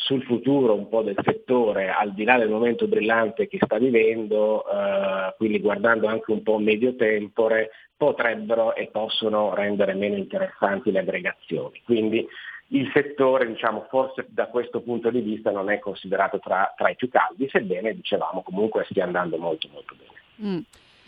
sul 0.00 0.22
futuro 0.24 0.74
un 0.74 0.88
po' 0.88 1.02
del 1.02 1.16
settore, 1.22 1.90
al 1.90 2.12
di 2.14 2.24
là 2.24 2.38
del 2.38 2.48
momento 2.48 2.86
brillante 2.88 3.46
che 3.48 3.58
sta 3.60 3.78
vivendo, 3.78 4.64
eh, 4.64 5.34
quindi 5.36 5.60
guardando 5.60 6.06
anche 6.06 6.32
un 6.32 6.42
po' 6.42 6.58
medio 6.58 6.96
tempore, 6.96 7.70
potrebbero 7.96 8.74
e 8.74 8.88
possono 8.90 9.54
rendere 9.54 9.92
meno 9.92 10.16
interessanti 10.16 10.90
le 10.90 11.00
aggregazioni. 11.00 11.82
Quindi 11.84 12.26
il 12.68 12.90
settore, 12.94 13.46
diciamo, 13.46 13.86
forse 13.90 14.26
da 14.30 14.46
questo 14.46 14.80
punto 14.80 15.10
di 15.10 15.20
vista 15.20 15.50
non 15.50 15.70
è 15.70 15.78
considerato 15.78 16.38
tra, 16.38 16.72
tra 16.76 16.88
i 16.88 16.96
più 16.96 17.08
caldi, 17.08 17.48
sebbene, 17.50 17.94
dicevamo, 17.94 18.42
comunque 18.42 18.86
stia 18.88 19.04
andando 19.04 19.36
molto 19.36 19.68
molto 19.70 19.94
bene. 19.96 20.54
Mm. 20.54 20.60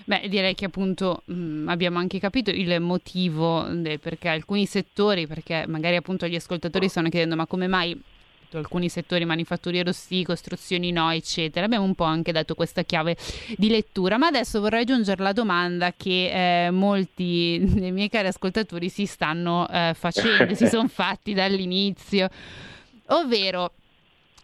Beh, 0.05 0.29
direi 0.29 0.55
che 0.55 0.67
appunto 0.67 1.23
mh, 1.25 1.35
mm, 1.35 1.69
abbiamo 1.69 1.99
anche 1.99 2.19
capito 2.19 2.51
il 2.51 2.81
motivo 2.81 3.63
de, 3.71 3.99
perché 3.99 4.29
alcuni 4.29 4.67
settori, 4.67 5.27
perché 5.27 5.65
magari 5.67 5.97
appunto 5.97 6.27
gli 6.27 6.35
ascoltatori 6.35 6.89
stanno 6.89 7.09
chiedendo 7.09 7.37
ma 7.37 7.47
come 7.47 7.69
mai 7.69 7.99
alcuni 8.59 8.89
settori 8.89 9.25
manifatturiero 9.25 9.93
sì, 9.93 10.23
costruzioni 10.23 10.91
no, 10.93 11.11
eccetera. 11.11 11.67
Abbiamo 11.67 11.85
un 11.85 11.95
po' 11.95 12.05
anche 12.05 12.33
dato 12.33 12.55
questa 12.55 12.83
chiave 12.83 13.17
di 13.57 13.69
lettura, 13.69 14.19
ma 14.19 14.27
adesso 14.27 14.61
vorrei 14.61 14.83
aggiungere 14.83 15.23
la 15.23 15.33
domanda 15.33 15.93
che 15.97 16.67
eh, 16.67 16.71
molti 16.71 17.61
dei 17.63 17.93
miei 17.93 18.09
cari 18.09 18.29
ascoltatori 18.29 18.89
si 18.89 19.07
stanno 19.07 19.69
eh, 19.69 19.95
facendo, 19.95 20.55
si 20.55 20.67
sono 20.69 20.89
fatti 20.89 21.35
dall'inizio, 21.35 22.29
ovvero 23.07 23.73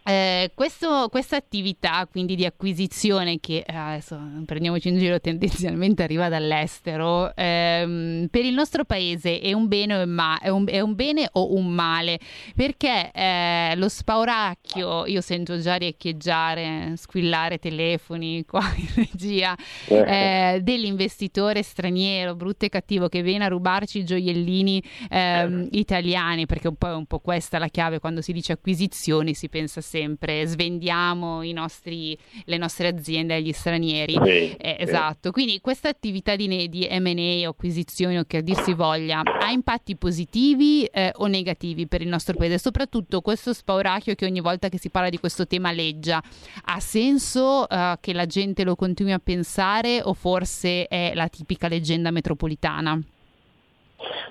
eh, 0.09 0.51
questa 0.55 1.35
attività 1.35 2.07
quindi 2.09 2.35
di 2.35 2.45
acquisizione 2.45 3.39
che 3.39 3.63
eh, 3.65 3.75
adesso 3.75 4.19
prendiamoci 4.45 4.89
in 4.89 4.97
giro 4.97 5.19
tendenzialmente 5.19 6.03
arriva 6.03 6.29
dall'estero 6.29 7.35
ehm, 7.35 8.27
per 8.31 8.45
il 8.45 8.53
nostro 8.53 8.85
paese 8.85 9.39
è 9.39 9.53
un 9.53 9.67
bene 9.67 10.01
o, 10.01 10.07
ma- 10.07 10.39
è 10.39 10.49
un, 10.49 10.65
è 10.67 10.79
un 10.79 10.95
bene 10.95 11.29
o 11.33 11.53
un 11.53 11.67
male? 11.67 12.19
Perché 12.55 13.11
eh, 13.13 13.73
lo 13.75 13.87
spauracchio 13.87 15.05
io 15.05 15.21
sento 15.21 15.59
già 15.59 15.75
riecheggiare 15.75 16.93
squillare 16.95 17.59
telefoni 17.59 18.43
qua 18.49 18.63
in 18.75 18.87
regia 18.95 19.55
eh, 19.87 20.59
dell'investitore 20.63 21.61
straniero 21.61 22.35
brutto 22.35 22.65
e 22.65 22.69
cattivo 22.69 23.09
che 23.09 23.21
viene 23.21 23.45
a 23.45 23.47
rubarci 23.47 23.99
i 23.99 24.03
gioiellini 24.03 24.81
ehm, 25.09 25.67
italiani 25.71 26.45
perché 26.45 26.71
poi 26.73 26.91
è 26.91 26.95
un 26.95 27.05
po' 27.05 27.19
questa 27.19 27.59
la 27.59 27.67
chiave 27.67 27.99
quando 27.99 28.21
si 28.21 28.33
dice 28.33 28.53
acquisizioni 28.53 29.33
si 29.33 29.49
pensa 29.49 29.81
sempre 29.81 29.98
sempre, 29.99 30.45
svendiamo 30.45 31.43
nostri, 31.51 32.17
le 32.45 32.57
nostre 32.57 32.87
aziende 32.87 33.35
agli 33.35 33.51
stranieri. 33.51 34.13
Sì, 34.13 34.29
eh, 34.29 34.75
sì. 34.77 34.83
Esatto, 34.83 35.31
quindi 35.31 35.59
questa 35.59 35.89
attività 35.89 36.35
di, 36.35 36.69
di 36.69 36.87
M&A 36.89 37.47
o 37.47 37.51
acquisizioni 37.51 38.17
o 38.17 38.23
che 38.25 38.41
dir 38.43 38.59
si 38.61 38.73
voglia 38.73 39.21
ha 39.21 39.51
impatti 39.51 39.95
positivi 39.95 40.85
eh, 40.85 41.11
o 41.15 41.27
negativi 41.27 41.87
per 41.87 42.01
il 42.01 42.07
nostro 42.07 42.35
paese? 42.35 42.57
Soprattutto 42.57 43.21
questo 43.21 43.53
spauracchio 43.53 44.15
che 44.15 44.25
ogni 44.25 44.39
volta 44.39 44.69
che 44.69 44.79
si 44.79 44.89
parla 44.89 45.09
di 45.09 45.19
questo 45.19 45.45
tema 45.45 45.71
leggia, 45.71 46.21
ha 46.65 46.79
senso 46.79 47.67
eh, 47.67 47.97
che 47.99 48.13
la 48.13 48.25
gente 48.25 48.63
lo 48.63 48.75
continui 48.75 49.11
a 49.11 49.19
pensare 49.19 50.01
o 50.01 50.13
forse 50.13 50.87
è 50.87 51.11
la 51.13 51.27
tipica 51.27 51.67
leggenda 51.67 52.11
metropolitana? 52.11 52.99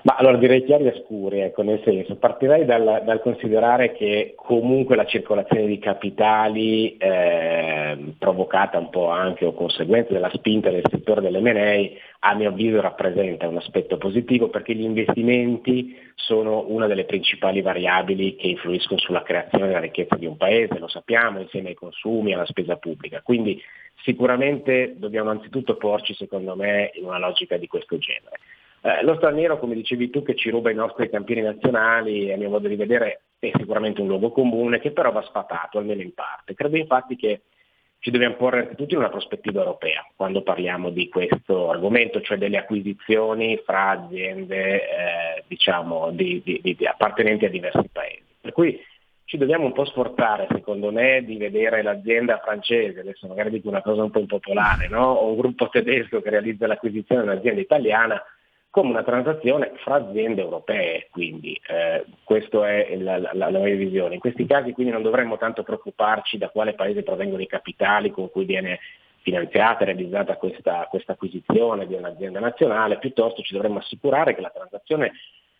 Ma 0.01 0.15
allora 0.15 0.37
direi 0.37 0.63
chiari 0.63 0.87
e 0.87 1.03
scuri, 1.05 1.41
ecco, 1.41 1.61
nel 1.61 1.81
senso, 1.83 2.15
partirei 2.15 2.65
dal, 2.65 3.03
dal, 3.05 3.21
considerare 3.21 3.91
che 3.91 4.33
comunque 4.35 4.95
la 4.95 5.05
circolazione 5.05 5.67
di 5.67 5.77
capitali 5.77 6.97
eh, 6.97 8.13
provocata 8.17 8.79
un 8.79 8.89
po' 8.89 9.09
anche 9.09 9.45
o 9.45 9.53
conseguente 9.53 10.13
della 10.13 10.31
spinta 10.33 10.69
del 10.69 10.85
settore 10.89 11.21
dell'M&A 11.21 11.89
a 12.21 12.33
mio 12.33 12.49
avviso 12.49 12.81
rappresenta 12.81 13.47
un 13.47 13.57
aspetto 13.57 13.97
positivo 13.97 14.49
perché 14.49 14.73
gli 14.73 14.83
investimenti 14.83 15.95
sono 16.15 16.65
una 16.67 16.87
delle 16.87 17.05
principali 17.05 17.61
variabili 17.61 18.35
che 18.35 18.47
influiscono 18.47 18.99
sulla 18.99 19.23
creazione 19.23 19.67
della 19.67 19.79
ricchezza 19.79 20.15
di 20.15 20.25
un 20.25 20.37
paese, 20.37 20.79
lo 20.79 20.87
sappiamo, 20.87 21.39
insieme 21.39 21.69
ai 21.69 21.75
consumi 21.75 22.31
e 22.31 22.33
alla 22.35 22.45
spesa 22.45 22.75
pubblica. 22.75 23.21
Quindi 23.21 23.61
sicuramente 24.03 24.95
dobbiamo 24.97 25.29
anzitutto 25.29 25.75
porci, 25.75 26.13
secondo 26.13 26.55
me, 26.55 26.91
in 26.95 27.05
una 27.05 27.19
logica 27.19 27.57
di 27.57 27.67
questo 27.67 27.97
genere. 27.97 28.37
Eh, 28.81 29.03
lo 29.03 29.15
straniero, 29.15 29.59
come 29.59 29.75
dicevi 29.75 30.09
tu, 30.09 30.23
che 30.23 30.35
ci 30.35 30.49
ruba 30.49 30.71
i 30.71 30.75
nostri 30.75 31.09
campioni 31.09 31.41
nazionali, 31.41 32.31
a 32.31 32.37
mio 32.37 32.49
modo 32.49 32.67
di 32.67 32.75
vedere, 32.75 33.21
è 33.39 33.51
sicuramente 33.55 34.01
un 34.01 34.07
luogo 34.07 34.31
comune 34.31 34.79
che 34.79 34.91
però 34.91 35.11
va 35.11 35.21
sfatato, 35.23 35.77
almeno 35.77 36.01
in 36.01 36.13
parte. 36.13 36.53
Credo 36.53 36.77
infatti 36.77 37.15
che 37.15 37.41
ci 37.99 38.11
dobbiamo 38.11 38.35
porre 38.35 38.61
anzitutto 38.61 38.93
in 38.93 39.01
una 39.01 39.09
prospettiva 39.09 39.59
europea 39.59 40.07
quando 40.15 40.41
parliamo 40.41 40.89
di 40.89 41.09
questo 41.09 41.69
argomento, 41.69 42.21
cioè 42.21 42.37
delle 42.37 42.57
acquisizioni 42.57 43.61
fra 43.65 43.89
aziende 43.89 44.75
eh, 44.75 45.43
diciamo, 45.47 46.11
di, 46.11 46.41
di, 46.43 46.61
di, 46.63 46.85
appartenenti 46.85 47.45
a 47.45 47.49
diversi 47.49 47.89
paesi. 47.91 48.23
Per 48.39 48.53
cui 48.53 48.81
ci 49.25 49.37
dobbiamo 49.37 49.65
un 49.65 49.73
po' 49.73 49.85
sforzare, 49.85 50.47
secondo 50.49 50.91
me, 50.91 51.23
di 51.25 51.35
vedere 51.35 51.83
l'azienda 51.83 52.39
francese, 52.39 53.01
adesso 53.01 53.27
magari 53.27 53.49
dico 53.49 53.67
una 53.67 53.81
cosa 53.81 54.01
un 54.01 54.11
po' 54.11 54.19
impopolare, 54.19 54.87
no? 54.87 55.11
o 55.11 55.29
un 55.29 55.37
gruppo 55.37 55.67
tedesco 55.67 56.21
che 56.21 56.29
realizza 56.29 56.65
l'acquisizione 56.65 57.21
di 57.21 57.27
un'azienda 57.27 57.61
italiana 57.61 58.23
come 58.71 58.89
una 58.89 59.03
transazione 59.03 59.71
fra 59.77 59.95
aziende 59.95 60.41
europee, 60.41 61.07
quindi 61.11 61.59
eh, 61.67 62.05
questa 62.23 62.69
è 62.69 62.95
la, 62.97 63.17
la, 63.17 63.33
la, 63.33 63.59
mia 63.59 63.75
visione. 63.75 64.13
In 64.15 64.19
questi 64.19 64.45
casi 64.45 64.73
quindi 64.73 64.91
non 64.91 65.01
dovremmo 65.01 65.37
tanto 65.37 65.63
preoccuparci 65.63 66.37
da 66.37 66.49
quale 66.49 66.73
paese 66.73 67.03
provengono 67.03 67.41
i 67.41 67.47
capitali 67.47 68.11
con 68.11 68.29
cui 68.29 68.45
viene 68.45 68.79
finanziata 69.21 69.81
e 69.81 69.85
realizzata 69.85 70.37
questa, 70.37 70.87
questa 70.89 71.13
acquisizione 71.13 71.87
di 71.87 71.95
un'azienda 71.95 72.39
nazionale, 72.39 72.99
piuttosto 72.99 73.41
ci 73.41 73.53
dovremmo 73.53 73.79
assicurare 73.79 74.35
che 74.35 74.41
la 74.41 74.51
transazione 74.53 75.13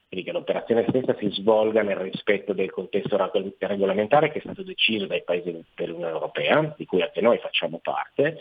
quindi 0.10 0.26
che 0.26 0.32
l'operazione 0.32 0.86
stessa 0.90 1.16
si 1.20 1.30
svolga 1.30 1.84
nel 1.84 1.98
rispetto 1.98 2.54
del 2.54 2.72
contesto 2.72 3.16
regolamentare 3.60 4.32
che 4.32 4.40
è 4.40 4.42
stato 4.42 4.64
deciso 4.64 5.06
dai 5.06 5.22
paesi 5.24 5.64
dell'Unione 5.76 6.12
Europea, 6.12 6.74
di 6.76 6.86
cui 6.88 7.04
anche 7.04 7.22
noi 7.22 7.38
facciamo 7.38 7.78
parte, 7.78 8.40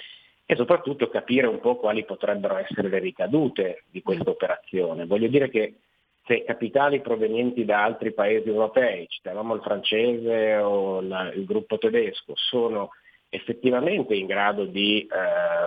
e 0.51 0.57
soprattutto 0.57 1.11
capire 1.11 1.47
un 1.47 1.61
po' 1.61 1.77
quali 1.77 2.07
potrebbero 2.07 2.57
essere 2.57 2.89
le 2.89 3.01
ricadute 3.01 3.83
di 3.91 4.01
questa 4.01 4.31
operazione. 4.31 5.05
Voglio 5.05 5.29
dire 5.29 5.51
che 5.51 5.75
se 6.25 6.43
capitali 6.43 7.03
provenienti 7.03 7.67
da 7.67 7.85
altri 7.85 8.15
paesi 8.15 8.49
europei, 8.49 9.07
citavamo 9.09 9.55
il 9.55 9.61
francese 9.61 10.57
o 10.57 11.03
la, 11.03 11.31
il 11.35 11.45
gruppo 11.45 11.77
tedesco, 11.77 12.33
sono 12.35 12.93
effettivamente 13.29 14.15
in 14.15 14.25
grado 14.25 14.65
di 14.65 15.03
eh, 15.03 15.09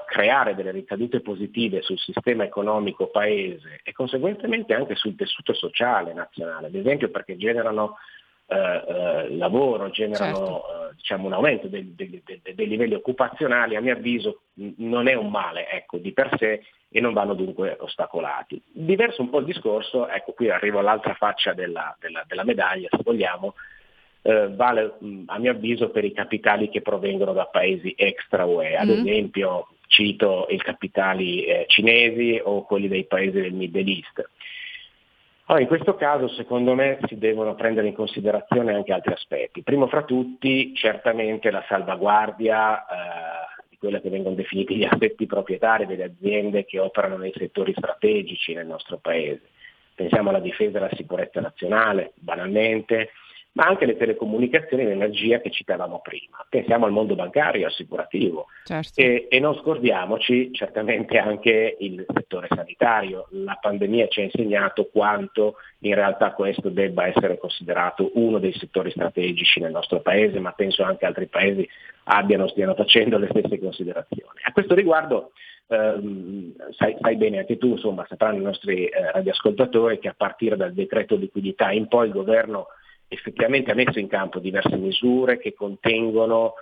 creare 0.08 0.56
delle 0.56 0.72
ricadute 0.72 1.22
positive 1.22 1.84
sul 1.84 2.00
sistema 2.00 2.44
economico 2.44 3.06
paese 3.06 3.82
e 3.84 3.92
conseguentemente 3.92 4.74
anche 4.74 4.96
sul 4.96 5.16
tessuto 5.16 5.54
sociale 5.54 6.12
nazionale, 6.12 6.66
ad 6.66 6.76
esempio 6.76 7.12
perché 7.12 7.38
generano 7.38 7.98
eh, 8.52 8.84
eh, 8.86 9.38
lavoro, 9.38 9.90
generano 9.92 10.36
certo. 10.36 10.90
eh, 10.90 10.96
diciamo, 10.96 11.28
un 11.28 11.34
aumento 11.34 11.68
dei, 11.68 11.96
dei, 11.96 12.22
dei, 12.26 12.42
dei, 12.54 12.68
livelli 12.68 12.96
occupazionali, 12.96 13.78
a 13.78 13.82
mio 13.82 13.94
avviso 13.94 14.42
non 14.78 15.08
è 15.08 15.14
un 15.14 15.30
male 15.30 15.70
ecco, 15.70 15.98
di 15.98 16.12
per 16.12 16.32
sé 16.38 16.62
e 16.90 17.00
non 17.00 17.14
vanno 17.14 17.34
dunque 17.34 17.78
ostacolati. 17.80 18.62
Diverso 18.70 19.22
un 19.22 19.30
po' 19.30 19.40
il 19.40 19.46
discorso, 19.46 20.10
ecco 20.10 20.34
qui 20.34 20.50
arrivo 20.50 20.80
all'altra 20.80 21.14
faccia 21.14 21.54
della, 21.54 21.96
della, 21.98 22.26
della 22.28 22.44
medaglia, 22.44 22.90
se 22.92 23.00
vogliamo, 23.04 23.54
eh, 24.24 24.50
vale 24.50 24.98
a 25.28 25.40
mio 25.40 25.52
avviso 25.52 25.90
per 25.90 26.04
i 26.04 26.12
capitali 26.12 26.70
che 26.70 26.82
provengono 26.82 27.32
da 27.32 27.46
paesi 27.46 27.94
extra 27.98 28.44
UE, 28.44 28.76
ad 28.76 28.90
mm. 28.90 29.08
esempio 29.08 29.68
cito 29.88 30.48
i 30.50 30.58
capitali 30.58 31.46
eh, 31.46 31.66
cinesi 31.68 32.40
o 32.44 32.66
quelli 32.66 32.90
dei 32.90 33.06
paesi 33.06 33.40
del 33.40 33.54
Middle 33.54 33.90
East. 33.90 34.30
Allora, 35.52 35.66
in 35.66 35.70
questo 35.70 35.96
caso 35.96 36.30
secondo 36.30 36.76
me 36.76 36.98
si 37.08 37.18
devono 37.18 37.56
prendere 37.56 37.88
in 37.88 37.94
considerazione 37.94 38.74
anche 38.74 38.94
altri 38.94 39.12
aspetti. 39.12 39.64
Primo 39.64 39.88
fra 39.88 40.04
tutti 40.04 40.74
certamente 40.74 41.52
la 41.52 41.62
salvaguardia 41.68 42.86
eh, 42.86 43.66
di 43.68 43.78
quelle 43.78 44.00
che 44.00 44.10
vengono 44.10 44.36
definiti 44.36 44.78
gli 44.78 44.86
aspetti 44.86 45.26
proprietari 45.26 45.86
delle 45.86 46.06
aziende 46.06 46.64
che 46.64 46.80
operano 46.80 47.18
nei 47.18 47.34
settori 47.36 47.74
strategici 47.76 48.54
nel 48.54 48.66
nostro 48.66 49.00
Paese. 49.00 49.50
Pensiamo 49.94 50.30
alla 50.30 50.40
difesa 50.40 50.78
alla 50.78 50.90
sicurezza 50.96 51.42
nazionale, 51.42 52.14
banalmente, 52.16 53.10
ma 53.54 53.66
anche 53.66 53.86
le 53.86 53.98
telecomunicazioni 53.98 54.84
e 54.84 54.88
l'energia 54.88 55.42
che 55.42 55.52
citavamo 55.52 56.00
prima. 56.00 56.46
Pensiamo 56.48 56.86
al 56.86 56.92
mondo 56.92 57.16
bancario, 57.16 57.68
assicurativo 57.68 58.46
certo. 58.64 59.00
e, 59.02 59.28
e, 59.30 59.40
non 59.40 59.56
scordiamoci 59.56 60.54
certamente 60.54 61.18
anche 61.18 61.76
il 61.80 62.06
settore 62.14 62.48
sanitario. 62.50 63.28
La 63.32 63.58
pandemia 63.60 64.08
ci 64.08 64.22
ha 64.22 64.24
insegnato 64.24 64.90
quanto 64.92 65.56
in 65.80 65.96
realtà 65.96 66.32
questo 66.32 66.70
debba 66.70 67.08
essere 67.08 67.38
considerato 67.38 68.12
uno 68.14 68.40
dei 68.40 68.54
settori 68.54 68.92
strategici 68.92 69.60
nel 69.60 69.72
nostro 69.72 70.00
paese, 70.00 70.40
ma 70.40 70.54
penso 70.54 70.84
anche 70.84 71.06
altri 71.06 71.28
paesi 71.28 71.68
abbiano, 72.06 72.48
stiano 72.48 72.74
facendo 72.74 73.18
le 73.18 73.28
stesse 73.30 73.60
considerazioni. 73.60 74.40
A 74.44 74.52
questo 74.52 74.76
riguardo 74.76 75.32
Uh, 75.72 76.54
sai, 76.72 76.98
sai, 77.00 77.16
bene 77.16 77.38
anche 77.38 77.58
tu, 77.58 77.68
insomma, 77.68 78.06
sapranno 78.10 78.40
i 78.40 78.44
nostri 78.44 78.90
uh, 78.92 79.14
radioascoltatori 79.14 80.00
che 80.00 80.10
a 80.10 80.14
partire 80.18 80.58
dal 80.58 80.74
decreto 80.74 81.16
liquidità 81.16 81.72
in 81.72 81.88
poi 81.88 82.08
il 82.08 82.12
governo 82.12 82.68
effettivamente 83.14 83.72
ha 83.72 83.76
messo 83.76 84.00
in 84.00 84.08
campo 84.08 84.40
diverse 84.40 84.78
misure 84.78 85.38
che 85.38 85.54
contengono 85.54 86.54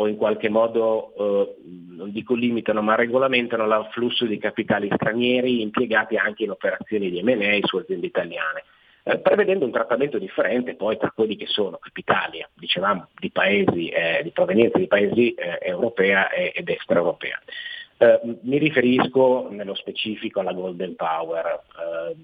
o 0.00 0.06
in 0.06 0.16
qualche 0.16 0.48
modo, 0.48 1.12
eh, 1.18 1.56
non 1.96 2.10
dico 2.12 2.34
limitano, 2.34 2.80
ma 2.80 2.94
regolamentano 2.94 3.66
l'afflusso 3.66 4.24
di 4.24 4.38
capitali 4.38 4.88
stranieri 4.94 5.60
impiegati 5.60 6.16
anche 6.16 6.44
in 6.44 6.50
operazioni 6.50 7.10
di 7.10 7.22
M&A 7.22 7.58
su 7.62 7.76
aziende 7.76 8.06
italiane, 8.06 8.62
eh, 9.02 9.18
prevedendo 9.18 9.64
un 9.64 9.72
trattamento 9.72 10.18
differente 10.18 10.76
poi 10.76 10.96
tra 10.96 11.10
quelli 11.10 11.36
che 11.36 11.46
sono 11.46 11.78
capitali, 11.78 12.46
dicevamo, 12.54 13.08
di 13.18 13.30
paesi, 13.30 13.88
eh, 13.88 14.20
di 14.22 14.30
provenienza 14.30 14.78
di 14.78 14.86
paesi 14.86 15.34
eh, 15.34 15.58
europea 15.60 16.30
ed 16.30 16.68
extraeuropea. 16.68 17.38
Eh, 17.98 18.20
mi 18.42 18.58
riferisco 18.58 19.48
nello 19.50 19.74
specifico 19.74 20.40
alla 20.40 20.52
Golden 20.52 20.94
Power, 20.94 21.44
eh, 21.44 22.16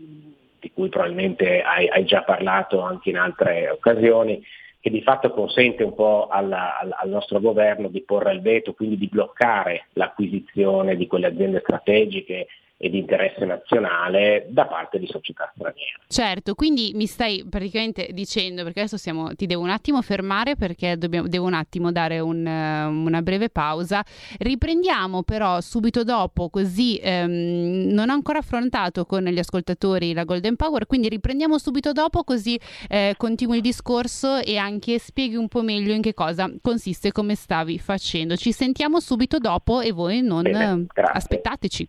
di 0.64 0.70
cui 0.72 0.88
probabilmente 0.88 1.60
hai, 1.60 1.86
hai 1.88 2.04
già 2.06 2.22
parlato 2.22 2.80
anche 2.80 3.10
in 3.10 3.18
altre 3.18 3.68
occasioni, 3.68 4.42
che 4.80 4.88
di 4.88 5.02
fatto 5.02 5.30
consente 5.30 5.82
un 5.82 5.94
po' 5.94 6.28
alla, 6.30 6.78
al, 6.78 6.90
al, 6.98 7.08
nostro 7.10 7.38
governo 7.38 7.88
di 7.88 8.02
porre 8.02 8.32
il 8.32 8.40
veto, 8.40 8.72
quindi 8.72 8.96
di 8.96 9.08
bloccare 9.08 9.88
l'acquisizione 9.92 10.96
di 10.96 11.06
quelle 11.06 11.26
aziende 11.26 11.60
strategiche 11.60 12.46
e 12.84 12.90
di 12.90 12.98
interesse 12.98 13.46
nazionale 13.46 14.44
da 14.50 14.66
parte 14.66 14.98
di 14.98 15.06
società 15.06 15.50
straniere. 15.54 16.00
Certo, 16.06 16.54
quindi 16.54 16.92
mi 16.94 17.06
stai 17.06 17.42
praticamente 17.48 18.08
dicendo, 18.12 18.62
perché 18.62 18.80
adesso 18.80 18.98
siamo, 18.98 19.34
ti 19.34 19.46
devo 19.46 19.62
un 19.62 19.70
attimo 19.70 20.02
fermare 20.02 20.54
perché 20.54 20.98
dobbiamo, 20.98 21.26
devo 21.26 21.46
un 21.46 21.54
attimo 21.54 21.92
dare 21.92 22.20
un, 22.20 22.44
una 22.44 23.22
breve 23.22 23.48
pausa, 23.48 24.04
riprendiamo 24.38 25.22
però 25.22 25.62
subito 25.62 26.04
dopo, 26.04 26.50
così 26.50 27.00
ehm, 27.02 27.86
non 27.90 28.10
ho 28.10 28.12
ancora 28.12 28.40
affrontato 28.40 29.06
con 29.06 29.24
gli 29.24 29.38
ascoltatori 29.38 30.12
la 30.12 30.24
Golden 30.24 30.56
Power, 30.56 30.84
quindi 30.84 31.08
riprendiamo 31.08 31.56
subito 31.56 31.92
dopo 31.92 32.22
così 32.22 32.60
eh, 32.90 33.14
continui 33.16 33.56
il 33.56 33.62
discorso 33.62 34.36
e 34.36 34.58
anche 34.58 34.98
spieghi 34.98 35.36
un 35.36 35.48
po' 35.48 35.62
meglio 35.62 35.94
in 35.94 36.02
che 36.02 36.12
cosa 36.12 36.52
consiste 36.60 37.08
e 37.08 37.12
come 37.12 37.34
stavi 37.34 37.78
facendo. 37.78 38.36
Ci 38.36 38.52
sentiamo 38.52 39.00
subito 39.00 39.38
dopo 39.38 39.80
e 39.80 39.90
voi 39.90 40.20
non 40.20 40.42
Bene, 40.42 40.86
aspettateci. 40.94 41.88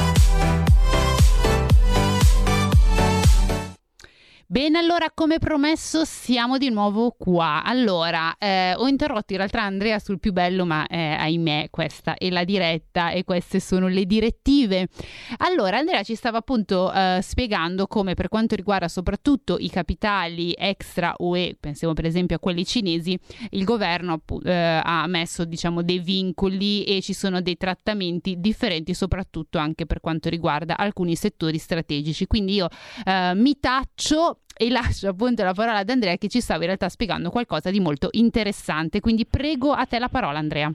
Bene, 4.51 4.79
allora 4.79 5.09
come 5.13 5.39
promesso 5.39 6.03
siamo 6.03 6.57
di 6.57 6.69
nuovo 6.69 7.15
qua. 7.17 7.63
Allora, 7.63 8.35
eh, 8.37 8.73
ho 8.75 8.85
interrotto 8.85 9.31
in 9.31 9.37
realtà 9.37 9.61
Andrea 9.61 9.97
sul 9.97 10.19
più 10.19 10.33
bello, 10.33 10.65
ma 10.65 10.85
eh, 10.87 11.13
ahimè 11.13 11.69
questa 11.69 12.15
è 12.15 12.29
la 12.29 12.43
diretta 12.43 13.11
e 13.11 13.23
queste 13.23 13.61
sono 13.61 13.87
le 13.87 14.05
direttive. 14.05 14.89
Allora, 15.37 15.77
Andrea 15.77 16.03
ci 16.03 16.15
stava 16.15 16.39
appunto 16.39 16.91
eh, 16.91 17.19
spiegando 17.21 17.87
come 17.87 18.13
per 18.13 18.27
quanto 18.27 18.55
riguarda 18.55 18.89
soprattutto 18.89 19.55
i 19.57 19.69
capitali 19.69 20.53
extra 20.57 21.15
UE, 21.19 21.55
pensiamo 21.57 21.93
per 21.93 22.03
esempio 22.03 22.35
a 22.35 22.39
quelli 22.39 22.65
cinesi, 22.65 23.17
il 23.51 23.63
governo 23.63 24.21
eh, 24.43 24.81
ha 24.83 25.07
messo 25.07 25.45
diciamo 25.45 25.81
dei 25.81 25.99
vincoli 25.99 26.83
e 26.83 27.01
ci 27.01 27.13
sono 27.13 27.39
dei 27.39 27.55
trattamenti 27.55 28.35
differenti 28.37 28.93
soprattutto 28.95 29.59
anche 29.59 29.85
per 29.85 30.01
quanto 30.01 30.27
riguarda 30.27 30.75
alcuni 30.75 31.15
settori 31.15 31.57
strategici. 31.57 32.27
Quindi 32.27 32.55
io 32.55 32.67
eh, 33.05 33.31
mi 33.33 33.57
taccio 33.57 34.39
e 34.57 34.69
lascio 34.69 35.09
appunto 35.09 35.43
la 35.43 35.53
parola 35.53 35.79
ad 35.79 35.89
Andrea 35.89 36.15
che 36.17 36.27
ci 36.27 36.39
stava 36.41 36.61
in 36.61 36.67
realtà 36.67 36.89
spiegando 36.89 37.29
qualcosa 37.29 37.71
di 37.71 37.79
molto 37.79 38.09
interessante. 38.11 38.99
Quindi 38.99 39.25
prego 39.25 39.71
a 39.71 39.85
te 39.85 39.99
la 39.99 40.09
parola 40.09 40.39
Andrea. 40.39 40.71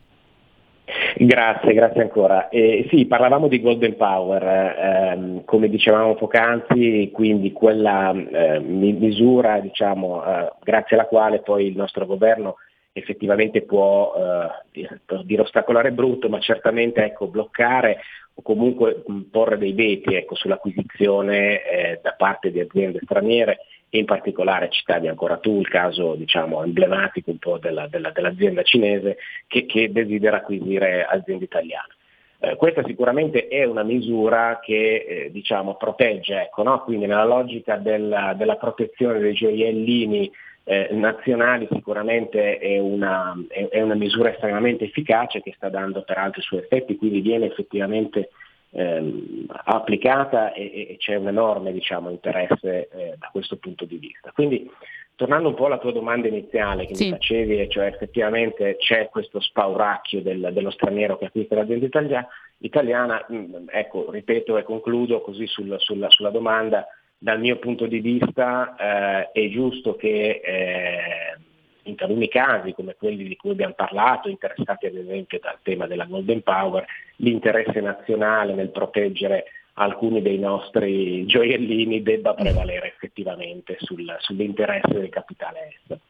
Grazie, 1.16 1.72
grazie 1.72 2.02
ancora. 2.02 2.48
Eh, 2.48 2.86
sì, 2.90 3.06
parlavamo 3.06 3.48
di 3.48 3.60
Golden 3.60 3.96
Power, 3.96 4.42
ehm, 4.42 5.44
come 5.44 5.68
dicevamo 5.68 6.14
poc'anzi, 6.14 7.10
quindi 7.12 7.52
quella 7.52 8.12
eh, 8.12 8.60
misura 8.60 9.58
diciamo, 9.58 10.24
eh, 10.24 10.52
grazie 10.62 10.96
alla 10.96 11.06
quale 11.06 11.40
poi 11.40 11.66
il 11.66 11.76
nostro 11.76 12.06
governo 12.06 12.56
effettivamente 12.92 13.62
può 13.62 14.14
eh, 14.16 15.00
dire 15.24 15.42
ostacolare 15.42 15.90
brutto, 15.90 16.28
ma 16.28 16.38
certamente 16.38 17.04
ecco, 17.04 17.26
bloccare 17.26 17.98
o 18.38 18.42
comunque 18.42 19.02
porre 19.30 19.56
dei 19.56 19.72
veti 19.72 20.14
ecco, 20.14 20.34
sull'acquisizione 20.34 21.62
eh, 21.62 22.00
da 22.02 22.12
parte 22.12 22.50
di 22.50 22.60
aziende 22.60 23.00
straniere 23.02 23.60
e 23.88 23.98
in 23.98 24.04
particolare 24.04 24.68
citavi 24.68 25.08
ancora 25.08 25.38
tu 25.38 25.58
il 25.58 25.68
caso 25.68 26.14
diciamo, 26.16 26.62
emblematico 26.62 27.30
un 27.30 27.38
po' 27.38 27.58
della, 27.58 27.86
della, 27.88 28.10
dell'azienda 28.10 28.62
cinese 28.62 29.16
che, 29.46 29.64
che, 29.64 29.90
desidera 29.90 30.38
acquisire 30.38 31.04
aziende 31.04 31.44
italiane. 31.44 31.94
Eh, 32.40 32.56
questa 32.56 32.82
sicuramente 32.84 33.48
è 33.48 33.64
una 33.64 33.84
misura 33.84 34.60
che 34.62 35.06
eh, 35.08 35.30
diciamo, 35.30 35.76
protegge, 35.76 36.42
ecco, 36.42 36.62
no? 36.62 36.82
quindi 36.82 37.06
nella 37.06 37.24
logica 37.24 37.76
della, 37.76 38.34
della 38.36 38.56
protezione 38.56 39.18
dei 39.18 39.32
gioiellini 39.32 40.30
eh, 40.68 40.88
nazionali 40.90 41.68
sicuramente 41.70 42.58
è 42.58 42.80
una, 42.80 43.36
è, 43.46 43.68
è 43.68 43.80
una, 43.80 43.94
misura 43.94 44.32
estremamente 44.32 44.84
efficace 44.84 45.40
che 45.40 45.52
sta 45.54 45.68
dando 45.68 46.02
peraltro 46.02 46.40
i 46.40 46.44
suoi 46.44 46.58
effetti, 46.60 46.96
quindi 46.96 47.20
viene 47.20 47.46
effettivamente 47.46 48.30
ehm, 48.70 49.46
applicata 49.48 50.52
e, 50.52 50.88
e, 50.90 50.96
c'è 50.98 51.14
un 51.14 51.28
enorme 51.28 51.72
diciamo, 51.72 52.10
interesse 52.10 52.88
eh, 52.88 53.14
da 53.16 53.28
questo 53.30 53.58
punto 53.58 53.84
di 53.84 53.96
vista. 53.96 54.32
Quindi 54.32 54.68
tornando 55.14 55.50
un 55.50 55.54
po' 55.54 55.66
alla 55.66 55.78
tua 55.78 55.92
domanda 55.92 56.26
iniziale 56.26 56.84
che 56.84 56.96
sì. 56.96 57.04
mi 57.04 57.10
facevi, 57.12 57.70
cioè 57.70 57.86
effettivamente 57.86 58.76
c'è 58.76 59.08
questo 59.08 59.38
spauracchio 59.38 60.20
del, 60.20 60.50
dello 60.52 60.70
straniero 60.70 61.16
che 61.16 61.26
acquista 61.26 61.54
l'azienda 61.54 61.86
italia, 61.86 62.28
italiana, 62.58 63.24
mh, 63.28 63.66
ecco, 63.70 64.10
ripeto 64.10 64.58
e 64.58 64.64
concludo 64.64 65.20
così 65.20 65.46
sul, 65.46 65.76
sulla, 65.78 66.10
sulla 66.10 66.30
domanda, 66.30 66.88
dal 67.26 67.40
mio 67.40 67.56
punto 67.56 67.86
di 67.86 67.98
vista 67.98 68.76
eh, 68.76 69.32
è 69.32 69.48
giusto 69.48 69.96
che 69.96 70.40
eh, 70.44 71.36
in 71.82 71.96
taluni 71.96 72.28
casi, 72.28 72.72
come 72.72 72.94
quelli 72.96 73.24
di 73.24 73.34
cui 73.34 73.50
abbiamo 73.50 73.74
parlato, 73.74 74.28
interessati 74.28 74.86
ad 74.86 74.94
esempio 74.94 75.40
dal 75.40 75.58
tema 75.64 75.88
della 75.88 76.04
Golden 76.04 76.42
Power, 76.42 76.86
l'interesse 77.16 77.80
nazionale 77.80 78.54
nel 78.54 78.70
proteggere 78.70 79.46
alcuni 79.72 80.22
dei 80.22 80.38
nostri 80.38 81.26
gioiellini 81.26 82.00
debba 82.00 82.32
prevalere 82.32 82.86
effettivamente 82.94 83.76
sul, 83.80 84.06
sull'interesse 84.20 84.92
del 84.92 85.08
capitale 85.08 85.70
estero. 85.74 86.00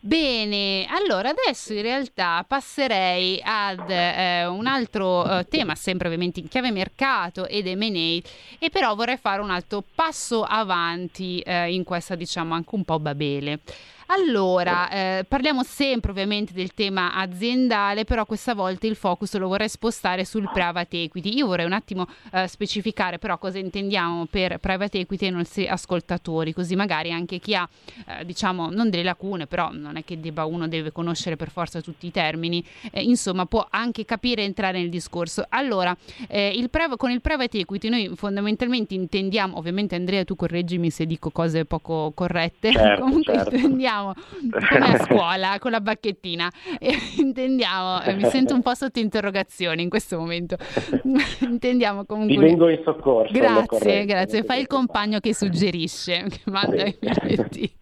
Bene, 0.00 0.86
allora 0.88 1.30
adesso 1.30 1.72
in 1.72 1.82
realtà 1.82 2.44
passerei 2.46 3.40
ad 3.42 3.88
eh, 3.88 4.44
un 4.46 4.66
altro 4.66 5.38
eh, 5.38 5.48
tema, 5.48 5.74
sempre 5.74 6.06
ovviamente 6.08 6.40
in 6.40 6.48
chiave 6.48 6.70
mercato 6.70 7.46
ed 7.46 7.66
M&A, 7.66 8.20
e 8.58 8.70
però 8.70 8.94
vorrei 8.94 9.16
fare 9.16 9.40
un 9.40 9.50
altro 9.50 9.84
passo 9.94 10.42
avanti 10.42 11.40
eh, 11.40 11.72
in 11.72 11.84
questa 11.84 12.14
diciamo 12.14 12.54
anche 12.54 12.74
un 12.74 12.84
po' 12.84 12.98
babele. 12.98 13.60
Allora, 14.08 14.88
eh, 14.88 15.24
parliamo 15.26 15.64
sempre 15.64 16.12
ovviamente 16.12 16.52
del 16.52 16.74
tema 16.74 17.12
aziendale, 17.14 18.04
però 18.04 18.24
questa 18.24 18.54
volta 18.54 18.86
il 18.86 18.94
focus 18.94 19.36
lo 19.36 19.48
vorrei 19.48 19.68
spostare 19.68 20.24
sul 20.24 20.48
private 20.52 21.02
equity. 21.02 21.34
Io 21.34 21.46
vorrei 21.46 21.66
un 21.66 21.72
attimo 21.72 22.06
eh, 22.32 22.46
specificare 22.46 23.18
però 23.18 23.36
cosa 23.38 23.58
intendiamo 23.58 24.26
per 24.26 24.58
private 24.58 25.00
equity 25.00 25.26
ai 25.26 25.32
nostri 25.32 25.66
ascoltatori, 25.66 26.52
così 26.52 26.76
magari 26.76 27.10
anche 27.10 27.40
chi 27.40 27.56
ha, 27.56 27.68
eh, 28.06 28.24
diciamo, 28.24 28.70
non 28.70 28.90
delle 28.90 29.02
lacune, 29.02 29.48
però 29.48 29.70
non 29.72 29.96
è 29.96 30.04
che 30.04 30.20
debba, 30.20 30.44
uno 30.44 30.68
deve 30.68 30.92
conoscere 30.92 31.34
per 31.34 31.50
forza 31.50 31.80
tutti 31.80 32.06
i 32.06 32.12
termini, 32.12 32.64
eh, 32.92 33.02
insomma 33.02 33.44
può 33.46 33.66
anche 33.68 34.04
capire 34.04 34.42
e 34.42 34.44
entrare 34.44 34.78
nel 34.78 34.88
discorso. 34.88 35.44
Allora, 35.48 35.96
eh, 36.28 36.52
il 36.54 36.70
pre- 36.70 36.94
con 36.96 37.10
il 37.10 37.20
private 37.20 37.58
equity 37.58 37.88
noi 37.88 38.12
fondamentalmente 38.14 38.94
intendiamo, 38.94 39.58
ovviamente 39.58 39.96
Andrea 39.96 40.22
tu 40.22 40.36
correggimi 40.36 40.90
se 40.90 41.06
dico 41.06 41.30
cose 41.30 41.64
poco 41.64 42.12
corrette, 42.14 42.70
certo, 42.72 43.02
comunque 43.02 43.34
certo. 43.34 43.54
intendiamo 43.56 43.94
intendiamo 43.96 44.14
come 44.68 44.94
a 44.94 45.04
scuola 45.04 45.58
con 45.58 45.70
la 45.70 45.80
bacchettina. 45.80 46.50
E 46.78 46.94
intendiamo 47.18 48.02
eh, 48.02 48.14
mi 48.14 48.24
sento 48.24 48.54
un 48.54 48.62
po' 48.62 48.74
sotto 48.74 48.98
interrogazione 48.98 49.82
in 49.82 49.88
questo 49.88 50.18
momento. 50.18 50.56
Intendiamo 51.40 52.04
comunque 52.04 52.34
ti 52.34 52.40
vengo 52.40 52.68
in 52.68 52.80
soccorso 52.84 53.32
grazie 53.32 54.04
grazie. 54.04 54.42
fai 54.42 54.60
il 54.60 54.66
compagno 54.66 55.20
che 55.20 55.34
suggerisce 55.34 56.24
che 56.28 56.40
manda 56.46 56.84
i 56.84 56.96
bigliettini 56.98 57.72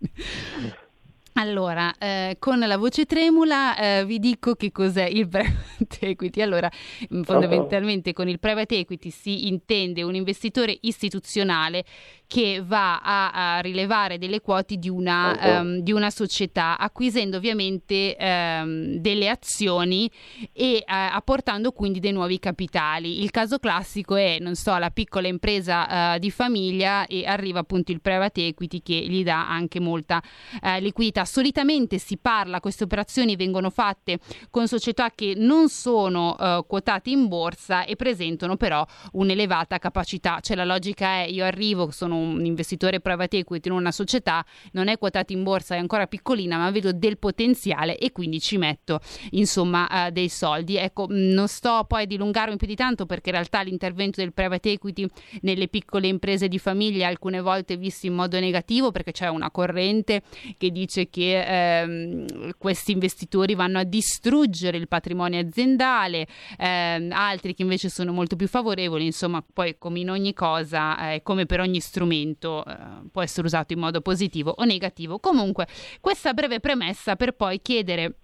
Allora, 1.37 1.93
eh, 1.99 2.37
con 2.39 2.61
la 2.61 2.77
voce 2.77 3.07
tremula 3.07 3.77
eh, 3.77 4.05
vi 4.05 4.21
dico 4.21 4.55
che 4.55 4.71
cos'è 4.71 5.07
il 5.07 5.27
private 5.29 5.99
equity. 5.99 6.41
Allora, 6.41 6.71
mm, 7.13 7.23
fondamentalmente 7.23 8.13
con 8.13 8.29
il 8.29 8.39
private 8.39 8.79
equity 8.79 9.11
si 9.11 9.49
intende 9.49 10.05
un 10.05 10.15
investitore 10.15 10.79
istituzionale 10.83 11.85
che 12.27 12.63
va 12.65 13.01
a, 13.01 13.57
a 13.57 13.61
rilevare 13.61 14.19
delle 14.19 14.41
quote 14.41 14.77
di 14.77 14.89
una, 14.89 15.61
um, 15.61 15.79
di 15.79 15.93
una 15.93 16.11
società, 16.11 16.79
acquisendo 16.79 17.37
ovviamente 17.37 18.17
um, 18.19 18.97
delle 18.97 19.29
azioni 19.29 20.11
e 20.53 20.79
uh, 20.79 20.83
apportando 20.87 21.73
quindi 21.73 22.01
dei 22.01 22.13
nuovi 22.13 22.39
capitali. 22.39 23.23
Il 23.23 23.31
caso 23.31 23.59
classico 23.59 24.15
è, 24.15 24.39
non 24.41 24.55
so, 24.55 24.77
la 24.79 24.91
piccola 24.91 25.29
impresa 25.29 26.15
uh, 26.15 26.19
di 26.19 26.31
famiglia 26.31 27.07
e 27.07 27.27
arriva 27.27 27.61
appunto 27.61 27.93
il 27.93 28.01
private 28.01 28.47
equity 28.47 28.83
che 28.83 28.95
gli 28.95 29.23
dà 29.23 29.49
anche 29.49 29.81
molta 29.81 30.23
uh, 30.63 30.81
liquidità. 30.81 31.24
Solitamente 31.25 31.99
si 31.99 32.17
parla, 32.17 32.61
queste 32.61 32.85
operazioni 32.85 33.37
vengono 33.37 33.71
fatte 33.71 34.19
con 34.51 34.69
società 34.69 35.11
che 35.11 35.35
non 35.37 35.69
sono 35.69 36.63
quotate 36.67 37.11
in 37.11 37.29
borsa 37.29 37.85
e 37.85 37.97
presentano 37.97 38.57
però 38.57 38.85
un'elevata 39.13 39.79
capacità. 39.79 40.41
Cioè 40.41 40.57
la 40.57 40.65
logica 40.65 41.07
è 41.07 41.27
io 41.27 41.45
arrivo, 41.45 41.91
sono 41.91 42.17
un 42.17 42.45
investitore 42.45 43.01
private 43.01 43.39
equity 43.39 43.69
in 43.69 43.75
una 43.75 43.93
società, 43.93 44.45
non 44.73 44.89
è 44.89 44.99
quotata 44.99 45.33
in 45.33 45.43
borsa, 45.43 45.75
è 45.75 45.79
ancora 45.79 46.07
piccolina, 46.07 46.59
ma 46.59 46.71
vedo 46.71 46.93
del 46.93 47.19
potenziale 47.19 47.99
e 47.99 48.13
quindi 48.13 48.41
ci 48.41 48.57
metto 48.57 49.01
insomma 49.31 49.89
uh, 49.91 50.11
dei 50.11 50.29
soldi. 50.29 50.77
Ecco, 50.77 51.07
non 51.09 51.49
sto 51.49 51.85
poi 51.87 52.03
a 52.03 52.07
dilungarmi 52.07 52.57
più 52.57 52.67
di 52.67 52.75
tanto 52.75 53.07
perché 53.07 53.31
in 53.31 53.37
realtà 53.37 53.63
l'intervento 53.63 54.21
del 54.21 54.33
private 54.33 54.73
equity 54.73 55.07
nelle 55.43 55.69
piccole 55.69 56.07
imprese 56.09 56.49
di 56.49 56.59
famiglia 56.59 57.09
alcune 57.09 57.41
volte 57.41 57.77
visto 57.77 58.07
in 58.07 58.15
modo 58.15 58.39
negativo 58.39 58.91
perché 58.91 59.13
c'è 59.13 59.29
una 59.29 59.51
corrente 59.51 60.23
che 60.57 60.71
dice 60.71 61.09
che 61.15 61.81
ehm, 61.81 62.53
questi 62.59 62.91
investitori 62.91 63.55
vanno 63.55 63.79
a 63.79 63.85
distruggere 63.85 64.77
il 64.77 64.89
patrimonio 64.89 65.39
aziendale, 65.39 66.27
ehm, 66.59 67.13
altri 67.13 67.55
che 67.55 67.63
invece 67.63 67.89
sono 67.89 68.11
molto 68.13 68.35
più 68.35 68.49
favorevoli, 68.49 69.07
insomma, 69.07 69.45
poi 69.53 69.77
come 69.79 70.01
in 70.01 70.11
ogni 70.11 70.35
cosa, 70.35 71.13
eh, 71.13 71.23
come 71.23 71.47
per 71.47 71.61
ogni 71.61 71.79
strumento 71.81 72.03
strumento 72.05 72.65
eh, 72.65 72.77
può 73.11 73.23
essere 73.23 73.47
usato 73.47 73.73
in 73.73 73.79
modo 73.79 74.01
positivo 74.01 74.55
o 74.57 74.65
negativo. 74.65 75.19
Comunque, 75.19 75.67
questa 76.01 76.33
breve 76.35 76.61
premessa 76.61 77.17
per 77.17 77.33
poi 77.33 77.61
chiedere 77.63 78.17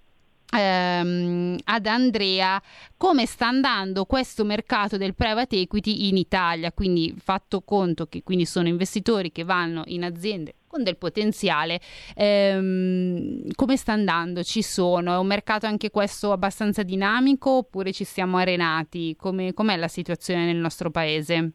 ehm, 0.53 1.57
ad 1.65 1.87
Andrea 1.87 2.61
come 2.97 3.27
sta 3.27 3.47
andando 3.47 4.05
questo 4.05 4.45
mercato 4.45 4.97
del 4.97 5.15
private 5.15 5.61
equity 5.61 6.09
in 6.09 6.17
Italia, 6.17 6.73
quindi 6.73 7.15
fatto 7.23 7.63
conto 7.63 8.07
che 8.07 8.23
quindi 8.23 8.45
sono 8.45 8.69
investitori 8.69 9.31
che 9.31 9.45
vanno 9.45 9.83
in 9.87 10.05
aziende 10.05 10.55
con 10.71 10.85
del 10.85 10.97
potenziale, 10.97 11.81
ehm, 12.15 13.51
come 13.57 13.77
sta 13.77 13.93
andando? 13.93 14.45
Ci 14.45 14.63
sono? 14.63 15.13
È 15.13 15.19
un 15.19 15.27
mercato 15.27 15.67
anche 15.67 15.91
questo 15.91 16.31
abbastanza 16.31 16.85
dinamico 16.85 17.57
oppure 17.57 17.93
ci 17.93 18.05
siamo 18.05 18.37
arenati? 18.37 19.17
Come, 19.19 19.53
com'è 19.53 19.77
la 19.77 19.89
situazione 19.89 20.45
nel 20.47 20.59
nostro 20.59 20.93
paese? 20.93 21.53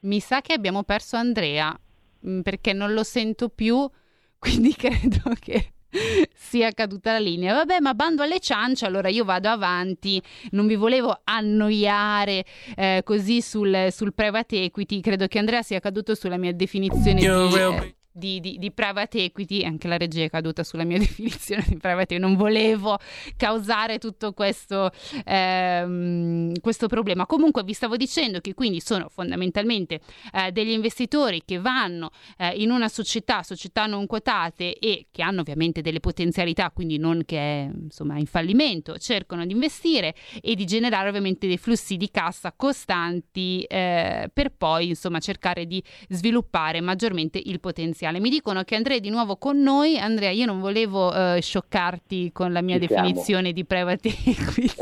Mi 0.00 0.20
sa 0.20 0.40
che 0.40 0.54
abbiamo 0.54 0.84
perso 0.84 1.16
Andrea 1.16 1.78
mm, 2.26 2.40
perché 2.40 2.72
non 2.72 2.94
lo 2.94 3.04
sento 3.04 3.50
più, 3.50 3.88
quindi 4.38 4.74
credo 4.74 5.32
che 5.38 5.72
sia 6.34 6.70
caduta 6.72 7.12
la 7.12 7.18
linea. 7.18 7.54
Vabbè, 7.54 7.80
ma 7.80 7.94
bando 7.94 8.22
alle 8.22 8.40
ciance, 8.40 8.86
allora 8.86 9.08
io 9.08 9.24
vado 9.24 9.48
avanti. 9.48 10.20
Non 10.50 10.66
vi 10.66 10.76
volevo 10.76 11.20
annoiare 11.24 12.44
eh, 12.76 13.02
così 13.04 13.40
sul, 13.40 13.88
sul, 13.90 14.12
private 14.14 14.64
equity. 14.64 15.00
Credo 15.00 15.26
che 15.26 15.38
Andrea 15.38 15.62
sia 15.62 15.80
caduto 15.80 16.14
sulla 16.14 16.36
mia 16.36 16.52
definizione 16.52 17.20
di, 17.20 17.94
di, 18.12 18.40
di, 18.40 18.58
di, 18.58 18.70
private 18.70 19.24
equity, 19.24 19.64
anche 19.64 19.88
la 19.88 19.96
regia 19.96 20.24
è 20.24 20.30
caduta 20.30 20.62
sulla 20.62 20.84
mia 20.84 20.98
definizione 21.00 21.64
di 21.66 21.76
private 21.76 22.14
equity, 22.14 22.18
non 22.18 22.36
volevo 22.36 22.98
causare 23.36 23.98
tutto 23.98 24.32
questo, 24.32 24.90
ehm, 25.24 26.60
questo 26.60 26.86
problema. 26.88 27.26
Comunque 27.26 27.64
vi 27.64 27.72
stavo 27.72 27.96
dicendo 27.96 28.40
che 28.40 28.52
quindi 28.54 28.80
sono 28.80 29.08
fondamentalmente 29.08 30.00
eh, 30.32 30.52
degli 30.52 30.70
investitori 30.70 31.42
che 31.44 31.58
vanno 31.58 32.10
eh, 32.36 32.50
in 32.56 32.70
una 32.70 32.88
società, 32.88 33.42
società 33.42 33.86
non 33.86 34.06
quotate 34.06 34.78
e 34.78 35.06
che 35.10 35.22
hanno 35.22 35.40
ovviamente 35.40 35.80
delle 35.80 36.00
potenzialità, 36.00 36.70
quindi 36.70 36.98
non 36.98 37.22
che 37.24 37.38
è 37.38 37.70
insomma 37.72 38.18
in 38.18 38.26
fallimento, 38.26 38.98
cercano 38.98 39.46
di 39.46 39.52
investire 39.52 40.14
e 40.40 40.54
di 40.54 40.66
generare 40.66 41.08
ovviamente 41.08 41.46
dei 41.46 41.58
flussi 41.58 41.96
di 41.96 42.10
cassa 42.10 42.52
costanti 42.54 43.62
eh, 43.62 44.28
per 44.32 44.52
poi 44.52 44.88
insomma 44.88 45.18
cercare 45.18 45.66
di 45.66 45.82
sviluppare 46.08 46.80
maggiormente 46.80 47.40
il 47.42 47.58
potenziale 47.60 48.01
essenziale. 48.02 48.18
Mi 48.20 48.30
dicono 48.30 48.64
che 48.64 48.74
Andrea 48.74 48.96
è 48.96 49.00
di 49.00 49.10
nuovo 49.10 49.36
con 49.36 49.60
noi. 49.60 49.98
Andrea, 49.98 50.30
io 50.30 50.46
non 50.46 50.58
volevo 50.60 51.08
uh, 51.08 51.40
scioccarti 51.40 52.32
con 52.32 52.52
la 52.52 52.60
mia 52.60 52.78
Ci 52.78 52.86
definizione 52.86 53.24
siamo. 53.24 53.52
di 53.52 53.64
private 53.64 54.08
equity, 54.24 54.74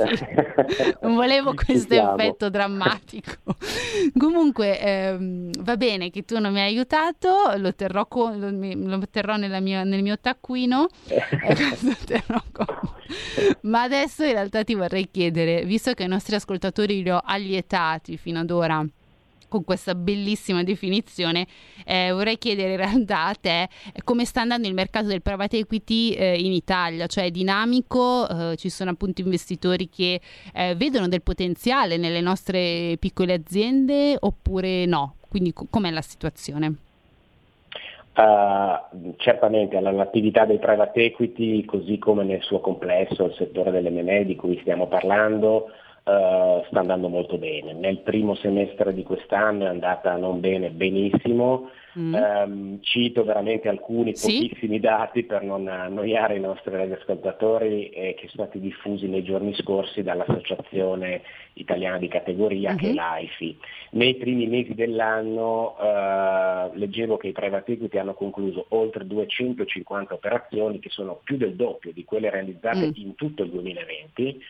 non 1.02 1.14
volevo 1.14 1.52
questo 1.54 1.94
effetto 1.94 2.48
drammatico. 2.48 3.32
Comunque, 4.16 4.80
ehm, 4.80 5.50
va 5.60 5.76
bene 5.76 6.10
che 6.10 6.24
tu 6.24 6.38
non 6.38 6.52
mi 6.52 6.60
hai 6.60 6.68
aiutato, 6.68 7.52
lo 7.56 7.74
terrò, 7.74 8.06
con, 8.06 8.38
lo, 8.38 8.50
lo 8.96 9.08
terrò 9.10 9.36
mia, 9.36 9.84
nel 9.84 10.02
mio 10.02 10.18
taccuino. 10.18 10.88
Ma 13.62 13.82
adesso 13.82 14.24
in 14.24 14.32
realtà 14.32 14.62
ti 14.64 14.74
vorrei 14.74 15.08
chiedere, 15.10 15.64
visto 15.64 15.92
che 15.94 16.04
i 16.04 16.08
nostri 16.08 16.36
ascoltatori 16.36 17.02
li 17.02 17.10
ho 17.10 17.20
allietati 17.22 18.16
fino 18.16 18.38
ad 18.38 18.50
ora 18.50 18.84
con 19.50 19.64
questa 19.64 19.94
bellissima 19.94 20.62
definizione, 20.62 21.46
eh, 21.84 22.10
vorrei 22.12 22.38
chiedere 22.38 22.70
in 22.70 22.76
realtà 22.78 23.26
a 23.26 23.34
te 23.34 23.68
come 24.04 24.24
sta 24.24 24.40
andando 24.40 24.66
il 24.66 24.72
mercato 24.74 25.08
del 25.08 25.20
private 25.20 25.58
equity 25.58 26.12
eh, 26.12 26.38
in 26.38 26.52
Italia, 26.52 27.06
cioè 27.06 27.24
è 27.24 27.30
dinamico, 27.30 28.26
eh, 28.28 28.56
ci 28.56 28.70
sono 28.70 28.90
appunto 28.90 29.20
investitori 29.20 29.90
che 29.90 30.20
eh, 30.54 30.74
vedono 30.76 31.08
del 31.08 31.20
potenziale 31.20 31.98
nelle 31.98 32.20
nostre 32.22 32.96
piccole 32.98 33.34
aziende 33.34 34.16
oppure 34.18 34.86
no? 34.86 35.16
Quindi 35.28 35.52
co- 35.52 35.66
com'è 35.68 35.90
la 35.90 36.00
situazione? 36.00 36.74
Uh, 38.12 39.14
certamente 39.16 39.80
l'attività 39.80 40.44
dei 40.44 40.58
private 40.58 41.04
equity, 41.04 41.64
così 41.64 41.98
come 41.98 42.24
nel 42.24 42.42
suo 42.42 42.60
complesso 42.60 43.24
il 43.24 43.34
settore 43.34 43.70
delle 43.70 44.24
di 44.24 44.36
cui 44.36 44.58
stiamo 44.60 44.88
parlando, 44.88 45.70
Uh, 46.02 46.64
sta 46.68 46.80
andando 46.80 47.08
molto 47.08 47.36
bene. 47.36 47.74
Nel 47.74 47.98
primo 47.98 48.34
semestre 48.36 48.94
di 48.94 49.02
quest'anno 49.02 49.64
è 49.64 49.68
andata 49.68 50.16
non 50.16 50.40
bene, 50.40 50.70
benissimo. 50.70 51.68
Mm. 51.98 52.14
Um, 52.14 52.78
cito 52.82 53.24
veramente 53.24 53.68
alcuni 53.68 54.14
sì? 54.14 54.48
pochissimi 54.48 54.78
dati 54.78 55.24
per 55.24 55.42
non 55.42 55.66
annoiare 55.66 56.36
i 56.36 56.40
nostri 56.40 56.70
radioascoltatori 56.70 57.88
eh, 57.88 58.14
che 58.14 58.28
sono 58.28 58.44
stati 58.44 58.60
diffusi 58.60 59.08
nei 59.08 59.24
giorni 59.24 59.52
scorsi 59.56 60.02
dall'Associazione 60.02 61.22
Italiana 61.54 61.98
di 61.98 62.06
Categoria 62.06 62.70
mm-hmm. 62.70 62.78
che 62.78 62.90
è 62.90 62.92
l'AIFI. 62.92 63.58
Nei 63.90 64.14
primi 64.14 64.46
mesi 64.46 64.74
dell'anno 64.74 65.74
uh, 65.80 66.70
leggevo 66.76 67.16
che 67.16 67.28
i 67.28 67.32
private 67.32 67.72
equity 67.72 67.98
hanno 67.98 68.14
concluso 68.14 68.66
oltre 68.68 69.04
250 69.04 70.14
operazioni 70.14 70.78
che 70.78 70.90
sono 70.90 71.20
più 71.24 71.36
del 71.36 71.54
doppio 71.54 71.92
di 71.92 72.04
quelle 72.04 72.30
realizzate 72.30 72.86
mm. 72.86 72.92
in 72.94 73.14
tutto 73.16 73.42
il 73.42 73.50
2020 73.50 74.40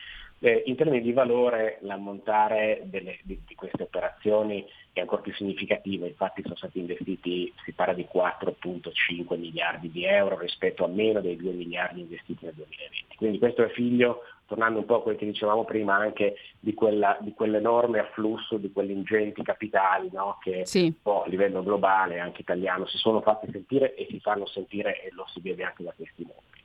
eh, 0.43 0.63
in 0.65 0.75
termini 0.75 1.01
di 1.01 1.13
valore 1.13 1.77
l'ammontare 1.81 2.81
delle, 2.85 3.19
di, 3.23 3.39
di, 3.47 3.53
queste 3.53 3.83
operazioni 3.83 4.65
è 4.91 4.99
ancora 4.99 5.21
più 5.21 5.33
significativo, 5.33 6.07
infatti 6.07 6.41
sono 6.41 6.55
stati 6.55 6.79
investiti, 6.79 7.53
si 7.63 7.71
parla 7.73 7.93
di 7.93 8.07
4.5 8.11 9.37
miliardi 9.37 9.91
di 9.91 10.03
euro 10.03 10.39
rispetto 10.39 10.83
a 10.83 10.87
meno 10.87 11.21
dei 11.21 11.35
2 11.37 11.51
miliardi 11.51 12.01
investiti 12.01 12.43
nel 12.45 12.55
2020. 12.55 13.15
Quindi 13.17 13.37
questo 13.37 13.63
è 13.63 13.69
figlio, 13.69 14.23
tornando 14.47 14.79
un 14.79 14.85
po' 14.85 14.95
a 14.95 15.01
quello 15.03 15.17
che 15.19 15.27
dicevamo 15.27 15.63
prima, 15.63 15.95
anche 15.95 16.35
di, 16.59 16.73
quella, 16.73 17.15
di 17.21 17.33
quell'enorme 17.33 17.99
afflusso, 17.99 18.57
di 18.57 18.71
quegli 18.71 18.91
ingenti 18.91 19.43
capitali 19.43 20.09
no? 20.11 20.39
che 20.41 20.65
sì. 20.65 20.91
a 21.03 21.23
livello 21.27 21.61
globale, 21.61 22.19
anche 22.19 22.41
italiano, 22.41 22.87
si 22.87 22.97
sono 22.97 23.21
fatti 23.21 23.47
sentire 23.51 23.93
e 23.93 24.07
si 24.09 24.19
fanno 24.19 24.47
sentire 24.47 25.03
e 25.03 25.11
lo 25.13 25.25
si 25.31 25.39
vede 25.39 25.63
anche 25.63 25.83
da 25.83 25.93
questi 25.95 26.23
numeri. 26.23 26.60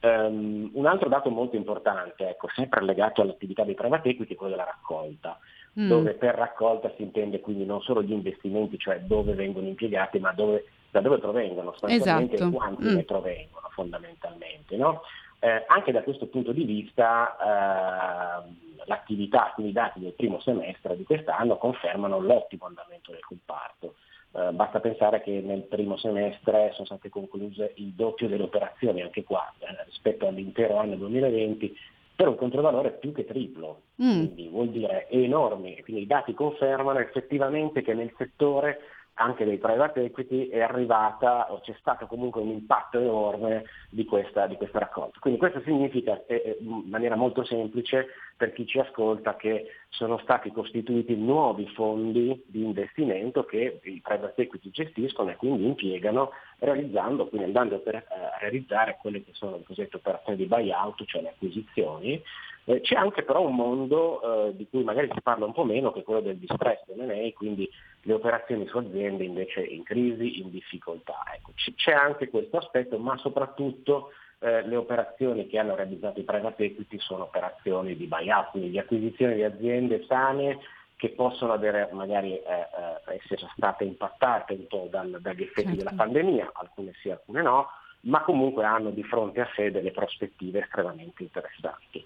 Um, 0.00 0.70
un 0.74 0.86
altro 0.86 1.08
dato 1.08 1.28
molto 1.28 1.56
importante, 1.56 2.28
ecco, 2.28 2.48
sempre 2.54 2.84
legato 2.84 3.20
all'attività 3.20 3.64
dei 3.64 3.74
private 3.74 4.10
equity, 4.10 4.34
è 4.34 4.36
quello 4.36 4.52
della 4.52 4.64
raccolta, 4.64 5.38
mm. 5.78 5.88
dove 5.88 6.14
per 6.14 6.36
raccolta 6.36 6.92
si 6.96 7.02
intende 7.02 7.40
quindi 7.40 7.64
non 7.64 7.80
solo 7.82 8.02
gli 8.02 8.12
investimenti, 8.12 8.78
cioè 8.78 9.00
dove 9.00 9.34
vengono 9.34 9.66
impiegati, 9.66 10.20
ma 10.20 10.32
dove, 10.32 10.66
da 10.90 11.00
dove 11.00 11.18
provengono, 11.18 11.72
sostanzialmente 11.72 12.36
esatto. 12.36 12.52
quanti 12.52 12.84
mm. 12.84 12.94
ne 12.94 13.02
provengono 13.02 13.68
fondamentalmente. 13.72 14.76
No? 14.76 15.02
Eh, 15.40 15.64
anche 15.66 15.92
da 15.92 16.02
questo 16.02 16.26
punto 16.26 16.52
di 16.52 16.64
vista 16.64 17.36
eh, 17.36 18.84
l'attività, 18.86 19.52
quindi 19.54 19.72
i 19.72 19.74
dati 19.74 20.00
del 20.00 20.14
primo 20.14 20.40
semestre 20.40 20.96
di 20.96 21.04
quest'anno 21.04 21.56
confermano 21.56 22.20
l'ottimo 22.20 22.66
andamento 22.66 23.10
del 23.10 23.24
comparto. 23.24 23.94
Eh, 24.38 24.52
basta 24.52 24.78
pensare 24.78 25.20
che 25.20 25.40
nel 25.44 25.62
primo 25.62 25.96
semestre 25.96 26.70
sono 26.74 26.86
state 26.86 27.08
concluse 27.08 27.72
il 27.76 27.92
doppio 27.92 28.28
delle 28.28 28.44
operazioni, 28.44 29.02
anche 29.02 29.24
qua, 29.24 29.52
eh, 29.58 29.84
rispetto 29.86 30.28
all'intero 30.28 30.76
anno 30.76 30.94
2020, 30.94 31.76
per 32.14 32.28
un 32.28 32.36
controvalore 32.36 32.92
più 32.92 33.12
che 33.12 33.24
triplo, 33.24 33.82
mm. 34.02 34.10
quindi 34.10 34.48
vuol 34.48 34.68
dire 34.68 35.08
enormi. 35.08 35.80
Quindi 35.82 36.02
i 36.02 36.06
dati 36.06 36.34
confermano 36.34 37.00
effettivamente 37.00 37.82
che 37.82 37.94
nel 37.94 38.12
settore 38.16 38.78
anche 39.18 39.44
dei 39.44 39.58
private 39.58 40.04
equity 40.04 40.48
è 40.48 40.60
arrivata 40.60 41.52
o 41.52 41.60
c'è 41.60 41.74
stato 41.78 42.06
comunque 42.06 42.40
un 42.40 42.50
impatto 42.50 42.98
enorme 42.98 43.64
di 43.90 44.04
questa, 44.04 44.46
di 44.46 44.56
questa 44.56 44.78
raccolta. 44.78 45.18
Quindi 45.20 45.38
questo 45.38 45.60
significa 45.62 46.22
in 46.60 46.84
maniera 46.86 47.16
molto 47.16 47.44
semplice 47.44 48.06
per 48.36 48.52
chi 48.52 48.66
ci 48.66 48.78
ascolta 48.78 49.34
che 49.34 49.66
sono 49.88 50.18
stati 50.18 50.52
costituiti 50.52 51.16
nuovi 51.16 51.66
fondi 51.74 52.40
di 52.46 52.62
investimento 52.62 53.44
che 53.44 53.80
i 53.82 54.00
private 54.00 54.42
equity 54.42 54.70
gestiscono 54.70 55.30
e 55.30 55.36
quindi 55.36 55.66
impiegano 55.66 56.30
realizzando, 56.60 57.26
quindi 57.26 57.46
andando 57.46 57.80
per, 57.80 57.96
eh, 57.96 58.04
a 58.08 58.38
realizzare 58.38 58.96
quelle 59.00 59.24
che 59.24 59.32
sono 59.32 59.56
le 59.56 59.64
cosiddette 59.64 59.96
operazioni 59.96 60.38
di 60.38 60.46
buyout, 60.46 61.04
cioè 61.04 61.22
le 61.22 61.30
acquisizioni. 61.30 62.22
Eh, 62.64 62.80
c'è 62.82 62.96
anche 62.96 63.22
però 63.22 63.40
un 63.40 63.54
mondo 63.54 64.48
eh, 64.48 64.56
di 64.56 64.68
cui 64.68 64.84
magari 64.84 65.10
si 65.12 65.20
parla 65.20 65.46
un 65.46 65.52
po' 65.52 65.64
meno, 65.64 65.90
che 65.90 66.00
è 66.00 66.02
quello 66.04 66.20
del 66.20 66.36
distress 66.36 66.84
M&A, 66.94 67.32
quindi 67.34 67.68
le 68.08 68.14
operazioni 68.14 68.66
su 68.66 68.78
aziende 68.78 69.22
invece 69.22 69.60
in 69.60 69.82
crisi, 69.82 70.40
in 70.40 70.50
difficoltà. 70.50 71.22
Ecco, 71.34 71.52
c- 71.54 71.74
c'è 71.74 71.92
anche 71.92 72.30
questo 72.30 72.56
aspetto, 72.56 72.98
ma 72.98 73.18
soprattutto 73.18 74.12
eh, 74.38 74.66
le 74.66 74.76
operazioni 74.76 75.46
che 75.46 75.58
hanno 75.58 75.74
realizzato 75.74 76.18
i 76.18 76.24
private 76.24 76.64
equity 76.64 76.98
sono 76.98 77.24
operazioni 77.24 77.94
di 77.94 78.06
buyout, 78.06 78.52
quindi 78.52 78.70
di 78.70 78.78
acquisizione 78.78 79.34
di 79.34 79.42
aziende 79.42 80.06
sane 80.06 80.58
che 80.96 81.10
possono 81.10 81.52
avere, 81.52 81.90
magari 81.92 82.32
eh, 82.32 82.42
eh, 82.42 83.14
essere 83.16 83.46
state 83.54 83.84
impattate 83.84 84.54
un 84.54 84.66
po' 84.66 84.88
dal, 84.90 85.18
dagli 85.20 85.42
effetti 85.42 85.68
certo. 85.68 85.76
della 85.76 85.92
pandemia, 85.94 86.50
alcune 86.54 86.94
sì, 87.02 87.10
alcune 87.10 87.42
no, 87.42 87.68
ma 88.00 88.22
comunque 88.22 88.64
hanno 88.64 88.88
di 88.88 89.04
fronte 89.04 89.42
a 89.42 89.48
sé 89.54 89.70
delle 89.70 89.90
prospettive 89.90 90.60
estremamente 90.60 91.22
interessanti. 91.22 92.02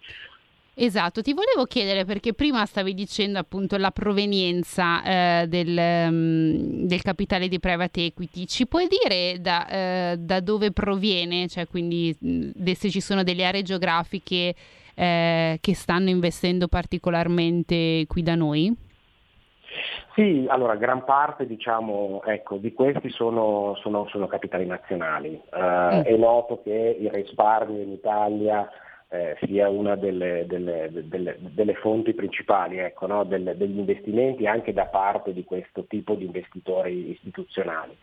Esatto, 0.75 1.21
ti 1.21 1.35
volevo 1.35 1.67
chiedere 1.67 2.07
perché 2.07 2.33
prima 2.33 2.65
stavi 2.65 2.95
dicendo 2.95 3.39
appunto 3.39 3.77
la 3.77 3.91
provenienza 3.91 5.03
eh, 5.43 5.47
del, 5.47 5.77
um, 5.77 6.87
del, 6.87 7.03
capitale 7.03 7.49
di 7.49 7.61
private 7.61 8.07
equity, 8.07 8.47
ci 8.47 8.67
puoi 8.67 8.89
dire 8.89 9.39
da, 9.39 9.69
eh, 9.69 10.17
da 10.19 10.41
dove 10.41 10.73
proviene, 10.73 11.47
cioè 11.49 11.67
quindi 11.67 12.17
se 12.75 12.89
ci 12.89 13.01
sono 13.03 13.23
delle 13.23 13.45
aree 13.45 13.61
geografiche 13.61 14.55
eh, 14.95 15.59
che 15.61 15.75
stanno 15.75 16.09
investendo 16.09 16.69
particolarmente 16.69 18.07
qui 18.09 18.23
da 18.23 18.35
noi? 18.35 18.75
Sì, 20.15 20.47
allora 20.49 20.77
gran 20.77 21.05
parte 21.05 21.47
diciamo, 21.47 22.23
ecco, 22.25 22.57
di 22.57 22.73
questi 22.73 23.11
sono, 23.11 23.75
sono, 23.83 24.07
sono 24.09 24.27
capitali 24.27 24.65
nazionali. 24.65 25.39
Uh, 25.51 25.97
mm. 25.97 26.01
È 26.01 26.17
noto 26.17 26.61
che 26.63 26.97
il 26.99 27.11
risparmio 27.11 27.83
in 27.83 27.93
Italia 27.93 28.69
eh, 29.13 29.37
sia 29.43 29.69
una 29.69 29.95
delle, 29.95 30.47
delle, 30.47 30.89
delle, 30.91 31.37
delle 31.39 31.75
fonti 31.75 32.15
principali 32.15 32.79
ecco, 32.79 33.07
no? 33.07 33.25
Del, 33.25 33.55
degli 33.57 33.77
investimenti 33.77 34.47
anche 34.47 34.73
da 34.73 34.87
parte 34.87 35.35
di 35.35 35.45
questo 35.45 35.85
tipo 35.85 36.15
di 36.15 36.25
investitori 36.25 37.11
istituzionali. 37.11 37.95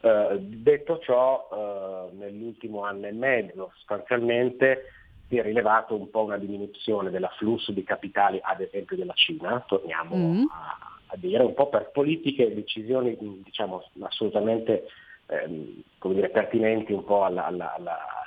Eh, 0.00 0.38
detto 0.40 0.98
ciò, 1.00 1.48
eh, 1.52 2.16
nell'ultimo 2.16 2.82
anno 2.82 3.06
e 3.06 3.12
mezzo 3.12 3.72
sostanzialmente 3.74 4.84
si 5.28 5.36
è 5.36 5.42
rilevato 5.42 5.94
un 5.94 6.08
po' 6.08 6.22
una 6.22 6.38
diminuzione 6.38 7.10
dell'afflusso 7.10 7.70
di 7.70 7.84
capitali, 7.84 8.40
ad 8.42 8.62
esempio 8.62 8.96
della 8.96 9.14
Cina, 9.14 9.62
torniamo 9.66 10.16
mm. 10.16 10.44
a, 10.50 10.78
a, 11.08 11.16
dire, 11.16 11.42
un 11.42 11.52
po' 11.52 11.68
per 11.68 11.90
politiche 11.90 12.46
e 12.46 12.54
decisioni 12.54 13.14
diciamo, 13.44 13.82
assolutamente 14.00 14.88
ehm, 15.26 15.82
dire, 16.00 16.30
pertinenti 16.30 16.92
un 16.94 17.04
po' 17.04 17.24
alla, 17.24 17.44
alla, 17.44 17.74
alla 17.74 18.23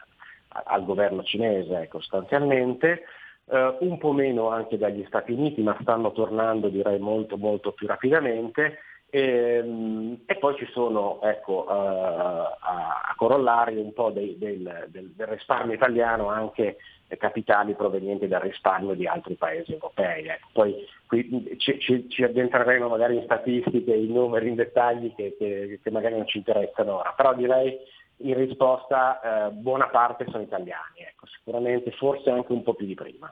al 0.65 0.85
governo 0.85 1.23
cinese 1.23 1.81
ecco, 1.81 1.99
sostanzialmente, 1.99 3.03
eh, 3.49 3.77
un 3.79 3.97
po' 3.97 4.11
meno 4.11 4.49
anche 4.49 4.77
dagli 4.77 5.03
Stati 5.07 5.31
Uniti, 5.31 5.61
ma 5.61 5.77
stanno 5.81 6.11
tornando 6.11 6.69
direi 6.69 6.99
molto 6.99 7.37
molto 7.37 7.71
più 7.71 7.87
rapidamente. 7.87 8.79
E, 9.09 9.21
ehm, 9.63 10.19
e 10.25 10.35
poi 10.35 10.55
ci 10.57 10.67
sono 10.73 11.21
ecco, 11.21 11.65
uh, 11.65 11.71
a, 11.71 12.57
a, 12.59 13.13
corollario 13.15 13.81
un 13.81 13.93
po' 13.93 14.11
dei, 14.11 14.37
del, 14.37 14.87
del, 14.89 15.13
del, 15.15 15.27
risparmio 15.27 15.75
italiano 15.75 16.27
anche 16.27 16.75
capitali 17.17 17.73
provenienti 17.73 18.27
dal 18.27 18.41
risparmio 18.41 18.93
di 18.95 19.07
altri 19.07 19.35
paesi 19.35 19.71
europei. 19.71 20.27
Ecco. 20.27 20.47
Poi 20.51 20.85
qui 21.07 21.55
ci, 21.57 21.79
ci, 21.79 22.09
ci, 22.09 22.23
addentreremo 22.23 22.89
magari 22.89 23.15
in 23.15 23.23
statistiche, 23.23 23.93
in 23.93 24.11
numeri, 24.11 24.49
in 24.49 24.55
dettagli 24.55 25.13
che, 25.15 25.35
che, 25.37 25.79
che 25.81 25.91
magari 25.91 26.15
non 26.15 26.27
ci 26.27 26.39
interessano 26.39 26.97
ora, 26.97 27.13
però 27.15 27.33
direi 27.33 27.77
in 28.17 28.33
risposta 28.35 29.47
eh, 29.47 29.51
buona 29.51 29.87
parte 29.87 30.25
sono 30.29 30.43
italiani, 30.43 31.01
ecco, 31.07 31.27
sicuramente 31.27 31.91
forse 31.91 32.29
anche 32.29 32.51
un 32.51 32.63
po' 32.63 32.73
più 32.73 32.85
di 32.85 32.95
prima. 32.95 33.31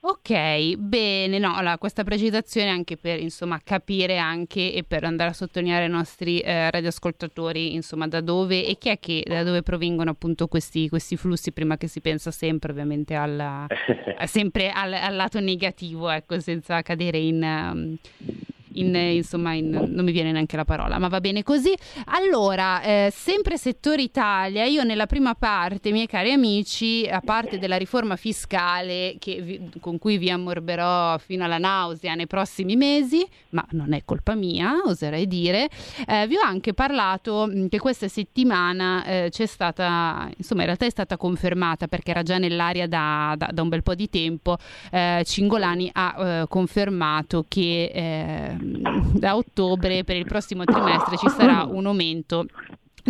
Ok, 0.00 0.76
bene, 0.76 1.38
no, 1.38 1.56
allora, 1.56 1.76
questa 1.76 2.04
precisazione 2.04 2.70
anche 2.70 2.96
per 2.96 3.18
insomma, 3.18 3.60
capire 3.64 4.16
anche 4.16 4.72
e 4.72 4.84
per 4.84 5.02
andare 5.02 5.30
a 5.30 5.32
sottolineare 5.32 5.84
ai 5.84 5.90
nostri 5.90 6.38
eh, 6.38 6.70
radioascoltatori 6.70 7.74
insomma, 7.74 8.06
da 8.06 8.20
dove 8.20 8.64
e 8.64 8.78
chi 8.78 8.90
è 8.90 9.00
che 9.00 9.24
da 9.26 9.42
dove 9.42 9.62
provengono 9.62 10.10
appunto 10.10 10.46
questi, 10.46 10.88
questi 10.88 11.16
flussi 11.16 11.50
prima 11.52 11.76
che 11.76 11.88
si 11.88 12.00
pensa 12.00 12.30
sempre 12.30 12.70
ovviamente 12.70 13.14
alla, 13.14 13.66
sempre 14.26 14.70
al, 14.70 14.92
al, 14.92 15.16
lato 15.16 15.40
negativo, 15.40 16.08
ecco, 16.08 16.38
senza 16.38 16.80
cadere 16.82 17.18
in, 17.18 17.42
um, 17.42 17.96
in, 18.74 18.94
insomma, 18.94 19.54
in, 19.54 19.70
non 19.70 20.04
mi 20.04 20.12
viene 20.12 20.32
neanche 20.32 20.56
la 20.56 20.64
parola, 20.64 20.98
ma 20.98 21.08
va 21.08 21.20
bene 21.20 21.42
così. 21.42 21.74
Allora, 22.06 22.82
eh, 22.82 23.12
sempre 23.12 23.56
settore 23.56 24.02
Italia, 24.02 24.64
io 24.64 24.82
nella 24.84 25.06
prima 25.06 25.34
parte, 25.34 25.90
miei 25.90 26.06
cari 26.06 26.32
amici, 26.32 27.06
a 27.10 27.20
parte 27.20 27.58
della 27.58 27.76
riforma 27.76 28.16
fiscale 28.16 29.16
vi, 29.24 29.70
con 29.80 29.98
cui 29.98 30.18
vi 30.18 30.30
ammorberò 30.30 31.18
fino 31.18 31.44
alla 31.44 31.58
nausea 31.58 32.14
nei 32.14 32.26
prossimi 32.26 32.76
mesi, 32.76 33.26
ma 33.50 33.64
non 33.70 33.92
è 33.92 34.02
colpa 34.04 34.34
mia, 34.34 34.82
oserei 34.84 35.26
dire, 35.26 35.68
eh, 36.06 36.26
vi 36.26 36.36
ho 36.36 36.42
anche 36.42 36.74
parlato 36.74 37.50
che 37.68 37.78
questa 37.78 38.08
settimana 38.08 39.04
eh, 39.04 39.28
c'è 39.30 39.46
stata, 39.46 40.30
insomma 40.36 40.60
in 40.60 40.66
realtà 40.66 40.86
è 40.86 40.90
stata 40.90 41.16
confermata 41.16 41.86
perché 41.86 42.10
era 42.10 42.22
già 42.22 42.38
nell'aria 42.38 42.86
da, 42.86 43.34
da, 43.36 43.50
da 43.52 43.62
un 43.62 43.68
bel 43.68 43.82
po' 43.82 43.94
di 43.94 44.08
tempo, 44.08 44.56
eh, 44.90 45.22
Cingolani 45.24 45.90
ha 45.92 46.16
eh, 46.18 46.46
confermato 46.48 47.44
che 47.48 47.90
eh, 47.92 48.56
da 49.14 49.36
ottobre 49.36 50.04
per 50.04 50.16
il 50.16 50.24
prossimo 50.24 50.64
trimestre 50.64 51.16
ci 51.16 51.28
sarà 51.28 51.64
un 51.64 51.86
aumento 51.86 52.46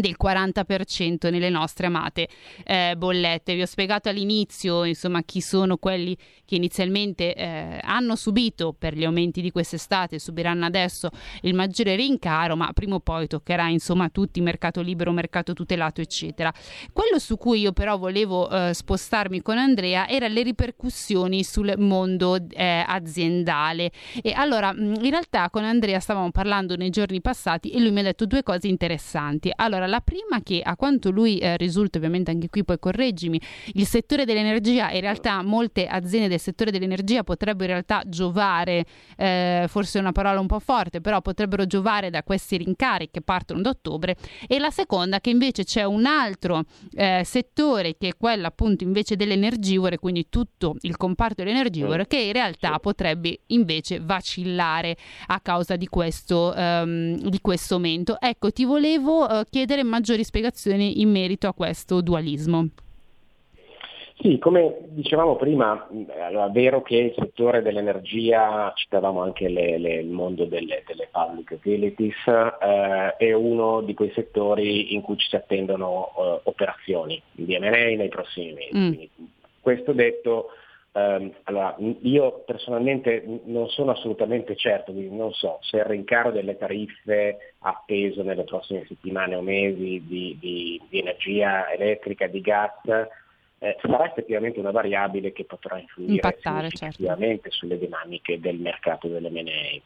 del 0.01 0.17
40% 0.21 1.31
nelle 1.31 1.51
nostre 1.51 1.87
amate 1.87 2.29
eh, 2.65 2.95
bollette. 2.97 3.55
Vi 3.55 3.63
ho 3.63 3.67
spiegato 3.67 4.09
all'inizio, 4.09 4.85
insomma, 4.85 5.23
chi 5.23 5.41
sono 5.41 5.77
quelli 5.77 6.17
che 6.45 6.55
inizialmente 6.55 7.35
eh, 7.35 7.81
hanno 7.83 8.17
subito 8.17 8.75
per 8.77 8.95
gli 8.95 9.05
aumenti 9.05 9.41
di 9.41 9.51
quest'estate 9.51 10.19
subiranno 10.19 10.65
adesso 10.65 11.11
il 11.43 11.55
maggiore 11.55 11.97
rincaro, 11.97 12.57
ma 12.57 12.73
prima 12.73 12.97
o 12.97 13.01
poi 13.01 13.27
toccherà, 13.27 13.69
insomma, 13.69 14.05
a 14.05 14.09
tutti 14.09 14.41
mercato 14.41 14.81
libero, 14.81 15.13
mercato 15.13 15.53
tutelato, 15.53 16.01
eccetera. 16.01 16.53
Quello 16.93 17.19
su 17.19 17.37
cui 17.37 17.61
io 17.61 17.73
però 17.73 17.99
volevo 17.99 18.49
eh, 18.49 18.73
spostarmi 18.73 19.43
con 19.43 19.59
Andrea 19.59 20.09
era 20.09 20.29
le 20.29 20.43
ripercussioni 20.43 21.43
sul 21.45 21.75
mondo 21.79 22.37
eh, 22.51 22.85
aziendale. 22.87 23.91
E 24.23 24.33
allora, 24.33 24.73
in 24.77 25.11
realtà 25.11 25.51
con 25.51 25.65
Andrea 25.65 26.01
stavamo 26.01 26.31
parlando 26.31 26.77
nei 26.77 26.91
giorni 26.91 27.21
passati 27.21 27.71
e 27.71 27.81
lui 27.81 27.91
mi 27.91 28.01
ha 28.01 28.05
detto 28.05 28.27
due 28.27 28.43
cose 28.43 28.69
interessanti. 28.69 29.51
Allora, 29.55 29.87
la 29.89 30.01
prima 30.01 30.41
che 30.43 30.61
a 30.63 30.77
quanto 30.77 31.11
lui 31.11 31.39
eh, 31.39 31.57
risulta, 31.57 31.99
ovviamente 31.99 32.31
anche 32.31 32.49
qui 32.49 32.65
poi 32.65 32.79
correggimi, 32.79 33.41
il 33.75 33.87
settore 33.87 34.25
dell'energia, 34.25 34.91
in 34.93 35.01
realtà 35.01 35.43
molte 35.43 35.87
aziende 35.87 36.29
del 36.29 36.41
settore 36.41 36.71
dell'energia 36.71 37.25
potrebbero 37.25 37.73
in 37.73 37.85
realtà 37.85 38.03
giovare, 38.07 38.85
eh, 39.17 39.67
forse 39.69 39.99
è 39.99 40.01
una 40.01 40.13
parola 40.13 40.41
un 40.41 40.47
po' 40.47 40.59
forte, 40.59 41.01
però 41.01 41.21
potrebbero 41.21 41.67
giovare 41.67 42.11
da 42.11 42.23
questi 42.23 42.57
rincari 42.57 43.11
che 43.11 43.21
partono 43.21 43.61
da 43.61 43.71
ottobre. 43.71 44.17
E 44.47 44.59
la 44.59 44.71
seconda 44.71 45.21
che 45.21 45.31
invece 45.31 45.65
c'è 45.65 45.85
un 45.85 46.07
altro 46.07 46.65
eh, 46.93 47.23
settore 47.25 47.97
che 47.97 48.09
è 48.09 48.17
quello 48.17 48.47
appunto 48.47 48.85
invece 48.85 49.17
dell'energivore, 49.17 49.99
quindi 49.99 50.27
tutto 50.29 50.77
il 50.81 50.97
comparto 50.97 51.43
dell'energivore, 51.43 52.07
che 52.07 52.19
in 52.19 52.33
realtà 52.33 52.79
potrebbe 52.79 53.41
invece 53.47 54.01
vacillare 54.01 54.97
a 55.27 55.41
causa 55.41 55.77
di 55.77 55.87
questo, 55.87 56.53
um, 56.57 57.17
di 57.17 57.41
questo 57.41 57.75
aumento. 57.75 58.21
Ecco, 58.21 58.51
ti 58.51 58.65
volevo 58.65 59.25
uh, 59.25 59.43
chiedere 59.49 59.68
chiedere 59.69 59.83
maggiori 59.87 60.25
spiegazioni 60.25 61.03
in 61.03 61.11
merito 61.11 61.47
a 61.47 61.53
questo 61.53 62.01
dualismo. 62.01 62.69
Sì, 64.21 64.39
come 64.39 64.79
dicevamo 64.89 65.37
prima, 65.37 65.87
è 65.89 66.51
vero 66.51 66.81
che 66.83 66.97
il 66.97 67.15
settore 67.15 67.63
dell'energia, 67.63 68.73
citavamo 68.75 69.23
anche 69.23 69.49
le, 69.49 69.79
le, 69.79 69.95
il 69.97 70.09
mondo 70.09 70.47
delle, 70.47 70.83
delle 70.87 71.09
public 71.13 71.51
utilities, 71.53 72.17
eh, 72.27 73.15
è 73.17 73.33
uno 73.33 73.83
di 73.83 73.95
quei 73.95 74.11
settori 74.15 74.95
in 74.95 75.03
cui 75.03 75.19
ci 75.19 75.29
si 75.29 75.37
attendono 75.37 76.09
eh, 76.17 76.41
operazioni 76.45 77.23
di 77.31 77.57
M&A 77.59 77.69
nei 77.69 78.09
prossimi 78.09 78.55
mesi. 78.55 79.11
Mm. 79.21 79.25
questo 79.61 79.93
detto, 79.93 80.49
allora, 81.45 81.77
io 82.03 82.43
personalmente 82.45 83.23
non 83.45 83.69
sono 83.69 83.93
assolutamente 83.93 84.57
certo, 84.57 84.93
quindi 84.93 85.15
non 85.15 85.33
so 85.33 85.59
se 85.61 85.77
il 85.77 85.85
rincaro 85.85 86.31
delle 86.31 86.57
tariffe 86.57 87.55
atteso 87.61 88.23
nelle 88.23 88.45
prossime 88.45 88.85
settimane 88.87 89.37
o 89.37 89.43
mesi 89.43 90.03
di, 90.07 90.37
di, 90.41 90.81
di 90.89 90.99
energia 90.99 91.71
elettrica, 91.71 92.27
di 92.27 92.41
gas, 92.41 92.73
eh, 93.61 93.77
sarà 93.81 94.07
effettivamente 94.07 94.61
una 94.61 94.71
variabile 94.71 95.33
che 95.33 95.45
potrà 95.45 95.79
influire 95.79 96.13
Impattare, 96.13 96.71
certo. 96.71 97.51
sulle 97.51 97.79
dinamiche 97.79 98.41
del 98.41 98.57
mercato 98.59 99.09
delle 99.09 99.31
dell'M&A. 99.31 99.81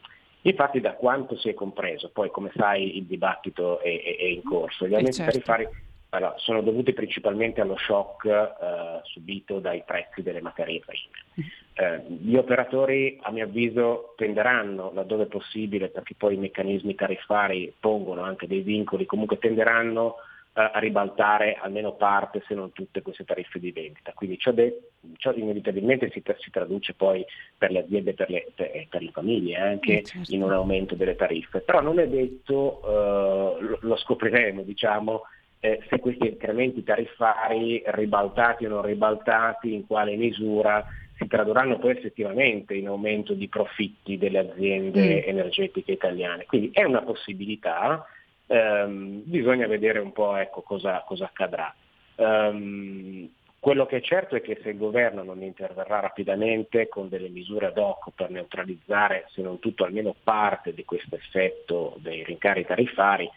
Infatti 0.45 0.81
da 0.81 0.93
quanto 0.93 1.37
si 1.37 1.49
è 1.49 1.53
compreso, 1.53 2.09
poi 2.09 2.29
come 2.29 2.51
sai 2.55 2.97
il 2.97 3.05
dibattito 3.05 3.79
è, 3.79 4.01
è, 4.01 4.17
è 4.17 4.23
in 4.25 4.43
corso, 4.43 4.87
gli 4.87 4.93
aumenti 4.93 5.13
certo. 5.17 5.31
tarifari 5.31 5.67
allora, 6.13 6.35
sono 6.37 6.61
dovuti 6.61 6.93
principalmente 6.93 7.59
allo 7.59 7.75
shock 7.75 8.25
eh, 8.25 8.99
subito 9.03 9.59
dai 9.59 9.81
prezzi 9.83 10.21
delle 10.21 10.41
materie 10.41 10.79
prime. 10.79 11.49
Eh, 11.73 12.03
gli 12.07 12.35
operatori 12.35 13.17
a 13.19 13.31
mio 13.31 13.45
avviso 13.45 14.13
tenderanno, 14.15 14.91
laddove 14.93 15.25
possibile, 15.25 15.89
perché 15.89 16.13
poi 16.15 16.35
i 16.35 16.37
meccanismi 16.37 16.93
tariffari 16.93 17.73
pongono 17.79 18.21
anche 18.21 18.45
dei 18.45 18.61
vincoli, 18.61 19.07
comunque 19.07 19.39
tenderanno 19.39 20.17
eh, 20.53 20.69
a 20.71 20.77
ribaltare 20.77 21.57
almeno 21.59 21.93
parte, 21.93 22.43
se 22.47 22.53
non 22.53 22.71
tutte, 22.73 23.01
queste 23.01 23.23
tariffe 23.23 23.57
di 23.57 23.71
vendita. 23.71 24.11
Quindi 24.13 24.37
ciò, 24.37 24.51
de- 24.51 24.89
ciò 25.17 25.33
inevitabilmente 25.33 26.11
si, 26.11 26.21
tra- 26.21 26.35
si, 26.37 26.51
traduce 26.51 26.93
poi 26.93 27.25
per 27.57 27.71
le 27.71 27.79
aziende 27.79 28.11
e 28.11 28.13
per, 28.13 28.27
per, 28.53 28.87
per 28.87 29.01
le, 29.01 29.09
famiglie 29.09 29.57
anche 29.57 30.01
eh, 30.01 30.03
certo. 30.03 30.31
in 30.31 30.43
un 30.43 30.51
aumento 30.51 30.93
delle 30.93 31.15
tariffe. 31.15 31.61
Però 31.61 31.81
non 31.81 31.97
è 31.97 32.07
detto, 32.07 32.81
eh, 32.85 33.77
lo 33.79 33.95
scopriremo, 33.95 34.61
diciamo, 34.61 35.23
eh, 35.65 35.79
se 35.87 35.97
questi 35.99 36.27
incrementi 36.27 36.83
tariffari, 36.83 37.81
ribaltati 37.85 38.65
o 38.65 38.69
non 38.69 38.81
ribaltati, 38.81 39.73
in 39.73 39.87
quale 39.87 40.17
misura 40.17 40.85
si 41.15 41.25
tradurranno 41.25 41.79
poi 41.79 41.91
effettivamente 41.91 42.73
in 42.73 42.87
aumento 42.87 43.33
di 43.33 43.47
profitti 43.47 44.17
delle 44.17 44.39
aziende 44.39 45.21
mm. 45.23 45.29
energetiche 45.29 45.93
italiane. 45.93 46.43
Quindi 46.47 46.71
è 46.73 46.83
una 46.83 47.01
possibilità, 47.01 48.05
ehm, 48.47 49.21
bisogna 49.23 49.65
vedere 49.65 49.99
un 49.99 50.11
po' 50.11 50.35
ecco, 50.35 50.63
cosa, 50.63 51.01
cosa, 51.07 51.25
accadrà. 51.27 51.73
Um, 52.15 53.29
quello 53.57 53.85
che 53.85 53.97
è 53.97 54.01
certo 54.01 54.35
è 54.35 54.41
che 54.41 54.59
se 54.61 54.71
il 54.71 54.77
governo 54.77 55.23
non 55.23 55.41
interverrà 55.43 56.01
rapidamente 56.01 56.89
con 56.89 57.07
delle 57.07 57.29
misure 57.29 57.67
ad 57.67 57.77
hoc 57.77 58.09
per 58.13 58.29
neutralizzare, 58.31 59.27
se 59.29 59.41
non 59.41 59.59
tutto, 59.59 59.85
almeno 59.85 60.13
parte 60.21 60.73
di 60.73 60.83
questo 60.83 61.15
effetto 61.15 61.95
dei 61.99 62.21
rincari 62.25 62.65
tariffari, 62.65 63.31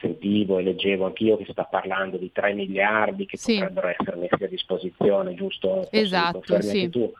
sentivo 0.00 0.58
e 0.58 0.62
leggevo 0.62 1.06
anch'io 1.06 1.36
che 1.36 1.44
si 1.44 1.52
sta 1.52 1.64
parlando 1.64 2.16
di 2.16 2.30
3 2.32 2.52
miliardi 2.52 3.26
che 3.26 3.36
sì. 3.36 3.54
potrebbero 3.54 3.88
essere 3.88 4.16
messi 4.16 4.44
a 4.44 4.48
disposizione, 4.48 5.34
giusto? 5.34 5.86
Esatto, 5.90 6.60
sì. 6.60 6.88
tu, 6.90 7.12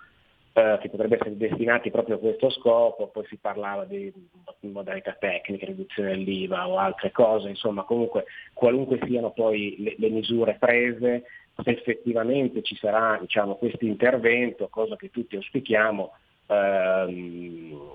eh, 0.53 0.79
che 0.81 0.89
potrebbero 0.89 1.23
essere 1.25 1.37
destinati 1.37 1.91
proprio 1.91 2.17
a 2.17 2.19
questo 2.19 2.51
scopo, 2.51 3.09
poi 3.09 3.25
si 3.27 3.37
parlava 3.37 3.85
di 3.85 4.13
modalità 4.61 5.17
tecniche, 5.19 5.67
riduzione 5.67 6.11
dell'IVA 6.11 6.69
o 6.69 6.79
altre 6.79 7.11
cose, 7.11 7.49
insomma 7.49 7.83
comunque 7.83 8.25
qualunque 8.53 9.01
siano 9.05 9.33
poi 9.33 9.75
le, 9.79 9.95
le 9.99 10.09
misure 10.11 10.57
prese, 10.59 11.25
se 11.63 11.71
effettivamente 11.71 12.63
ci 12.63 12.77
sarà 12.77 13.19
diciamo, 13.21 13.57
questo 13.57 13.85
intervento, 13.85 14.69
cosa 14.69 14.97
che 14.97 15.11
tutti 15.11 15.37
auspichiamo, 15.37 16.13
ehm, 16.47 17.93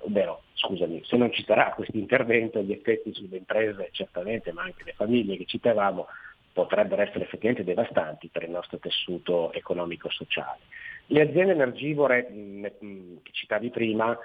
ovvero 0.00 0.42
scusami, 0.54 1.02
se 1.04 1.16
non 1.16 1.32
ci 1.32 1.44
sarà 1.44 1.72
questo 1.74 1.96
intervento 1.96 2.62
gli 2.62 2.72
effetti 2.72 3.12
sulle 3.12 3.36
imprese 3.36 3.88
certamente, 3.92 4.52
ma 4.52 4.62
anche 4.62 4.84
le 4.84 4.94
famiglie 4.96 5.36
che 5.36 5.44
citavamo, 5.44 6.06
potrebbero 6.52 7.02
essere 7.02 7.24
effettivamente 7.24 7.64
devastanti 7.64 8.28
per 8.32 8.44
il 8.44 8.50
nostro 8.50 8.78
tessuto 8.78 9.52
economico-sociale. 9.52 10.60
Le 11.06 11.20
aziende 11.20 11.52
energivore 11.52 12.26
che 13.22 13.32
citavi 13.32 13.70
prima 13.70 14.16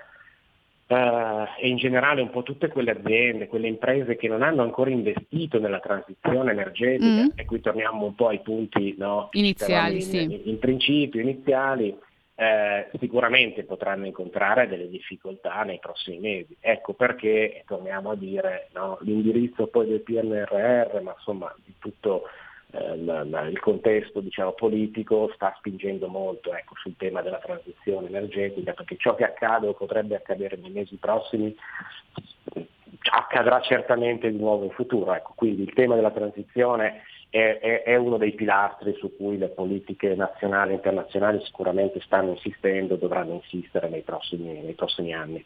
Uh, 0.92 1.48
e 1.58 1.70
in 1.70 1.78
generale 1.78 2.22
un 2.22 2.32
po' 2.32 2.44
tutte 2.44 2.68
quelle 2.68 2.92
aziende, 2.92 3.48
quelle 3.48 3.70
imprese 3.70 4.18
che 4.18 4.28
non 4.28 4.42
hanno 4.42 4.62
ancora 4.62 4.90
investito 4.90 5.58
nella 5.58 5.80
transizione 5.80 6.52
energetica, 6.52 7.06
mm. 7.06 7.28
e 7.34 7.46
qui 7.46 7.62
torniamo 7.62 8.08
un 8.08 8.14
po' 8.14 8.28
ai 8.28 8.42
punti 8.42 8.96
no, 8.98 9.30
iniziali, 9.32 9.96
in, 9.96 10.02
sì. 10.02 10.22
in, 10.22 10.42
in 10.44 10.60
principio 10.60 11.22
iniziali, 11.22 11.98
eh, 12.42 12.90
sicuramente 12.98 13.64
potranno 13.66 14.08
incontrare 14.08 14.68
delle 14.68 14.90
difficoltà 14.90 15.62
nei 15.62 15.78
prossimi 15.78 16.18
mesi. 16.18 16.58
Ecco 16.60 16.94
perché, 16.94 17.64
torniamo 17.68 18.10
a 18.10 18.16
dire, 18.16 18.70
no, 18.74 18.98
l'indirizzo 19.02 19.68
poi 19.68 19.86
del 19.86 20.02
PNRR, 20.02 21.02
ma 21.02 21.14
insomma 21.16 21.54
di 21.64 21.76
tutto 21.78 22.24
eh, 22.72 22.96
il 22.96 23.60
contesto 23.60 24.22
diciamo, 24.22 24.54
politico 24.54 25.30
sta 25.36 25.54
spingendo 25.58 26.08
molto 26.08 26.52
ecco, 26.52 26.74
sul 26.78 26.96
tema 26.98 27.22
della 27.22 27.38
transizione 27.38 28.08
energetica, 28.08 28.74
perché 28.74 28.96
ciò 28.98 29.14
che 29.14 29.26
accade 29.26 29.68
o 29.68 29.74
potrebbe 29.74 30.16
accadere 30.16 30.58
nei 30.58 30.72
mesi 30.72 30.96
prossimi 30.96 31.56
accadrà 33.12 33.62
certamente 33.62 34.32
di 34.32 34.38
nuovo 34.38 34.64
in 34.64 34.72
futuro. 34.72 35.14
Ecco, 35.14 35.34
quindi 35.36 35.62
il 35.62 35.74
tema 35.74 35.94
della 35.94 36.10
transizione 36.10 37.04
è, 37.32 37.60
è, 37.60 37.84
è, 37.84 37.96
uno 37.96 38.18
dei 38.18 38.34
pilastri 38.34 38.94
su 39.00 39.16
cui 39.16 39.38
le 39.38 39.48
politiche 39.48 40.16
nazionali 40.16 40.72
e 40.72 40.76
internazionali 40.76 41.42
sicuramente 41.46 42.02
stanno 42.02 42.32
insistendo 42.32 42.96
e 42.96 42.98
dovranno 42.98 43.36
insistere 43.36 43.88
nei 43.88 44.02
prossimi, 44.02 44.62
nei 44.62 44.74
prossimi 44.74 45.14
anni. 45.14 45.44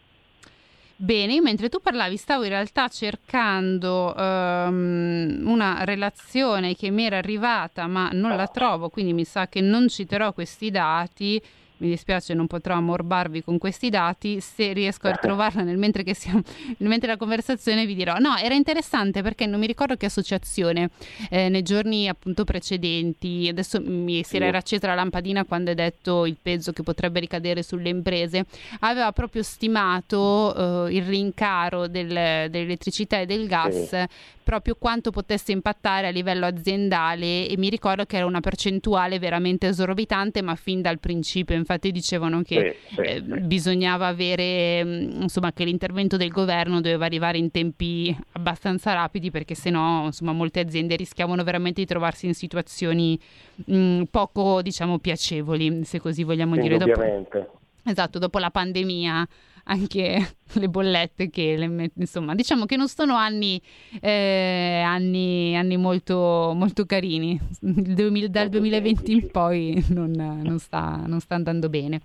Bene, 0.97 1.41
mentre 1.41 1.69
tu 1.69 1.79
parlavi 1.81 2.17
stavo 2.17 2.43
in 2.43 2.49
realtà 2.49 2.87
cercando 2.87 4.13
um, 4.17 5.43
una 5.45 5.83
relazione 5.83 6.73
che 6.73 6.89
mi 6.89 7.05
era 7.05 7.17
arrivata 7.17 7.85
ma 7.85 8.09
non 8.13 8.35
la 8.35 8.47
trovo, 8.47 8.89
quindi 8.89 9.13
mi 9.13 9.25
sa 9.25 9.47
che 9.47 9.61
non 9.61 9.87
citerò 9.87 10.33
questi 10.33 10.71
dati 10.71 11.39
mi 11.77 11.89
dispiace 11.89 12.33
non 12.33 12.47
potrò 12.47 12.75
ammorbarvi 12.75 13.43
con 13.43 13.57
questi 13.57 13.89
dati, 13.89 14.39
se 14.39 14.73
riesco 14.73 15.07
a 15.07 15.15
trovarla 15.15 15.63
nel 15.63 15.77
mentre, 15.77 16.03
che 16.03 16.13
siamo, 16.13 16.41
nel 16.77 16.89
mentre 16.89 17.07
la 17.07 17.17
conversazione 17.17 17.85
vi 17.85 17.95
dirò. 17.95 18.17
No, 18.17 18.35
era 18.37 18.55
interessante 18.55 19.21
perché 19.21 19.45
non 19.45 19.59
mi 19.59 19.67
ricordo 19.67 19.95
che 19.95 20.05
associazione 20.05 20.89
eh, 21.29 21.49
nei 21.49 21.63
giorni 21.63 22.07
appunto 22.07 22.43
precedenti, 22.43 23.47
adesso 23.49 23.81
mi 23.81 24.23
si 24.23 24.37
era 24.37 24.57
accesa 24.57 24.87
la 24.87 24.95
lampadina 24.95 25.43
quando 25.43 25.69
hai 25.69 25.75
detto 25.75 26.25
il 26.25 26.37
peso 26.41 26.71
che 26.71 26.83
potrebbe 26.83 27.19
ricadere 27.19 27.63
sulle 27.63 27.89
imprese, 27.89 28.45
aveva 28.79 29.11
proprio 29.11 29.43
stimato 29.43 30.87
eh, 30.87 30.95
il 30.95 31.03
rincaro 31.03 31.87
del, 31.87 32.07
dell'elettricità 32.07 33.19
e 33.19 33.25
del 33.25 33.47
gas 33.47 33.89
sì 33.89 34.33
proprio 34.45 34.75
quanto 34.75 35.09
potesse 35.09 35.51
impattare 35.51 36.07
a 36.07 36.11
livello 36.11 36.45
aziendale 36.45 37.47
e 37.47 37.57
mi 37.57 37.67
ricordo 37.67 38.05
che 38.05 38.17
era 38.17 38.27
una 38.27 38.41
percentuale 38.41 39.17
veramente 39.17 39.67
esorbitante 39.67 40.43
ma 40.43 40.53
fin 40.55 40.81
dal 40.81 40.99
principio 40.99 41.55
infatti 41.65 41.91
dicevano 41.91 42.43
che 42.43 42.77
sì, 42.87 42.95
sì, 42.95 43.01
eh, 43.01 43.23
sì. 43.25 43.39
bisognava 43.41 44.05
avere 44.05 44.83
mm, 44.85 45.21
insomma 45.23 45.51
che 45.51 45.65
l'intervento 45.65 46.15
del 46.15 46.29
governo 46.29 46.79
doveva 46.79 47.05
arrivare 47.05 47.39
in 47.39 47.49
tempi 47.49 48.15
abbastanza 48.33 48.93
rapidi 48.93 49.31
perché 49.31 49.55
sennò 49.55 50.05
insomma 50.05 50.31
molte 50.31 50.59
aziende 50.59 50.95
rischiavano 50.95 51.43
veramente 51.43 51.81
di 51.81 51.87
trovarsi 51.87 52.27
in 52.27 52.35
situazioni 52.35 53.19
mh, 53.55 53.75
mm, 53.75 54.01
poco 54.11 54.61
diciamo 54.61 54.99
piacevoli 54.99 55.83
se 55.83 55.99
così 55.99 56.23
vogliamo 56.23 56.55
dire 56.55 56.77
dopo, 56.77 57.01
esatto 57.83 58.19
dopo 58.19 58.37
la 58.37 58.51
pandemia 58.51 59.27
anche 59.65 60.35
le 60.53 60.69
bollette 60.69 61.29
che 61.29 61.55
le, 61.57 61.91
insomma 61.95 62.35
diciamo 62.35 62.65
che 62.65 62.75
non 62.75 62.87
sono 62.87 63.15
anni, 63.15 63.61
eh, 63.99 64.81
anni, 64.85 65.55
anni 65.55 65.77
molto, 65.77 66.53
molto 66.55 66.85
carini. 66.85 67.39
2000, 67.59 68.27
dal 68.27 68.49
2020 68.49 69.11
in 69.11 69.31
poi 69.31 69.83
non, 69.89 70.11
non, 70.11 70.59
sta, 70.59 71.03
non 71.05 71.19
sta 71.19 71.35
andando 71.35 71.69
bene. 71.69 72.01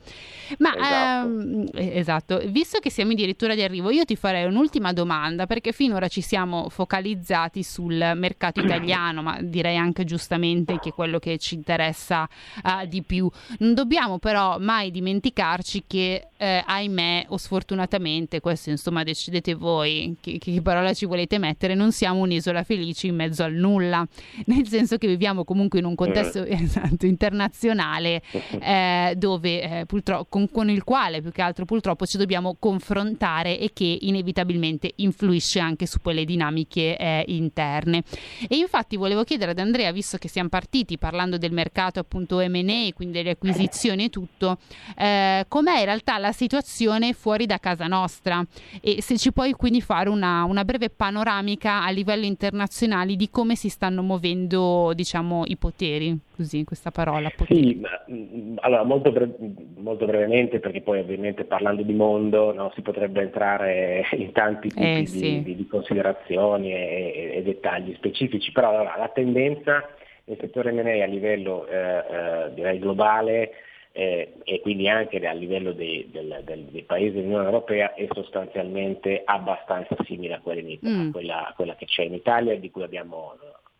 Ma 0.58 0.74
esatto. 0.74 1.28
Ehm, 1.28 1.68
eh, 1.74 1.98
esatto. 1.98 2.40
Visto 2.46 2.78
che 2.78 2.90
siamo 2.90 3.12
addirittura 3.12 3.54
di 3.54 3.62
arrivo 3.62 3.90
io 3.90 4.04
ti 4.04 4.16
farei 4.16 4.46
un'ultima 4.46 4.92
domanda 4.92 5.46
perché 5.46 5.72
finora 5.72 6.08
ci 6.08 6.20
siamo 6.20 6.68
focalizzati 6.68 7.62
sul 7.62 8.12
mercato 8.16 8.60
italiano 8.64 9.22
ma 9.22 9.38
direi 9.42 9.76
anche 9.76 10.04
giustamente 10.04 10.78
che 10.78 10.90
è 10.90 10.92
quello 10.92 11.18
che 11.18 11.38
ci 11.38 11.54
interessa 11.54 12.28
uh, 12.64 12.86
di 12.86 13.02
più. 13.02 13.30
Non 13.58 13.74
dobbiamo 13.74 14.18
però 14.18 14.58
mai 14.58 14.90
dimenticarci 14.90 15.84
che 15.86 16.28
eh, 16.40 16.62
ahimè 16.64 17.26
o 17.28 17.36
sfortunatamente, 17.36 18.29
questo 18.38 18.70
insomma 18.70 19.02
decidete 19.02 19.54
voi 19.54 20.14
che, 20.20 20.38
che, 20.38 20.62
parola 20.62 20.94
ci 20.94 21.06
volete 21.06 21.38
mettere, 21.38 21.74
non 21.74 21.90
siamo 21.90 22.20
un'isola 22.20 22.62
felice 22.62 23.08
in 23.08 23.16
mezzo 23.16 23.42
al 23.42 23.54
nulla, 23.54 24.06
nel 24.46 24.68
senso 24.68 24.96
che 24.96 25.08
viviamo 25.08 25.42
comunque 25.42 25.80
in 25.80 25.86
un 25.86 25.96
contesto 25.96 26.44
eh. 26.44 26.54
esatto, 26.62 27.06
internazionale 27.06 28.22
eh, 28.62 29.14
dove 29.16 29.80
eh, 29.80 29.86
purtroppo, 29.86 30.26
con, 30.28 30.48
con, 30.50 30.70
il 30.70 30.84
quale 30.84 31.20
più 31.20 31.32
che 31.32 31.42
altro 31.42 31.64
purtroppo 31.64 32.06
ci 32.06 32.16
dobbiamo 32.16 32.54
confrontare 32.58 33.58
e 33.58 33.70
che 33.72 33.98
inevitabilmente 34.02 34.92
influisce 34.96 35.58
anche 35.58 35.86
su 35.86 35.98
quelle 36.00 36.24
dinamiche 36.24 36.96
eh, 36.96 37.24
interne. 37.26 38.04
E 38.48 38.56
infatti 38.56 38.96
volevo 38.96 39.24
chiedere 39.24 39.50
ad 39.50 39.58
Andrea, 39.58 39.90
visto 39.90 40.18
che 40.18 40.28
siamo 40.28 40.48
partiti 40.48 40.98
parlando 40.98 41.38
del 41.38 41.52
mercato 41.52 41.98
appunto 41.98 42.38
M&A, 42.38 42.92
quindi 42.94 43.18
delle 43.18 43.30
acquisizioni 43.30 44.04
e 44.04 44.10
tutto, 44.10 44.58
eh, 44.96 45.44
com'è 45.48 45.78
in 45.78 45.84
realtà 45.84 46.18
la 46.18 46.32
situazione 46.32 47.12
fuori 47.14 47.46
da 47.46 47.58
casa 47.58 47.86
nostra 47.86 48.19
e 48.80 49.00
se 49.00 49.16
ci 49.16 49.32
puoi 49.32 49.52
quindi 49.52 49.80
fare 49.80 50.08
una, 50.08 50.44
una 50.44 50.64
breve 50.64 50.90
panoramica 50.90 51.82
a 51.82 51.90
livello 51.90 52.24
internazionale 52.24 53.16
di 53.16 53.30
come 53.30 53.54
si 53.54 53.68
stanno 53.68 54.02
muovendo 54.02 54.92
diciamo, 54.94 55.44
i 55.46 55.56
poteri, 55.56 56.16
così 56.36 56.64
questa 56.64 56.90
parola. 56.90 57.30
Poteri. 57.34 57.80
Sì, 58.06 58.12
mm, 58.12 58.56
allora 58.60 58.84
molto, 58.84 59.10
bre- 59.10 59.34
molto, 59.76 60.04
brevemente 60.04 60.60
perché 60.60 60.82
poi 60.82 61.00
ovviamente 61.00 61.44
parlando 61.44 61.82
di 61.82 61.92
mondo 61.92 62.52
no, 62.52 62.70
si 62.74 62.82
potrebbe 62.82 63.22
entrare 63.22 64.04
in 64.12 64.32
tanti 64.32 64.68
tipi 64.68 65.00
eh, 65.00 65.06
sì. 65.06 65.42
di, 65.42 65.56
di, 65.56 65.66
considerazioni 65.66 66.72
e, 66.72 67.32
e, 67.36 67.42
dettagli 67.42 67.94
specifici, 67.94 68.52
però 68.52 68.70
allora, 68.70 68.96
la 68.98 69.08
tendenza 69.08 69.88
nel 70.24 70.36
settore 70.38 70.72
M&A 70.72 71.02
a 71.02 71.06
livello 71.06 71.66
eh, 71.66 71.76
eh, 71.76 72.54
direi 72.54 72.78
globale 72.78 73.50
eh, 73.92 74.34
e 74.44 74.60
quindi 74.60 74.88
anche 74.88 75.18
a 75.26 75.32
livello 75.32 75.72
dei, 75.72 76.08
del, 76.10 76.42
del, 76.44 76.64
dei 76.64 76.82
paesi 76.82 77.16
dell'Unione 77.16 77.46
Europea 77.46 77.94
è 77.94 78.06
sostanzialmente 78.12 79.22
abbastanza 79.24 79.96
simile 80.04 80.34
a 80.34 80.40
quella, 80.40 80.60
in, 80.60 80.78
mm. 80.86 81.08
a 81.08 81.10
quella, 81.10 81.48
a 81.48 81.52
quella 81.54 81.74
che 81.74 81.86
c'è 81.86 82.02
in 82.02 82.14
Italia 82.14 82.52
e 82.52 82.60
di 82.60 82.70
cui 82.70 82.82
abbiamo 82.82 83.36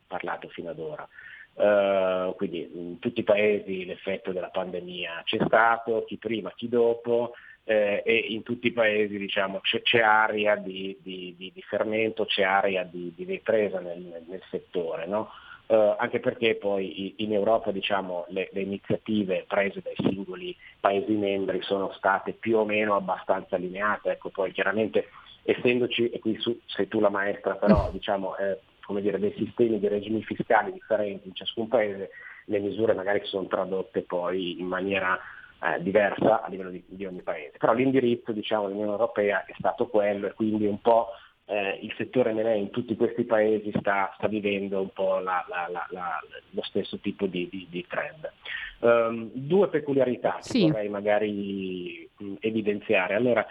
parlato 0.07 0.49
fino 0.49 0.71
ad 0.71 0.79
ora. 0.79 1.09
Uh, 1.53 2.35
quindi 2.37 2.71
in 2.73 2.99
tutti 3.01 3.21
i 3.21 3.25
paesi 3.25 3.85
l'effetto 3.85 4.33
della 4.33 4.49
pandemia 4.49 5.23
c'è 5.25 5.39
stato, 5.45 6.05
chi 6.07 6.17
prima, 6.17 6.53
chi 6.55 6.69
dopo, 6.69 7.33
eh, 7.65 8.03
e 8.05 8.17
in 8.17 8.43
tutti 8.43 8.69
i 8.69 8.73
paesi 8.73 9.19
diciamo, 9.19 9.61
c'è, 9.61 9.83
c'è 9.83 10.01
area 10.01 10.57
di, 10.57 10.97
di, 11.03 11.35
di, 11.37 11.53
di, 11.55 11.63
fermento, 11.63 12.25
c'è 12.25 12.43
area 12.43 12.83
di, 12.83 13.13
ripresa 13.17 13.79
nel, 13.79 14.25
nel 14.27 14.43
settore. 14.51 15.07
No? 15.07 15.31
Uh, 15.71 15.95
anche 15.99 16.19
perché 16.19 16.57
poi 16.57 17.15
in 17.19 17.33
Europa 17.33 17.71
diciamo, 17.71 18.25
le, 18.31 18.49
le, 18.51 18.63
iniziative 18.63 19.45
prese 19.47 19.81
dai 19.81 19.95
singoli 19.99 20.57
Paesi 20.81 21.13
membri 21.13 21.63
sono 21.63 21.93
state 21.93 22.33
più 22.33 22.57
o 22.57 22.65
meno 22.65 22.97
abbastanza 22.97 23.55
allineate, 23.55 24.11
ecco, 24.11 24.31
poi 24.31 24.51
chiaramente 24.51 25.07
essendoci, 25.45 26.11
e 26.11 26.19
qui 26.19 26.37
su, 26.41 26.59
sei 26.67 26.89
tu 26.89 26.99
la 26.99 27.09
maestra, 27.09 27.55
però 27.55 27.89
diciamo, 27.95 28.37
eh, 28.39 28.59
come 28.85 29.01
dire, 29.01 29.21
dei 29.21 29.33
sistemi 29.37 29.79
di 29.79 29.87
regimi 29.87 30.25
fiscali 30.25 30.73
differenti 30.73 31.29
in 31.29 31.37
ciascun 31.37 31.69
paese, 31.69 32.11
le 32.47 32.59
misure 32.59 32.93
magari 32.93 33.21
sono 33.23 33.47
tradotte 33.47 34.03
poi 34.03 34.59
in 34.59 34.67
maniera 34.67 35.17
eh, 35.63 35.81
diversa 35.83 36.43
a 36.43 36.49
livello 36.49 36.71
di, 36.71 36.83
di, 36.85 37.07
ogni 37.07 37.23
paese. 37.23 37.59
Però 37.59 37.73
l'indirizzo 37.75 38.33
diciamo, 38.33 38.67
dell'Unione 38.67 38.91
Europea 38.91 39.45
è 39.45 39.55
stato 39.57 39.87
quello 39.87 40.27
e 40.27 40.33
quindi 40.33 40.67
un 40.67 40.81
po' 40.81 41.11
eh, 41.51 41.79
il 41.83 41.93
settore 41.97 42.33
M&A 42.33 42.55
in 42.55 42.71
tutti 42.71 42.95
questi 42.95 43.25
paesi 43.25 43.73
sta, 43.77 44.13
sta 44.17 44.29
vivendo 44.29 44.81
un 44.81 44.91
po' 44.91 45.19
la, 45.19 45.45
la, 45.49 45.69
la, 45.91 46.21
lo 46.51 46.63
stesso 46.63 46.99
tipo 46.99 47.27
di, 47.27 47.49
di, 47.51 47.67
di 47.69 47.85
trend. 47.89 48.33
Um, 48.79 49.31
due 49.35 49.69
peculiarità 49.69 50.39
sì. 50.41 50.61
che 50.61 50.71
vorrei 50.71 50.89
magari 50.89 52.09
mh, 52.17 52.35
evidenziare. 52.39 53.15
Allora, 53.15 53.45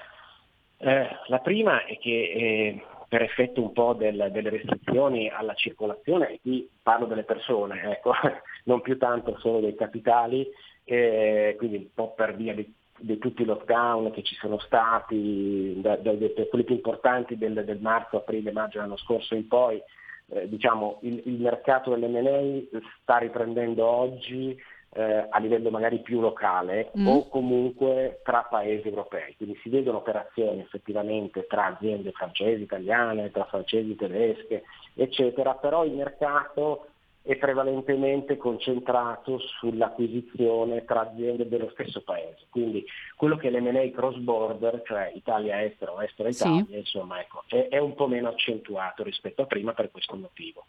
eh, 0.78 1.08
la 1.28 1.39
prima 1.39 1.84
è 1.84 1.97
che 1.97 2.10
eh, 2.10 2.84
per 3.10 3.22
effetto 3.22 3.62
un 3.62 3.74
po' 3.74 3.93
del, 3.93 4.30
delle 4.32 4.50
restrizioni 4.50 5.30
alla 5.30 5.54
circolazione, 5.56 6.30
e 6.30 6.39
qui 6.41 6.70
parlo 6.82 7.06
delle 7.06 7.24
persone, 7.24 7.82
ecco, 7.91 8.14
non 8.64 8.82
più 8.82 8.97
tanto 8.97 9.38
solo 9.39 9.60
dei 9.60 9.76
capitali, 9.76 10.47
eh, 10.86 11.56
quindi 11.58 11.78
un 11.78 11.88
po' 11.93 12.14
per 12.14 12.36
via 12.36 12.54
di, 12.54 12.74
di, 13.00 13.18
tutti 13.18 13.41
i 13.41 13.45
lockdown 13.45 14.12
che 14.12 14.24
ci 14.24 14.36
sono 14.36 14.60
stati, 14.60 15.80
da, 15.82 15.95
da, 15.97 16.14
da, 16.14 16.28
quelli 16.50 16.66
più 16.66 16.76
importanti 16.76 17.38
del, 17.38 17.64
del, 17.66 17.80
marzo, 17.80 18.18
aprile, 18.18 18.52
maggio 18.52 18.78
dell'anno 18.78 18.97
scorso 18.97 19.36
in 19.36 19.47
poi, 19.47 19.82
eh, 20.30 20.47
diciamo, 20.47 21.00
il, 21.02 21.22
il 21.26 21.39
mercato 21.39 21.95
dell'M&A 21.95 22.80
sta 23.02 23.18
riprendendo 23.18 23.86
oggi 23.86 24.58
eh, 24.91 25.28
a 25.30 25.38
livello 25.39 25.70
magari 25.70 26.00
più 26.00 26.20
locale 26.20 26.91
mm. 26.97 27.08
o 27.08 27.28
comunque 27.30 28.22
tra 28.24 28.47
paesi 28.50 28.88
europei. 28.88 29.36
Quindi 29.36 29.58
si 29.62 29.70
vedono 29.70 29.97
operazioni 29.97 30.62
effettivamente 30.62 31.45
tra 31.47 31.66
aziende 31.66 32.12
francesi, 32.12 32.64
italiane, 32.64 33.32
tra 33.32 33.45
francesi, 33.45 33.95
tedesche, 33.95 34.64
eccetera, 34.95 35.54
però 35.56 35.86
il 35.86 35.93
mercato 35.93 36.88
è 37.30 37.36
prevalentemente 37.36 38.38
concentrato 38.38 39.38
sull'acquisizione 39.38 40.84
tra 40.84 41.01
aziende 41.01 41.47
dello 41.47 41.69
stesso 41.69 42.01
paese. 42.01 42.47
Quindi 42.49 42.84
quello 43.15 43.38
che 43.38 43.49
è 43.49 43.51
l'M&A 43.51 43.91
cross 43.91 44.17
border, 44.17 44.82
cioè 44.84 45.11
Italia-estero, 45.13 46.01
estero-Italia, 46.01 46.65
sì. 46.67 46.77
insomma, 46.77 47.19
ecco, 47.19 47.43
è, 47.45 47.67
è, 47.69 47.77
un 47.77 47.93
po' 47.93 48.07
meno 48.07 48.30
accentuato 48.30 49.03
rispetto 49.03 49.43
a 49.43 49.45
prima 49.45 49.73
per 49.73 49.91
questo 49.91 50.15
motivo. 50.15 50.65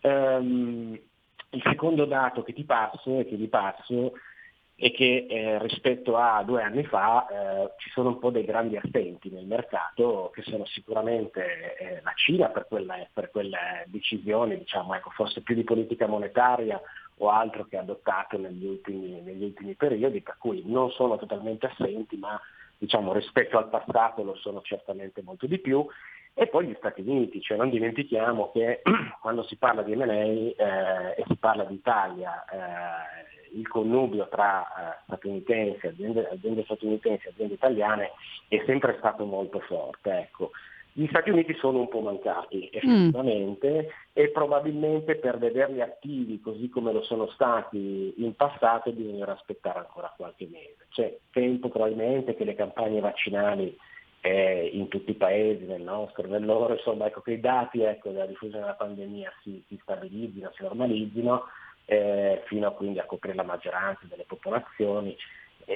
Um, 0.00 0.98
il 1.50 1.62
secondo 1.62 2.06
dato 2.06 2.42
che 2.42 2.54
ti 2.54 2.64
passo 2.64 3.18
e 3.18 3.26
che 3.26 3.36
vi 3.36 3.48
passo 3.48 4.12
è 4.82 4.90
che 4.90 5.26
eh, 5.28 5.58
rispetto 5.60 6.16
a 6.16 6.42
due 6.42 6.60
anni 6.60 6.82
fa 6.82 7.28
eh, 7.28 7.70
ci 7.76 7.88
sono 7.90 8.08
un 8.08 8.18
po' 8.18 8.30
dei 8.30 8.44
grandi 8.44 8.76
assenti 8.76 9.30
nel 9.30 9.46
mercato 9.46 10.32
che 10.34 10.42
sono 10.42 10.64
sicuramente 10.64 11.76
eh, 11.76 12.00
la 12.02 12.12
Cina 12.16 12.48
per 12.48 12.66
quelle, 12.66 13.08
per 13.12 13.30
quelle 13.30 13.84
decisioni, 13.86 14.58
diciamo, 14.58 14.96
ecco, 14.96 15.10
forse 15.10 15.42
più 15.42 15.54
di 15.54 15.62
politica 15.62 16.08
monetaria 16.08 16.80
o 17.18 17.30
altro 17.30 17.64
che 17.66 17.76
ha 17.76 17.82
adottato 17.82 18.36
negli 18.38 18.66
ultimi, 18.66 19.20
negli 19.20 19.44
ultimi 19.44 19.74
periodi, 19.74 20.20
per 20.20 20.34
cui 20.36 20.64
non 20.66 20.90
sono 20.90 21.16
totalmente 21.16 21.66
assenti, 21.66 22.16
ma 22.16 22.40
diciamo, 22.76 23.12
rispetto 23.12 23.58
al 23.58 23.68
passato 23.68 24.24
lo 24.24 24.34
sono 24.34 24.62
certamente 24.62 25.22
molto 25.22 25.46
di 25.46 25.60
più. 25.60 25.86
E 26.34 26.48
poi 26.48 26.66
gli 26.66 26.74
Stati 26.78 27.02
Uniti, 27.02 27.40
cioè 27.40 27.56
non 27.56 27.70
dimentichiamo 27.70 28.50
che 28.50 28.82
quando 29.22 29.44
si 29.44 29.54
parla 29.54 29.82
di 29.82 29.94
M&A 29.94 30.14
eh, 30.14 31.14
e 31.18 31.24
si 31.28 31.36
parla 31.36 31.62
di 31.62 31.74
Italia, 31.74 32.44
eh, 32.46 33.31
il 33.54 33.68
connubio 33.68 34.28
tra 34.28 34.62
eh, 34.62 35.02
statunitensi, 35.04 35.86
aziende, 35.86 36.28
aziende 36.28 36.64
statunitensi 36.64 37.26
e 37.26 37.30
aziende 37.30 37.54
italiane 37.54 38.10
è 38.48 38.62
sempre 38.66 38.96
stato 38.98 39.24
molto 39.24 39.60
forte. 39.60 40.10
Ecco. 40.10 40.50
Gli 40.94 41.06
Stati 41.06 41.30
Uniti 41.30 41.54
sono 41.54 41.78
un 41.78 41.88
po' 41.88 42.00
mancati 42.00 42.68
effettivamente 42.70 43.70
mm. 43.70 43.88
e 44.12 44.28
probabilmente 44.28 45.14
per 45.16 45.38
vederli 45.38 45.80
attivi 45.80 46.38
così 46.38 46.68
come 46.68 46.92
lo 46.92 47.02
sono 47.02 47.28
stati 47.28 48.12
in 48.18 48.34
passato 48.36 48.92
bisognerà 48.92 49.32
aspettare 49.32 49.78
ancora 49.78 50.12
qualche 50.14 50.46
mese. 50.50 50.86
C'è 50.90 51.16
tempo 51.30 51.70
probabilmente 51.70 52.34
che 52.34 52.44
le 52.44 52.54
campagne 52.54 53.00
vaccinali 53.00 53.74
eh, 54.20 54.70
in 54.72 54.88
tutti 54.88 55.10
i 55.10 55.16
paesi, 55.16 55.64
nel 55.64 55.82
nostro, 55.82 56.28
nel 56.28 56.44
loro, 56.44 56.74
insomma, 56.74 57.06
ecco, 57.06 57.22
che 57.22 57.32
i 57.32 57.40
dati 57.40 57.82
ecco, 57.82 58.10
della 58.10 58.26
diffusione 58.26 58.60
della 58.60 58.76
pandemia 58.76 59.32
si, 59.42 59.62
si 59.66 59.78
stabilizzino, 59.82 60.52
si 60.54 60.62
normalizzino, 60.62 61.44
eh, 61.92 62.42
fino 62.46 62.66
a, 62.66 62.72
quindi 62.72 62.98
a 62.98 63.04
coprire 63.04 63.36
la 63.36 63.42
maggioranza 63.42 64.02
delle 64.08 64.24
popolazioni, 64.26 65.16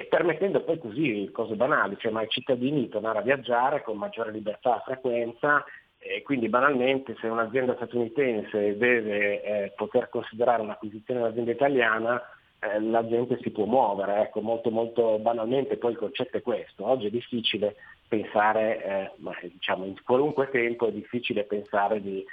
permettendo 0.09 0.63
poi 0.63 0.79
così 0.79 1.31
cose 1.33 1.55
banali, 1.55 1.97
cioè 1.99 2.11
ma 2.11 2.21
ai 2.21 2.29
cittadini 2.29 2.89
tornare 2.89 3.19
a 3.19 3.23
viaggiare 3.23 3.83
con 3.83 3.97
maggiore 3.97 4.33
libertà 4.33 4.79
e 4.79 4.83
frequenza, 4.85 5.65
e 5.99 6.23
quindi 6.23 6.49
banalmente 6.49 7.17
se 7.21 7.27
un'azienda 7.27 7.75
statunitense 7.77 8.77
deve 8.77 9.43
eh, 9.43 9.73
poter 9.77 10.09
considerare 10.09 10.63
un'acquisizione 10.63 11.21
di 11.21 11.27
un'azienda 11.27 11.51
italiana, 11.53 12.23
eh, 12.61 12.81
la 12.81 13.07
gente 13.07 13.39
si 13.43 13.51
può 13.51 13.65
muovere, 13.65 14.23
ecco, 14.23 14.41
molto, 14.41 14.71
molto 14.71 15.19
banalmente 15.19 15.77
poi 15.77 15.93
il 15.93 15.99
concetto 15.99 16.37
è 16.37 16.43
questo, 16.43 16.87
oggi 16.87 17.07
è 17.07 17.11
difficile 17.11 17.77
pensare, 18.09 18.85
eh, 18.85 19.49
diciamo 19.49 19.85
in 19.85 19.95
qualunque 20.05 20.49
tempo 20.51 20.87
è 20.87 20.93
difficile 20.93 21.45
pensare 21.45 22.01
di 22.01 22.25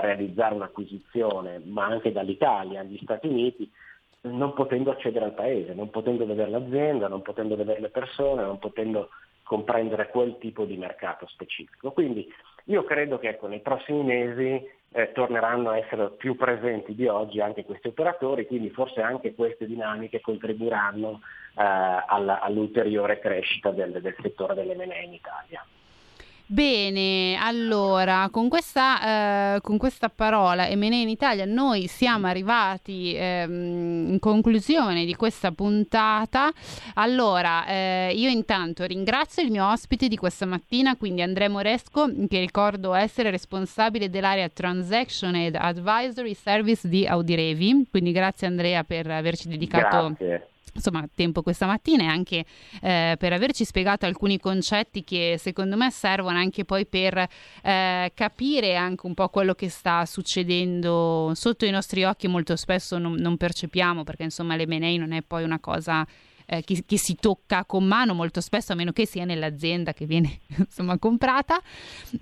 realizzare 0.00 0.54
un'acquisizione, 0.54 1.60
ma 1.64 1.86
anche 1.86 2.12
dall'Italia 2.12 2.80
agli 2.80 2.98
Stati 3.02 3.26
Uniti, 3.26 3.70
non 4.22 4.54
potendo 4.54 4.90
accedere 4.90 5.24
al 5.24 5.34
paese, 5.34 5.74
non 5.74 5.90
potendo 5.90 6.24
vedere 6.26 6.50
l'azienda, 6.50 7.08
non 7.08 7.22
potendo 7.22 7.56
vedere 7.56 7.80
le 7.80 7.90
persone, 7.90 8.42
non 8.42 8.58
potendo 8.58 9.10
comprendere 9.42 10.08
quel 10.08 10.38
tipo 10.38 10.64
di 10.64 10.76
mercato 10.76 11.26
specifico. 11.26 11.90
Quindi 11.90 12.26
io 12.66 12.84
credo 12.84 13.18
che 13.18 13.28
ecco, 13.28 13.48
nei 13.48 13.60
prossimi 13.60 14.02
mesi 14.02 14.64
eh, 14.92 15.12
torneranno 15.12 15.70
a 15.70 15.78
essere 15.78 16.10
più 16.10 16.36
presenti 16.36 16.94
di 16.94 17.06
oggi 17.06 17.40
anche 17.40 17.64
questi 17.64 17.88
operatori, 17.88 18.46
quindi 18.46 18.70
forse 18.70 19.00
anche 19.00 19.34
queste 19.34 19.66
dinamiche 19.66 20.20
contribuiranno 20.20 21.20
eh, 21.56 21.62
alla, 22.06 22.40
all'ulteriore 22.40 23.18
crescita 23.18 23.70
del, 23.70 24.00
del 24.00 24.16
settore 24.22 24.54
dell'M&A 24.54 25.00
in 25.00 25.12
Italia. 25.12 25.66
Bene, 26.46 27.36
allora 27.40 28.28
con 28.30 28.48
questa, 28.48 29.54
eh, 29.56 29.60
con 29.62 29.78
questa 29.78 30.10
parola 30.10 30.68
M&A 30.74 30.94
in 30.94 31.08
Italia 31.08 31.46
noi 31.46 31.86
siamo 31.86 32.26
arrivati 32.26 33.14
ehm, 33.16 34.12
in 34.12 34.18
conclusione 34.18 35.06
di 35.06 35.14
questa 35.14 35.50
puntata. 35.52 36.52
Allora, 36.94 37.64
eh, 37.66 38.12
io 38.14 38.28
intanto 38.28 38.84
ringrazio 38.84 39.42
il 39.42 39.50
mio 39.50 39.66
ospite 39.66 40.08
di 40.08 40.16
questa 40.16 40.44
mattina, 40.44 40.96
quindi 40.96 41.22
Andrea 41.22 41.48
Moresco, 41.48 42.10
che 42.28 42.40
ricordo 42.40 42.92
essere 42.92 43.30
responsabile 43.30 44.10
dell'area 44.10 44.48
Transaction 44.48 45.34
ed 45.34 45.56
Advisory 45.56 46.34
Service 46.34 46.86
di 46.86 47.06
Audirevi. 47.06 47.86
Quindi 47.90 48.12
grazie 48.12 48.46
Andrea 48.46 48.84
per 48.84 49.10
averci 49.10 49.48
dedicato... 49.48 50.12
Grazie 50.18 50.51
insomma, 50.74 51.06
tempo 51.14 51.42
questa 51.42 51.66
mattina 51.66 52.04
e 52.04 52.06
anche 52.06 52.44
eh, 52.80 53.16
per 53.18 53.32
averci 53.32 53.64
spiegato 53.64 54.06
alcuni 54.06 54.38
concetti 54.38 55.04
che 55.04 55.36
secondo 55.38 55.76
me 55.76 55.90
servono 55.90 56.38
anche 56.38 56.64
poi 56.64 56.86
per 56.86 57.26
eh, 57.62 58.12
capire 58.14 58.76
anche 58.76 59.06
un 59.06 59.14
po' 59.14 59.28
quello 59.28 59.54
che 59.54 59.68
sta 59.68 60.06
succedendo 60.06 61.32
sotto 61.34 61.64
i 61.64 61.70
nostri 61.70 62.04
occhi. 62.04 62.28
Molto 62.28 62.56
spesso 62.56 62.98
non, 62.98 63.14
non 63.14 63.36
percepiamo 63.36 64.04
perché 64.04 64.24
insomma 64.24 64.56
l'M&A 64.56 64.96
non 64.96 65.12
è 65.12 65.22
poi 65.22 65.44
una 65.44 65.60
cosa 65.60 66.06
eh, 66.46 66.62
che, 66.62 66.84
che, 66.86 66.98
si 66.98 67.14
tocca 67.14 67.64
con 67.64 67.84
mano 67.84 68.14
molto 68.14 68.40
spesso, 68.40 68.72
a 68.72 68.74
meno 68.74 68.92
che 68.92 69.06
sia 69.06 69.24
nell'azienda 69.24 69.92
che 69.92 70.06
viene 70.06 70.40
insomma 70.58 70.98
comprata. 70.98 71.60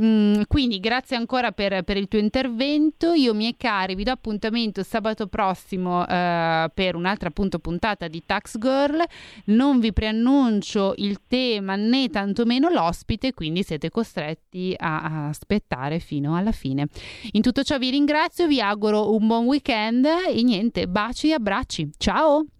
Mm, 0.02 0.42
quindi 0.46 0.80
grazie 0.80 1.16
ancora 1.16 1.52
per, 1.52 1.82
per, 1.82 1.96
il 1.96 2.08
tuo 2.08 2.18
intervento. 2.18 3.12
Io, 3.12 3.34
miei 3.34 3.56
cari, 3.56 3.94
vi 3.94 4.04
do 4.04 4.12
appuntamento 4.12 4.82
sabato 4.82 5.26
prossimo 5.26 6.06
eh, 6.06 6.70
per 6.72 6.94
un'altra 6.94 7.28
appunto 7.28 7.58
puntata 7.58 8.08
di 8.08 8.22
Tax 8.24 8.58
Girl. 8.58 9.02
Non 9.46 9.80
vi 9.80 9.92
preannuncio 9.92 10.94
il 10.96 11.20
tema 11.26 11.76
né 11.76 12.08
tantomeno 12.08 12.68
l'ospite, 12.68 13.32
quindi 13.32 13.62
siete 13.62 13.90
costretti 13.90 14.74
a, 14.76 15.02
a 15.02 15.28
aspettare 15.28 15.98
fino 15.98 16.36
alla 16.36 16.52
fine. 16.52 16.88
In 17.32 17.42
tutto 17.42 17.62
ciò 17.62 17.78
vi 17.78 17.90
ringrazio, 17.90 18.46
vi 18.46 18.60
auguro 18.60 19.14
un 19.14 19.26
buon 19.26 19.46
weekend 19.46 20.06
e 20.06 20.42
niente, 20.42 20.86
baci 20.86 21.30
e 21.30 21.34
abbracci. 21.34 21.90
Ciao! 21.96 22.59